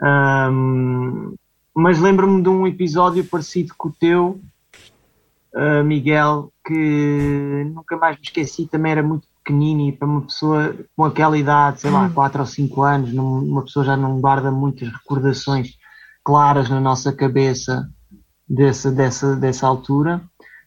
Ahm, 0.02 1.34
mas 1.74 2.00
lembro-me 2.00 2.42
de 2.42 2.48
um 2.48 2.66
episódio 2.66 3.24
parecido 3.24 3.74
com 3.76 3.88
o 3.88 3.92
teu, 3.92 4.40
ah, 5.54 5.82
Miguel, 5.82 6.52
que 6.64 7.64
nunca 7.74 7.96
mais 7.96 8.16
me 8.16 8.22
esqueci, 8.22 8.66
também 8.66 8.92
era 8.92 9.02
muito 9.02 9.26
pequenino 9.44 9.82
e 9.88 9.92
para 9.92 10.06
uma 10.08 10.22
pessoa 10.22 10.74
com 10.96 11.04
aquela 11.04 11.36
idade, 11.38 11.80
sei 11.80 11.90
lá, 11.90 12.08
4 12.10 12.40
ou 12.40 12.46
5 12.46 12.82
anos, 12.82 13.12
não- 13.12 13.38
uma 13.44 13.62
pessoa 13.64 13.84
já 13.84 13.96
não 13.96 14.20
guarda 14.20 14.50
muitas 14.50 14.88
recordações 14.88 15.70
claras 16.24 16.68
na 16.68 16.80
nossa 16.80 17.12
cabeça 17.12 17.88
dessa, 18.48 18.90
dessa, 18.90 19.36
dessa 19.36 19.66
altura, 19.66 20.20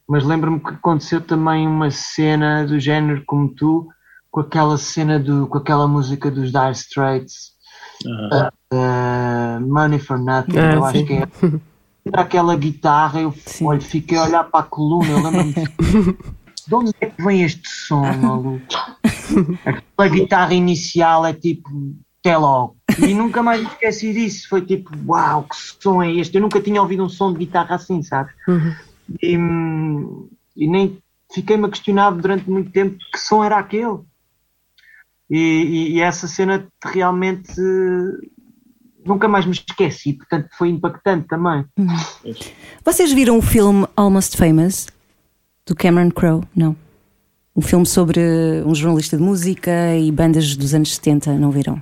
mas 0.07 0.23
lembro-me 0.23 0.59
que 0.59 0.69
aconteceu 0.69 1.21
também 1.21 1.67
uma 1.67 1.91
cena 1.91 2.65
do 2.65 2.79
género 2.79 3.23
como 3.25 3.53
tu, 3.53 3.87
com 4.31 4.41
aquela 4.41 4.77
cena 4.77 5.19
do, 5.19 5.47
com 5.47 5.57
aquela 5.57 5.87
música 5.87 6.29
dos 6.31 6.51
Dire 6.51 6.71
Straits, 6.71 7.53
Ah, 8.31 8.51
uh, 8.73 9.61
Money 9.67 9.99
for 9.99 10.17
Nothing, 10.17 10.57
Ah, 10.57 10.73
eu 10.73 10.83
sim. 10.85 10.97
acho 10.97 11.05
que 11.07 11.13
é. 11.13 11.27
Era 12.05 12.21
aquela 12.23 12.55
guitarra, 12.57 13.21
eu 13.21 13.33
olha, 13.61 13.79
fiquei 13.79 14.17
a 14.17 14.23
olhar 14.23 14.43
para 14.45 14.59
a 14.59 14.63
coluna, 14.67 15.11
eu 15.11 15.21
lembro-me 15.21 15.53
de 16.67 16.75
onde 16.75 16.91
é 17.01 17.05
que 17.07 17.21
vem 17.23 17.43
este 17.43 17.67
som, 17.67 18.01
maluco? 18.15 18.65
Aquela 19.65 20.07
guitarra 20.09 20.53
inicial 20.53 21.25
é 21.25 21.33
tipo, 21.33 21.69
até 22.19 22.37
logo. 22.37 22.75
E 22.99 23.13
nunca 23.13 23.41
mais 23.43 23.61
me 23.61 23.67
esqueci 23.67 24.13
disso. 24.13 24.47
Foi 24.49 24.61
tipo, 24.65 24.91
uau, 25.07 25.43
que 25.43 25.55
som 25.81 26.01
é 26.01 26.11
este? 26.13 26.35
Eu 26.35 26.41
nunca 26.41 26.61
tinha 26.61 26.81
ouvido 26.81 27.03
um 27.03 27.09
som 27.09 27.31
de 27.33 27.39
guitarra 27.39 27.75
assim, 27.75 28.01
sabes? 28.03 28.33
E, 29.21 29.37
hum, 29.37 30.29
e 30.55 30.67
nem 30.67 30.97
fiquei-me 31.33 31.65
a 31.65 31.69
questionar 31.69 32.11
durante 32.11 32.49
muito 32.49 32.71
tempo 32.71 32.97
que 33.11 33.19
som 33.19 33.43
era 33.43 33.57
aquele. 33.57 33.99
E, 35.29 35.37
e- 35.37 35.91
e 35.93 35.99
essa 36.01 36.27
cena 36.27 36.67
realmente 36.83 37.51
nunca 39.05 39.27
mais 39.27 39.45
me 39.45 39.51
esqueci, 39.51 40.13
portanto 40.13 40.47
foi 40.57 40.69
impactante 40.69 41.27
também. 41.27 41.65
Vocês 42.85 43.11
viram 43.11 43.37
o 43.37 43.41
filme 43.41 43.85
Almost 43.95 44.37
Famous 44.37 44.87
do 45.65 45.75
Cameron 45.75 46.11
Crowe? 46.11 46.43
Não. 46.55 46.75
Um 47.55 47.61
filme 47.61 47.85
sobre 47.85 48.19
um 48.65 48.73
jornalista 48.73 49.15
de 49.17 49.23
música 49.23 49.95
e 49.95 50.11
bandas 50.11 50.55
dos 50.55 50.73
anos 50.73 50.95
70, 50.95 51.33
não 51.33 51.51
viram? 51.51 51.81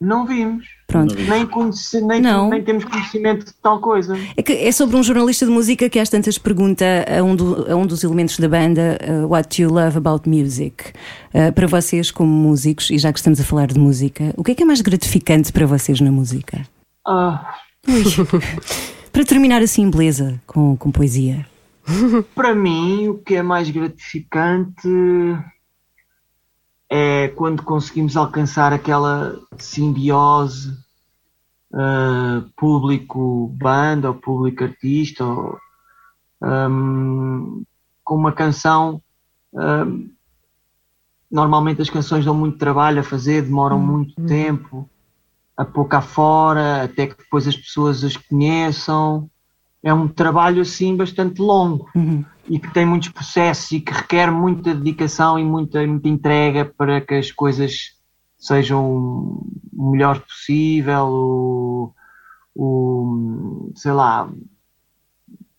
Não 0.00 0.26
vimos. 0.26 0.64
Pronto. 0.86 1.14
Nem, 1.14 1.44
conhece- 1.46 2.00
nem, 2.00 2.20
Não. 2.20 2.48
nem 2.50 2.62
temos 2.62 2.84
conhecimento 2.84 3.44
de 3.46 3.52
tal 3.62 3.80
coisa. 3.80 4.16
É, 4.36 4.42
que 4.42 4.52
é 4.52 4.70
sobre 4.72 4.96
um 4.96 5.02
jornalista 5.02 5.44
de 5.44 5.50
música 5.52 5.88
que 5.88 5.98
às 5.98 6.08
tantas 6.08 6.38
pergunta 6.38 6.84
a 7.18 7.22
um, 7.22 7.34
do- 7.36 7.70
a 7.70 7.74
um 7.76 7.84
dos 7.86 8.02
elementos 8.04 8.38
da 8.38 8.48
banda 8.48 8.96
uh, 9.02 9.26
What 9.26 9.56
do 9.56 9.62
you 9.64 9.72
love 9.74 9.96
about 9.98 10.28
music? 10.28 10.92
Uh, 11.34 11.52
para 11.52 11.66
vocês, 11.66 12.10
como 12.10 12.30
músicos, 12.32 12.90
e 12.90 12.98
já 12.98 13.12
que 13.12 13.18
estamos 13.18 13.40
a 13.40 13.44
falar 13.44 13.66
de 13.66 13.78
música, 13.78 14.32
o 14.36 14.42
que 14.44 14.52
é 14.52 14.54
que 14.54 14.62
é 14.62 14.66
mais 14.66 14.80
gratificante 14.80 15.52
para 15.52 15.66
vocês 15.66 16.00
na 16.00 16.10
música? 16.12 16.60
Ah, 17.06 17.54
Para 19.12 19.24
terminar 19.24 19.62
assim, 19.62 19.90
beleza, 19.90 20.40
com, 20.46 20.76
com 20.76 20.90
poesia. 20.92 21.44
para 22.34 22.54
mim, 22.54 23.08
o 23.08 23.18
que 23.18 23.34
é 23.36 23.42
mais 23.42 23.70
gratificante 23.70 24.88
é 26.90 27.28
quando 27.28 27.62
conseguimos 27.62 28.16
alcançar 28.16 28.72
aquela 28.72 29.38
simbiose 29.58 30.76
ah, 31.72 32.44
público-banda 32.56 34.08
ou 34.08 34.14
público-artista 34.14 35.24
ou, 35.24 35.58
ahm, 36.42 37.62
com 38.04 38.14
uma 38.16 38.32
canção. 38.32 39.02
ahm, 39.54 40.10
normalmente 41.30 41.82
as 41.82 41.90
canções 41.90 42.24
dão 42.24 42.34
muito 42.34 42.58
trabalho 42.58 43.00
a 43.00 43.04
fazer, 43.04 43.42
demoram 43.42 43.78
muito 43.78 44.14
tempo 44.26 44.88
a 45.56 45.64
pôr 45.64 45.86
cá 45.86 46.00
fora, 46.00 46.84
até 46.84 47.06
que 47.06 47.18
depois 47.18 47.46
as 47.46 47.56
pessoas 47.56 48.04
as 48.04 48.16
conheçam. 48.16 49.28
É 49.82 49.94
um 49.94 50.08
trabalho 50.08 50.62
assim 50.62 50.96
bastante 50.96 51.40
longo 51.40 51.88
e 52.48 52.58
que 52.58 52.72
tem 52.72 52.84
muitos 52.84 53.10
processos 53.10 53.70
e 53.72 53.80
que 53.80 53.92
requer 53.92 54.30
muita 54.30 54.74
dedicação 54.74 55.38
e 55.38 55.44
muita, 55.44 55.86
muita 55.86 56.08
entrega 56.08 56.64
para 56.64 57.00
que 57.00 57.14
as 57.14 57.30
coisas 57.30 57.92
sejam 58.38 59.42
o 59.72 59.90
melhor 59.90 60.20
possível, 60.20 61.06
o, 61.06 61.94
o 62.54 63.72
sei 63.74 63.92
lá, 63.92 64.28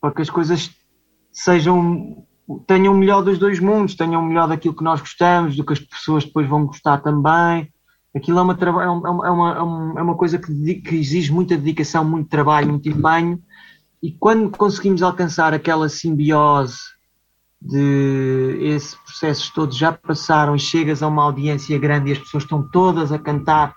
para 0.02 0.12
que 0.12 0.22
as 0.22 0.30
coisas 0.30 0.72
sejam 1.32 2.26
tenham 2.66 2.96
o 2.96 2.98
melhor 2.98 3.22
dos 3.22 3.38
dois 3.38 3.60
mundos, 3.60 3.96
tenham 3.96 4.22
o 4.22 4.26
melhor 4.26 4.48
daquilo 4.48 4.76
que 4.76 4.84
nós 4.84 5.00
gostamos, 5.00 5.56
do 5.56 5.64
que 5.64 5.74
as 5.74 5.80
pessoas 5.80 6.26
depois 6.26 6.48
vão 6.48 6.66
gostar 6.66 6.98
também. 6.98 7.72
Aquilo 8.16 8.40
é 8.40 8.42
uma, 8.42 8.58
é 8.60 8.70
uma, 8.70 9.08
é 9.08 9.10
uma, 9.12 9.28
é 9.28 9.62
uma, 9.62 10.00
é 10.00 10.02
uma 10.02 10.16
coisa 10.16 10.40
que, 10.40 10.76
que 10.76 10.96
exige 10.96 11.32
muita 11.32 11.56
dedicação, 11.56 12.04
muito 12.04 12.28
trabalho, 12.28 12.70
muito 12.70 12.90
empenho 12.90 13.40
e 14.02 14.12
quando 14.12 14.50
conseguimos 14.50 15.02
alcançar 15.04 15.54
aquela 15.54 15.90
simbiose 15.90 16.78
de 17.62 18.58
esses 18.62 18.96
processos 18.96 19.50
todos 19.50 19.78
já 19.78 19.92
passaram 19.92 20.56
e 20.56 20.60
chegas 20.60 21.04
a 21.04 21.08
uma 21.08 21.24
audiência 21.24 21.78
grande 21.78 22.10
e 22.10 22.14
as 22.14 22.20
pessoas 22.20 22.44
estão 22.44 22.64
todas 22.64 23.12
a 23.12 23.20
cantar 23.20 23.76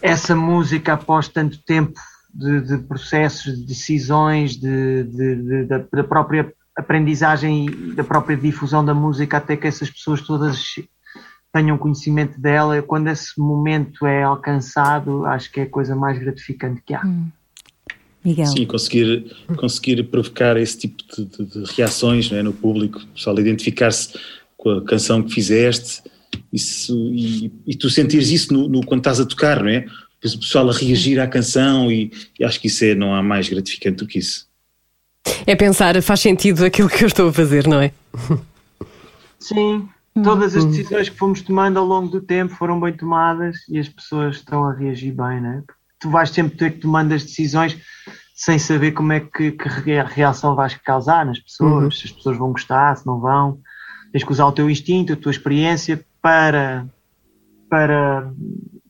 essa 0.00 0.34
música 0.34 0.92
após 0.92 1.26
tanto 1.28 1.60
tempo 1.64 1.98
de, 2.32 2.60
de 2.60 2.78
processos, 2.78 3.58
de 3.58 3.66
decisões, 3.66 4.56
de, 4.56 5.02
de- 5.04 5.64
da, 5.64 6.04
própria 6.04 6.52
aprendizagem 6.76 7.66
e 7.66 7.94
da 7.94 8.04
própria 8.04 8.36
difusão 8.36 8.84
da 8.84 8.94
música 8.94 9.36
até 9.36 9.56
que 9.56 9.66
essas 9.66 9.90
pessoas 9.90 10.22
todas 10.22 10.64
tenham 11.52 11.76
conhecimento 11.76 12.40
dela, 12.40 12.80
quando 12.80 13.08
esse 13.08 13.38
momento 13.38 14.06
é 14.06 14.22
alcançado, 14.22 15.26
acho 15.26 15.52
que 15.52 15.60
é 15.60 15.64
a 15.64 15.68
coisa 15.68 15.94
mais 15.94 16.18
gratificante 16.18 16.80
que 16.80 16.94
há. 16.94 17.02
Miguel. 18.24 18.46
Sim, 18.46 18.66
conseguir, 18.66 19.34
conseguir 19.56 20.02
provocar 20.04 20.56
esse 20.56 20.78
tipo 20.78 21.02
de, 21.16 21.24
de- 21.24 21.64
de 21.64 21.72
reações 21.74 22.30
não 22.30 22.38
é, 22.38 22.42
no 22.42 22.52
público, 22.52 22.98
o 23.00 23.06
pessoal 23.08 23.38
identificar-se 23.38 24.18
com 24.56 24.70
a 24.70 24.84
canção 24.84 25.22
que 25.22 25.32
fizeste 25.32 26.02
isso, 26.52 26.94
e, 27.12 27.50
e 27.66 27.74
tu 27.74 27.90
sentires 27.90 28.30
isso 28.30 28.52
no, 28.52 28.68
no- 28.68 28.86
quando 28.86 29.00
estás 29.00 29.18
a 29.20 29.26
tocar, 29.26 29.60
não 29.62 29.68
é? 29.70 29.86
O 30.24 30.38
pessoal 30.38 30.70
a 30.70 30.72
reagir 30.72 31.18
à 31.18 31.26
canção 31.26 31.90
e, 31.90 32.12
e 32.38 32.44
acho 32.44 32.60
que 32.60 32.68
isso 32.68 32.84
é, 32.84 32.94
não 32.94 33.12
há 33.12 33.20
mais 33.22 33.48
gratificante 33.48 33.96
do 33.96 34.06
que 34.06 34.20
isso. 34.20 34.46
É 35.46 35.56
pensar, 35.56 36.00
faz 36.00 36.20
sentido 36.20 36.64
aquilo 36.64 36.88
que 36.88 37.02
eu 37.02 37.08
estou 37.08 37.28
a 37.28 37.32
fazer, 37.32 37.66
não 37.66 37.80
é? 37.80 37.92
Sim, 39.38 39.88
todas 40.22 40.54
as 40.54 40.64
decisões 40.64 41.08
que 41.08 41.16
fomos 41.18 41.42
tomando 41.42 41.78
ao 41.78 41.84
longo 41.84 42.08
do 42.08 42.20
tempo 42.20 42.54
foram 42.54 42.78
bem 42.80 42.92
tomadas 42.92 43.56
e 43.68 43.78
as 43.78 43.88
pessoas 43.88 44.36
estão 44.36 44.64
a 44.64 44.72
reagir 44.72 45.12
bem, 45.12 45.40
né? 45.40 45.62
Porque 45.66 45.80
tu 46.02 46.10
vais 46.10 46.28
sempre 46.30 46.56
ter 46.56 46.72
que 46.72 46.78
tomando 46.80 47.12
as 47.12 47.22
decisões 47.22 47.76
sem 48.34 48.58
saber 48.58 48.92
como 48.92 49.12
é 49.12 49.20
que, 49.20 49.52
que 49.52 49.68
re- 49.68 50.02
reação 50.02 50.54
vais 50.54 50.74
causar 50.74 51.24
nas 51.24 51.38
pessoas, 51.38 51.98
se 51.98 52.06
as 52.06 52.12
pessoas 52.12 52.36
vão 52.36 52.50
gostar, 52.52 52.96
se 52.96 53.06
não 53.06 53.20
vão. 53.20 53.58
Tens 54.12 54.24
que 54.24 54.32
usar 54.32 54.46
o 54.46 54.52
teu 54.52 54.68
instinto, 54.68 55.12
a 55.12 55.16
tua 55.16 55.30
experiência 55.30 56.04
para, 56.20 56.86
para, 57.70 58.30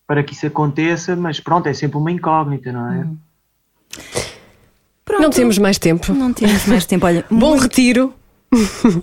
para 0.06 0.22
que 0.22 0.32
isso 0.32 0.46
aconteça, 0.46 1.14
mas 1.14 1.38
pronto, 1.38 1.68
é 1.68 1.74
sempre 1.74 1.98
uma 1.98 2.10
incógnita, 2.10 2.72
não 2.72 2.92
é? 2.92 3.06
Pronto. 5.04 5.22
Não 5.22 5.30
temos 5.30 5.58
mais 5.58 5.78
tempo. 5.78 6.12
Não 6.14 6.32
temos 6.32 6.66
mais 6.66 6.86
tempo. 6.86 7.04
Olha, 7.06 7.24
Bom 7.30 7.50
muito, 7.50 7.62
retiro. 7.62 8.14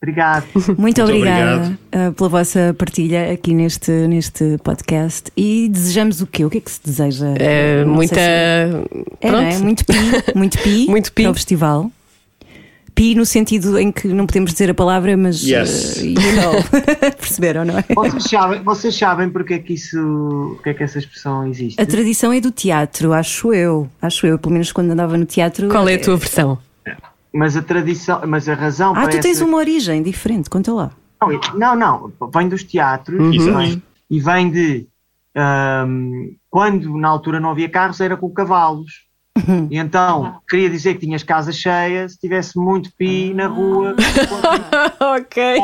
Obrigado. 0.00 0.46
muito 0.54 0.80
Muito 0.80 1.02
obrigada 1.02 1.56
obrigado. 1.56 2.08
uh, 2.10 2.12
pela 2.12 2.28
vossa 2.28 2.74
partilha 2.78 3.32
aqui 3.32 3.52
neste, 3.52 3.90
neste 3.90 4.56
podcast. 4.62 5.30
E 5.36 5.68
desejamos 5.68 6.20
o 6.20 6.26
quê? 6.26 6.44
O 6.44 6.50
que 6.50 6.58
é 6.58 6.60
que 6.60 6.70
se 6.70 6.80
deseja? 6.84 7.34
É, 7.36 7.84
muita. 7.84 8.14
se- 8.14 8.20
É, 8.20 9.30
não 9.30 9.40
é? 9.40 9.58
Muito 9.58 9.84
pi, 9.84 9.94
muito 10.36 10.58
pi, 10.60 10.86
Muito 10.90 11.12
pi. 11.12 11.22
para 11.24 11.32
o 11.32 11.34
festival. 11.34 11.90
Pi 12.94 13.14
no 13.14 13.24
sentido 13.26 13.78
em 13.78 13.90
que 13.92 14.08
não 14.08 14.26
podemos 14.26 14.52
dizer 14.52 14.70
a 14.70 14.74
palavra, 14.74 15.16
mas 15.16 15.42
Yes. 15.44 15.96
uh, 15.96 16.04
you 16.04 16.14
know. 16.14 16.52
perceberam, 17.18 17.64
não 17.64 17.78
é? 17.78 17.84
Vocês 17.94 18.24
sabem, 18.24 18.62
vocês 18.62 18.96
sabem 18.96 19.28
porque 19.30 19.54
é 19.54 19.58
que 19.58 19.74
isso, 19.74 20.52
porque 20.56 20.70
é 20.70 20.74
que 20.74 20.82
essa 20.84 20.98
expressão 20.98 21.46
existe? 21.46 21.80
A 21.80 21.86
tradição 21.86 22.32
é 22.32 22.40
do 22.40 22.50
teatro, 22.52 23.12
acho 23.12 23.52
eu. 23.52 23.88
Acho 24.02 24.26
eu, 24.28 24.38
pelo 24.38 24.52
menos 24.52 24.70
quando 24.72 24.90
andava 24.92 25.16
no 25.16 25.24
teatro. 25.26 25.68
Qual 25.68 25.88
é 25.88 25.94
a 25.94 25.98
tua 26.00 26.16
versão? 26.16 26.58
Mas 27.38 27.56
a 27.56 27.62
tradição, 27.62 28.20
mas 28.26 28.48
a 28.48 28.54
razão 28.54 28.90
Ah, 28.92 29.02
para 29.02 29.10
tu 29.10 29.20
tens 29.20 29.36
essa- 29.36 29.44
uma 29.44 29.56
origem 29.58 30.02
diferente, 30.02 30.50
conta 30.50 30.72
lá. 30.72 30.90
Não, 31.54 31.76
não, 31.76 32.12
vem 32.34 32.48
dos 32.48 32.62
teatros 32.64 33.20
Uhum. 33.20 33.32
e 33.32 33.38
vem- 33.38 33.82
e 34.10 34.20
vem 34.20 34.50
de 34.50 34.86
ahm, 35.36 36.34
quando 36.50 36.96
na 36.98 37.08
altura 37.08 37.38
não 37.38 37.50
havia 37.50 37.68
carros 37.68 38.00
era 38.00 38.16
com 38.16 38.28
cavalos. 38.30 39.06
Uhum. 39.36 39.68
E 39.70 39.78
então 39.78 40.40
queria 40.48 40.68
dizer 40.68 40.94
que 40.94 41.00
tinhas 41.06 41.22
casa 41.22 41.52
cheia 41.52 42.08
se 42.08 42.18
tivesse 42.18 42.58
muito 42.58 42.90
pi 42.98 43.32
na 43.34 43.46
rua 43.46 43.94
ok. 45.00 45.58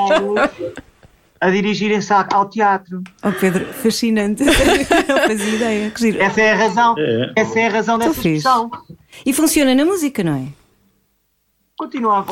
a 1.41 1.51
dirigirem-se 1.51 2.13
ao 2.13 2.49
teatro. 2.49 3.03
Oh, 3.23 3.33
Pedro, 3.33 3.65
fascinante. 3.73 4.45
não 5.09 5.19
fazia 5.27 5.55
ideia. 5.57 5.93
Essa 6.21 6.41
é 6.41 6.53
a 6.53 6.57
razão. 6.57 6.95
É. 6.99 7.33
Essa 7.37 7.59
é 7.61 7.67
a 7.67 7.71
razão 7.71 7.99
dessa 7.99 8.11
expressão. 8.13 8.71
E 9.27 9.33
funciona 9.33 9.75
na 9.75 9.85
música, 9.85 10.23
não 10.23 10.37
é? 10.37 10.45
Continua 11.77 12.25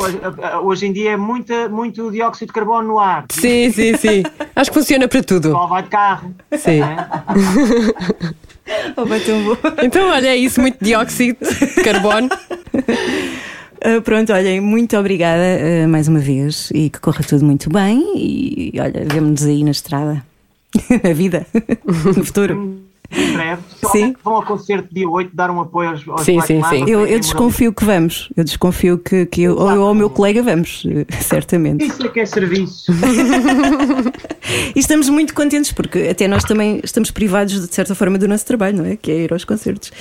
hoje, 0.62 0.86
em 0.86 0.93
dia 0.93 1.12
é 1.12 1.16
muita, 1.16 1.68
muito 1.68 2.12
dióxido 2.12 2.47
de 2.47 2.53
carbono 2.53 2.86
no 2.86 2.99
ar. 3.01 3.26
Sim, 3.28 3.72
sim, 3.72 3.97
sim. 3.97 4.22
Acho 4.55 4.70
que 4.70 4.78
funciona 4.78 5.09
para 5.09 5.20
tudo. 5.20 5.49
pessoal 5.49 5.68
vai 5.68 5.82
de 5.82 5.88
carro. 5.88 6.34
Sim. 6.57 6.80
Oh, 8.97 9.05
tão 9.05 9.45
bom. 9.45 9.57
Então, 9.82 10.09
olha, 10.09 10.28
é 10.28 10.36
isso, 10.36 10.61
muito 10.61 10.78
dióxido 10.80 11.36
de 11.45 11.82
carbono. 11.82 12.28
Ah, 13.84 14.01
pronto, 14.01 14.32
olhem, 14.32 14.61
muito 14.61 14.97
obrigada 14.97 15.43
ah, 15.43 15.88
mais 15.88 16.07
uma 16.07 16.20
vez 16.20 16.70
e 16.72 16.88
que 16.88 17.01
corra 17.01 17.24
tudo 17.24 17.45
muito 17.45 17.68
bem. 17.68 18.01
E 18.14 18.72
olha, 18.80 19.05
vemo-nos 19.05 19.43
aí 19.45 19.64
na 19.64 19.72
estrada, 19.72 20.24
na 21.03 21.12
vida, 21.12 21.45
no 21.84 22.24
futuro. 22.24 22.80
Em 23.16 23.32
breve. 23.32 23.62
Sim. 23.90 24.14
Vão 24.24 24.34
ao 24.34 24.42
concerto 24.42 24.88
dia 24.92 25.08
8 25.08 25.34
dar 25.34 25.50
um 25.50 25.60
apoio 25.60 25.90
aos, 25.90 26.08
aos 26.08 26.22
Sim, 26.22 26.40
sim, 26.40 26.62
sim. 26.62 26.80
Eu, 26.80 27.00
porque 27.00 27.12
eu 27.12 27.16
é 27.16 27.18
desconfio 27.18 27.72
que 27.72 27.84
vamos, 27.84 28.30
eu 28.36 28.44
desconfio 28.44 28.98
que, 28.98 29.26
que 29.26 29.42
eu, 29.42 29.56
ou 29.56 29.70
eu 29.70 29.82
ou 29.82 29.92
o 29.92 29.94
meu 29.94 30.08
colega 30.08 30.42
vamos, 30.42 30.84
eh, 30.86 31.06
certamente. 31.20 31.84
Isso 31.84 32.04
é 32.04 32.08
que 32.08 32.20
é 32.20 32.26
serviço. 32.26 32.92
E 34.74 34.78
estamos 34.78 35.08
muito 35.08 35.34
contentes 35.34 35.72
porque 35.72 36.08
até 36.10 36.26
nós 36.26 36.44
também 36.44 36.80
estamos 36.82 37.10
privados 37.10 37.68
de 37.68 37.74
certa 37.74 37.94
forma 37.94 38.18
do 38.18 38.26
nosso 38.26 38.44
trabalho, 38.44 38.78
não 38.78 38.84
é? 38.84 38.96
Que 38.96 39.10
é 39.10 39.16
ir 39.24 39.32
aos 39.32 39.44
concertos. 39.44 39.92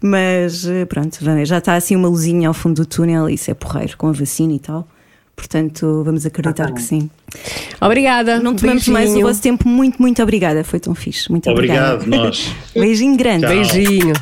Mas 0.00 0.66
eh, 0.66 0.84
pronto, 0.84 1.18
já 1.44 1.58
está 1.58 1.74
assim 1.74 1.96
uma 1.96 2.08
luzinha 2.08 2.48
ao 2.48 2.54
fundo 2.54 2.82
do 2.82 2.86
túnel, 2.86 3.28
isso 3.28 3.50
é 3.50 3.54
porreiro 3.54 3.96
com 3.96 4.08
a 4.08 4.12
vacina 4.12 4.52
e 4.52 4.58
tal. 4.58 4.86
Portanto, 5.36 6.02
vamos 6.02 6.24
acreditar 6.24 6.72
que 6.72 6.80
sim. 6.82 7.10
Obrigada. 7.80 8.40
Não 8.40 8.56
tomamos 8.56 8.88
mais 8.88 9.04
o 9.04 9.12
Beijinho. 9.12 9.26
vosso 9.28 9.42
tempo. 9.42 9.68
Muito, 9.68 10.00
muito 10.00 10.22
obrigada. 10.22 10.64
Foi 10.64 10.80
tão 10.80 10.94
fixe. 10.94 11.30
Muito 11.30 11.48
Obrigado, 11.50 11.96
obrigada. 12.02 12.24
nós. 12.24 12.50
Beijinho 12.74 13.16
grande. 13.16 13.42
Tchau. 13.42 13.50
Beijinho. 13.50 14.14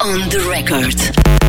On 0.00 0.28
the 0.28 0.38
record. 0.50 1.41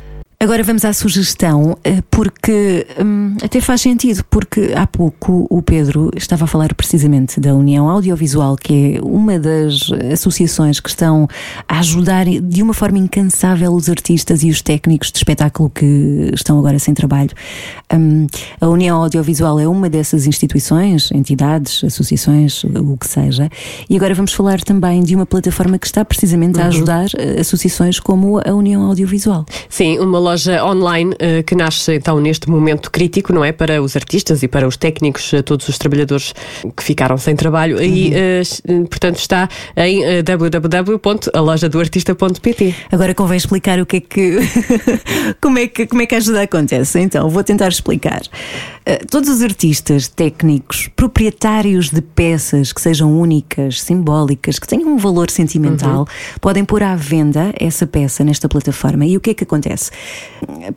Agora 0.44 0.62
vamos 0.62 0.84
à 0.84 0.92
sugestão, 0.92 1.78
eh, 1.86 2.04
porque 2.12 2.86
hum, 3.02 3.38
até 3.42 3.62
faz 3.62 3.80
sentido, 3.80 4.26
porque 4.30 4.74
há 4.76 4.86
pouco 4.86 5.48
o 5.50 5.62
Pedro 5.62 6.12
estava 6.18 6.44
a 6.44 6.48
falar 6.48 6.74
precisamente 6.74 7.40
da 7.40 7.56
União 7.56 7.88
Audiovisual, 7.88 8.58
que 8.58 8.98
é 8.98 9.02
uma 9.02 9.40
das 9.40 9.90
associações 10.12 10.82
que 10.82 10.90
estão 10.90 11.30
a 11.66 11.80
ajudar 11.80 12.26
de 12.26 12.62
uma 12.62 12.74
forma 12.74 12.98
incansável 12.98 13.72
os 13.72 13.88
artistas 13.88 14.44
e 14.44 14.50
os 14.50 14.62
técnicos 14.62 15.14
de 15.14 15.18
espetáculo 15.20 15.70
que 15.70 16.32
estão 16.34 16.60
agora 16.60 16.78
sem 16.78 16.94
trabalho. 16.94 17.32
Hum, 17.94 18.28
a 18.60 18.68
União 18.68 19.02
Audiovisual 19.02 19.62
é 19.62 19.68
uma 19.68 19.90
dessas 19.90 20.28
instituições, 20.28 21.10
entidades, 21.14 21.86
associações, 21.86 22.66
o 22.66 22.98
que 22.98 23.08
seja, 23.08 23.50
e 23.90 23.96
agora 23.96 24.14
vamos 24.14 24.34
falar 24.34 24.60
também 24.60 25.04
de 25.04 25.16
uma 25.16 25.26
plataforma 25.26 25.80
que 25.80 25.86
está 25.88 26.04
precisamente 26.04 26.60
a 26.60 26.66
ajudar 26.66 27.06
eh, 27.18 27.40
associações 27.40 27.98
como 27.98 28.42
a 28.46 28.54
União 28.54 28.82
Audiovisual. 28.82 29.46
Sim, 29.70 30.00
uma 30.00 30.20
loja 30.20 30.33
online 30.66 31.16
eh, 31.20 31.44
que 31.44 31.54
nasce 31.56 31.96
então 31.96 32.20
neste 32.20 32.50
momento 32.50 32.92
crítico, 32.92 33.32
não 33.34 33.46
é? 33.46 33.52
Para 33.52 33.82
os 33.82 33.96
artistas 33.96 34.44
e 34.44 34.48
para 34.48 34.68
os 34.68 34.78
técnicos, 34.78 35.34
eh, 35.34 35.42
todos 35.42 35.68
os 35.70 35.78
trabalhadores 35.78 36.34
que 36.76 36.84
ficaram 36.84 37.18
sem 37.18 37.36
trabalho. 37.36 37.82
E, 37.82 38.14
eh, 38.14 38.42
portanto, 38.90 39.18
está 39.18 39.50
em 39.76 40.02
www.alojadoartista.pt. 40.24 42.76
Agora 42.92 43.14
convém 43.14 43.38
explicar 43.38 43.80
o 43.80 43.86
que 43.86 43.98
é 43.98 44.00
que 44.02 44.40
como 45.42 45.60
é 45.60 45.68
que 45.68 45.86
como 45.88 46.02
é 46.02 46.06
que 46.06 46.16
a 46.16 46.18
ajuda 46.18 46.42
acontece. 46.42 47.00
Então, 47.00 47.30
vou 47.30 47.44
tentar 47.44 47.70
explicar. 47.70 48.22
Todos 49.10 49.30
os 49.30 49.42
artistas, 49.42 50.10
técnicos, 50.10 50.90
proprietários 50.94 51.90
de 51.90 52.02
peças 52.02 52.74
que 52.74 52.82
sejam 52.82 53.18
únicas, 53.18 53.82
simbólicas, 53.82 54.60
que 54.60 54.68
tenham 54.68 54.90
um 54.90 54.98
valor 54.98 55.30
sentimental, 55.30 56.06
podem 56.42 56.66
pôr 56.66 56.84
à 56.84 56.94
venda 56.96 57.54
essa 57.58 57.88
peça 57.88 58.26
nesta 58.26 58.50
plataforma. 58.50 59.06
E 59.06 59.16
o 59.16 59.22
que 59.22 59.30
é 59.30 59.34
que 59.34 59.44
acontece? 59.44 59.92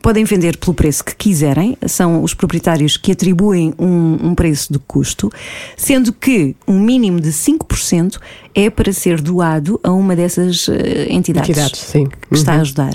Podem 0.03 0.25
vender 0.25 0.57
pelo 0.57 0.75
preço 0.75 1.05
que 1.05 1.15
quiserem, 1.15 1.77
são 1.87 2.23
os 2.23 2.35
proprietários 2.35 2.97
que 2.97 3.13
atribuem 3.13 3.75
um, 3.79 4.29
um 4.29 4.35
preço 4.35 4.73
de 4.73 4.79
custo, 4.79 5.31
sendo 5.77 6.13
que 6.13 6.57
um 6.67 6.79
mínimo 6.79 7.21
de 7.21 7.31
5% 7.31 8.19
é 8.55 8.71
para 8.71 8.93
ser 8.93 9.21
doado 9.21 9.79
a 9.83 9.93
uma 9.93 10.17
dessas 10.17 10.69
eh, 10.69 11.07
entidades, 11.11 11.51
Entidades, 11.51 11.81
sim. 11.81 12.07
que 12.07 12.35
está 12.35 12.55
a 12.55 12.61
ajudar. 12.61 12.95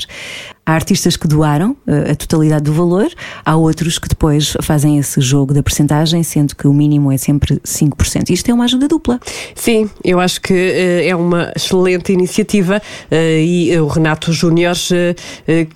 Há 0.66 0.74
artistas 0.74 1.18
que 1.18 1.28
doaram 1.28 1.76
eh, 1.86 2.12
a 2.12 2.16
totalidade 2.16 2.64
do 2.64 2.74
valor, 2.74 3.10
há 3.45 3.56
outros 3.56 3.99
que 3.99 4.08
depois 4.08 4.56
fazem 4.62 4.97
esse 4.97 5.22
jogo 5.22 5.54
da 5.54 5.62
percentagem, 5.62 6.24
sendo 6.24 6.56
que 6.56 6.68
o 6.68 6.74
mínimo 6.74 7.12
é 7.12 7.18
sempre 7.18 7.60
5%. 7.60 8.30
Isto 8.30 8.49
é 8.49 8.54
uma 8.54 8.66
ajuda 8.66 8.88
dupla. 8.88 9.20
Sim, 9.54 9.89
eu 10.04 10.20
acho 10.20 10.41
que 10.41 10.54
eh, 10.54 11.08
é 11.08 11.16
uma 11.16 11.52
excelente 11.56 12.12
iniciativa 12.12 12.82
eh, 13.10 13.43
e 13.43 13.80
o 13.80 13.88
Renato 13.88 14.34
Júnior 14.34 14.76
eh, 14.91 15.68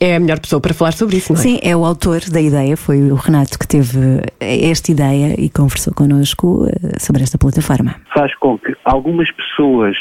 É 0.00 0.16
a 0.16 0.20
melhor 0.20 0.40
pessoa 0.40 0.60
para 0.60 0.74
falar 0.74 0.92
sobre 0.92 1.16
isso, 1.16 1.32
não 1.32 1.38
é? 1.38 1.42
Sim, 1.42 1.58
é 1.62 1.74
o 1.76 1.84
autor 1.84 2.20
da 2.30 2.40
ideia, 2.40 2.76
foi 2.76 3.10
o 3.10 3.14
Renato 3.14 3.58
que 3.58 3.66
teve 3.66 3.98
eh, 4.40 4.70
esta 4.70 4.90
ideia 4.90 5.34
e 5.38 5.48
conversou 5.48 5.94
connosco 5.94 6.66
eh, 6.66 6.98
sobre 6.98 7.22
esta 7.22 7.38
plataforma. 7.38 7.94
faz 8.12 8.34
com 8.36 8.58
que 8.58 8.74
algumas 8.84 9.30
pessoas 9.30 9.96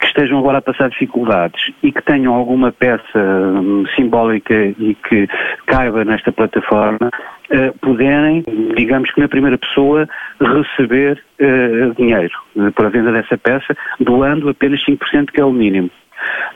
que 0.00 0.06
estejam 0.06 0.38
agora 0.38 0.58
a 0.58 0.62
passar 0.62 0.90
dificuldades 0.90 1.60
e 1.82 1.92
que 1.92 2.02
tenham 2.02 2.34
alguma 2.34 2.72
peça 2.72 3.18
hum, 3.18 3.84
simbólica 3.96 4.54
e 4.54 4.96
que 5.08 5.26
caiba 5.66 6.04
nesta 6.04 6.32
plataforma, 6.32 7.10
eh, 7.50 7.72
puderem, 7.80 8.42
digamos 8.76 9.10
que 9.12 9.20
na 9.20 9.28
primeira 9.28 9.58
pessoa, 9.58 10.08
receber 10.40 11.22
eh, 11.38 11.90
dinheiro 11.96 12.32
eh, 12.56 12.70
para 12.70 12.86
a 12.86 12.90
venda 12.90 13.12
dessa 13.12 13.36
peça, 13.36 13.76
doando 14.00 14.48
apenas 14.48 14.80
5% 14.84 15.30
que 15.32 15.40
é 15.40 15.44
o 15.44 15.52
mínimo. 15.52 15.90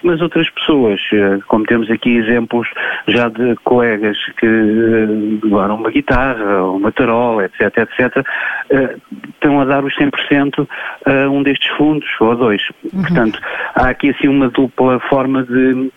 Mas 0.02 0.20
outras 0.20 0.48
pessoas, 0.50 1.00
eh, 1.12 1.38
como 1.48 1.64
temos 1.64 1.90
aqui 1.90 2.16
exemplos 2.16 2.68
já 3.06 3.28
de 3.28 3.56
colegas 3.64 4.16
que 4.38 4.46
eh, 4.46 5.46
doaram 5.48 5.76
uma 5.76 5.90
guitarra, 5.90 6.64
uma 6.64 6.92
tarola, 6.92 7.44
etc, 7.44 7.78
etc, 7.78 8.26
eh, 8.70 8.96
estão 9.34 9.60
a 9.60 9.64
dar 9.64 9.84
os 9.84 9.94
100% 9.96 10.68
a 11.04 11.28
um 11.28 11.42
destes 11.42 11.68
fundos, 11.76 12.08
ou 12.20 12.32
a 12.32 12.34
dois. 12.34 12.62
Portanto, 12.90 13.40
há 13.74 13.88
aqui 13.88 14.10
assim 14.10 14.28
uma 14.28 14.48
dupla 14.48 15.00
forma 15.08 15.42
de, 15.44 15.90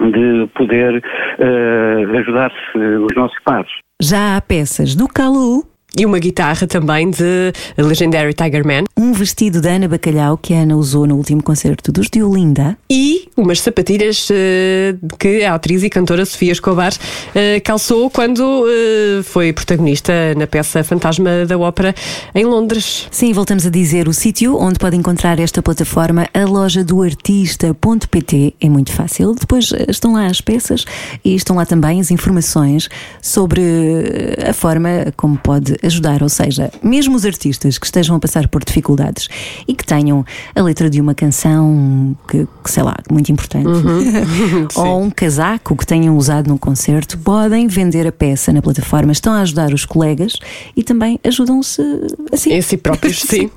de 0.00 0.46
poder 0.54 1.02
eh, 1.38 2.18
ajudar-se 2.18 2.78
os 2.78 3.14
nossos 3.14 3.38
pares. 3.44 3.72
Já 4.02 4.36
há 4.36 4.40
peças 4.40 4.94
do 4.94 5.06
Calu, 5.08 5.73
E 5.96 6.04
uma 6.04 6.18
guitarra 6.18 6.66
também 6.66 7.08
de 7.08 7.52
Legendary 7.78 8.34
Tiger 8.34 8.66
Man. 8.66 8.82
um 8.96 9.12
vestido 9.12 9.60
da 9.60 9.70
Ana 9.70 9.86
Bacalhau 9.86 10.36
que 10.36 10.52
a 10.52 10.58
Ana 10.58 10.76
usou 10.76 11.06
no 11.06 11.16
último 11.16 11.40
concerto 11.40 11.92
dos 11.92 12.08
de 12.10 12.20
Olinda. 12.20 12.76
E 12.90 13.28
umas 13.36 13.60
sapatilhas 13.60 14.28
eh, 14.30 14.96
que 15.18 15.44
a 15.44 15.54
atriz 15.54 15.84
e 15.84 15.90
cantora 15.90 16.26
Sofia 16.26 16.50
Escobar 16.50 16.92
eh, 17.32 17.60
calçou 17.60 18.10
quando 18.10 18.66
eh, 18.68 19.22
foi 19.22 19.52
protagonista 19.52 20.12
na 20.36 20.48
peça 20.48 20.82
Fantasma 20.82 21.46
da 21.46 21.56
Ópera 21.56 21.94
em 22.34 22.44
Londres. 22.44 23.06
Sim, 23.12 23.32
voltamos 23.32 23.64
a 23.64 23.70
dizer 23.70 24.08
o 24.08 24.12
sítio 24.12 24.56
onde 24.56 24.80
pode 24.80 24.96
encontrar 24.96 25.38
esta 25.38 25.62
plataforma, 25.62 26.28
a 26.34 26.44
loja 26.44 26.82
do 26.82 27.02
artista.pt. 27.02 28.54
É 28.60 28.68
muito 28.68 28.90
fácil. 28.90 29.34
Depois 29.34 29.72
estão 29.88 30.14
lá 30.14 30.26
as 30.26 30.40
peças 30.40 30.84
e 31.24 31.36
estão 31.36 31.54
lá 31.54 31.64
também 31.64 32.00
as 32.00 32.10
informações 32.10 32.88
sobre 33.22 33.62
a 34.44 34.52
forma 34.52 35.12
como 35.16 35.38
pode 35.38 35.76
ajudar. 35.84 36.22
Ou 36.22 36.28
seja, 36.28 36.70
mesmo 36.82 37.16
os 37.16 37.24
artistas 37.24 37.78
que 37.78 37.86
estejam 37.86 38.16
a 38.16 38.18
passar 38.18 38.48
por 38.48 38.64
dificuldades 38.64 39.28
e 39.66 39.74
que 39.74 39.84
tenham 39.84 40.24
a 40.54 40.62
letra 40.62 40.88
de 40.90 41.00
uma 41.00 41.14
canção 41.14 42.16
que, 42.28 42.46
que, 42.62 42.70
sei 42.70 42.82
lá, 42.82 42.96
muito 43.10 43.30
importante, 43.30 43.68
ou 44.74 45.02
um 45.02 45.10
casaco 45.10 45.76
que 45.76 45.86
tenham 45.86 46.16
usado 46.16 46.48
num 46.48 46.58
concerto, 46.58 47.18
podem 47.18 47.66
vender 47.66 48.06
a 48.06 48.12
peça 48.12 48.52
na 48.52 48.62
plataforma. 48.62 49.12
Estão 49.12 49.32
a 49.32 49.40
ajudar 49.40 49.72
os 49.72 49.84
colegas 49.84 50.36
e 50.76 50.82
também 50.82 51.18
ajudam-se 51.24 51.82
assim. 52.32 52.52
Em 52.52 52.62
si 52.62 52.76
próprios, 52.76 53.20
sim. 53.26 53.50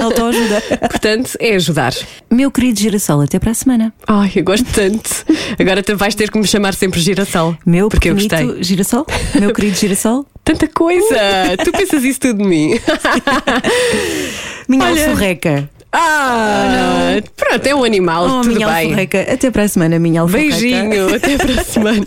Autoajuda. 0.00 0.62
Portanto, 0.90 1.36
é 1.38 1.54
ajudar. 1.54 1.92
Meu 2.30 2.50
querido 2.50 2.78
Girassol, 2.80 3.22
até 3.22 3.38
para 3.38 3.50
a 3.50 3.54
semana. 3.54 3.92
Ai, 4.06 4.32
eu 4.34 4.44
gosto 4.44 4.66
tanto. 4.72 5.24
Agora 5.58 5.82
vais 5.96 6.14
ter 6.14 6.30
que 6.30 6.38
me 6.38 6.46
chamar 6.46 6.74
sempre 6.74 7.00
Girassol. 7.00 7.56
Meu 7.66 7.88
porque 7.88 8.10
eu 8.10 8.14
gostei. 8.14 8.62
Girassol? 8.62 9.06
Meu 9.38 9.52
querido 9.52 9.76
Girassol? 9.76 10.26
Tanta 10.44 10.66
coisa! 10.68 11.16
tu 11.64 11.72
pensas 11.72 12.02
isso 12.04 12.20
tudo 12.20 12.42
de 12.42 12.48
mim. 12.48 12.80
Minha 14.68 14.84
Olha. 14.86 15.04
alforreca. 15.08 15.68
Ah, 15.92 17.16
pronto, 17.36 17.66
é 17.66 17.74
um 17.74 17.82
animal, 17.82 18.24
Oh, 18.24 18.40
tudo 18.42 18.54
minha 18.54 18.66
bem. 18.68 18.84
alforreca. 18.86 19.26
Até 19.32 19.50
para 19.50 19.64
a 19.64 19.68
semana, 19.68 19.98
minha 19.98 20.20
alforreca. 20.20 20.50
Beijinho, 20.56 21.14
até 21.14 21.36
para 21.36 21.60
a 21.60 21.64
semana. 21.64 22.06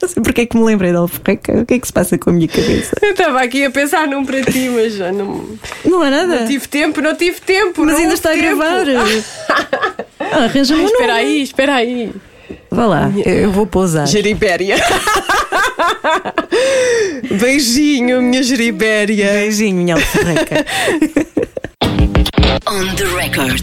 Não 0.00 0.08
sei 0.08 0.22
porque 0.22 0.40
é 0.42 0.46
que 0.46 0.56
me 0.56 0.64
lembrei 0.64 0.92
da 0.92 1.00
alforreca. 1.00 1.52
O 1.60 1.66
que 1.66 1.74
é 1.74 1.78
que 1.80 1.86
se 1.86 1.92
passa 1.92 2.16
com 2.16 2.30
a 2.30 2.32
minha 2.32 2.46
cabeça? 2.48 2.96
Eu 3.02 3.10
estava 3.10 3.42
aqui 3.42 3.64
a 3.64 3.70
pensar 3.70 4.06
num 4.06 4.24
para 4.24 4.40
ti, 4.42 4.70
mas 4.72 4.94
já 4.94 5.10
não, 5.12 5.44
Não 5.84 6.00
há 6.00 6.10
nada. 6.10 6.40
não 6.40 6.46
tive 6.46 6.66
tempo, 6.68 7.00
não 7.00 7.14
tive 7.16 7.40
tempo. 7.40 7.84
Mas 7.84 7.94
não 7.94 8.00
ainda 8.02 8.14
está 8.14 8.30
a 8.30 8.34
tempo. 8.34 8.56
gravar. 8.56 8.84
Ah, 10.20 10.44
Arranja-me 10.44 10.82
um 10.82 10.86
espera 10.86 11.14
aí, 11.14 11.42
espera 11.42 11.74
aí. 11.74 12.10
Vá 12.70 12.86
lá, 12.86 13.12
eu 13.26 13.50
vou 13.50 13.66
pousar. 13.66 14.06
Geribéria. 14.06 14.76
Beijinho, 17.40 18.22
minha 18.22 18.42
geribéria. 18.42 19.32
Beijinho, 19.32 19.76
minha 19.76 19.94
alforreca. 19.96 20.64
On 22.66 22.94
the 22.96 23.06
record. 23.14 23.62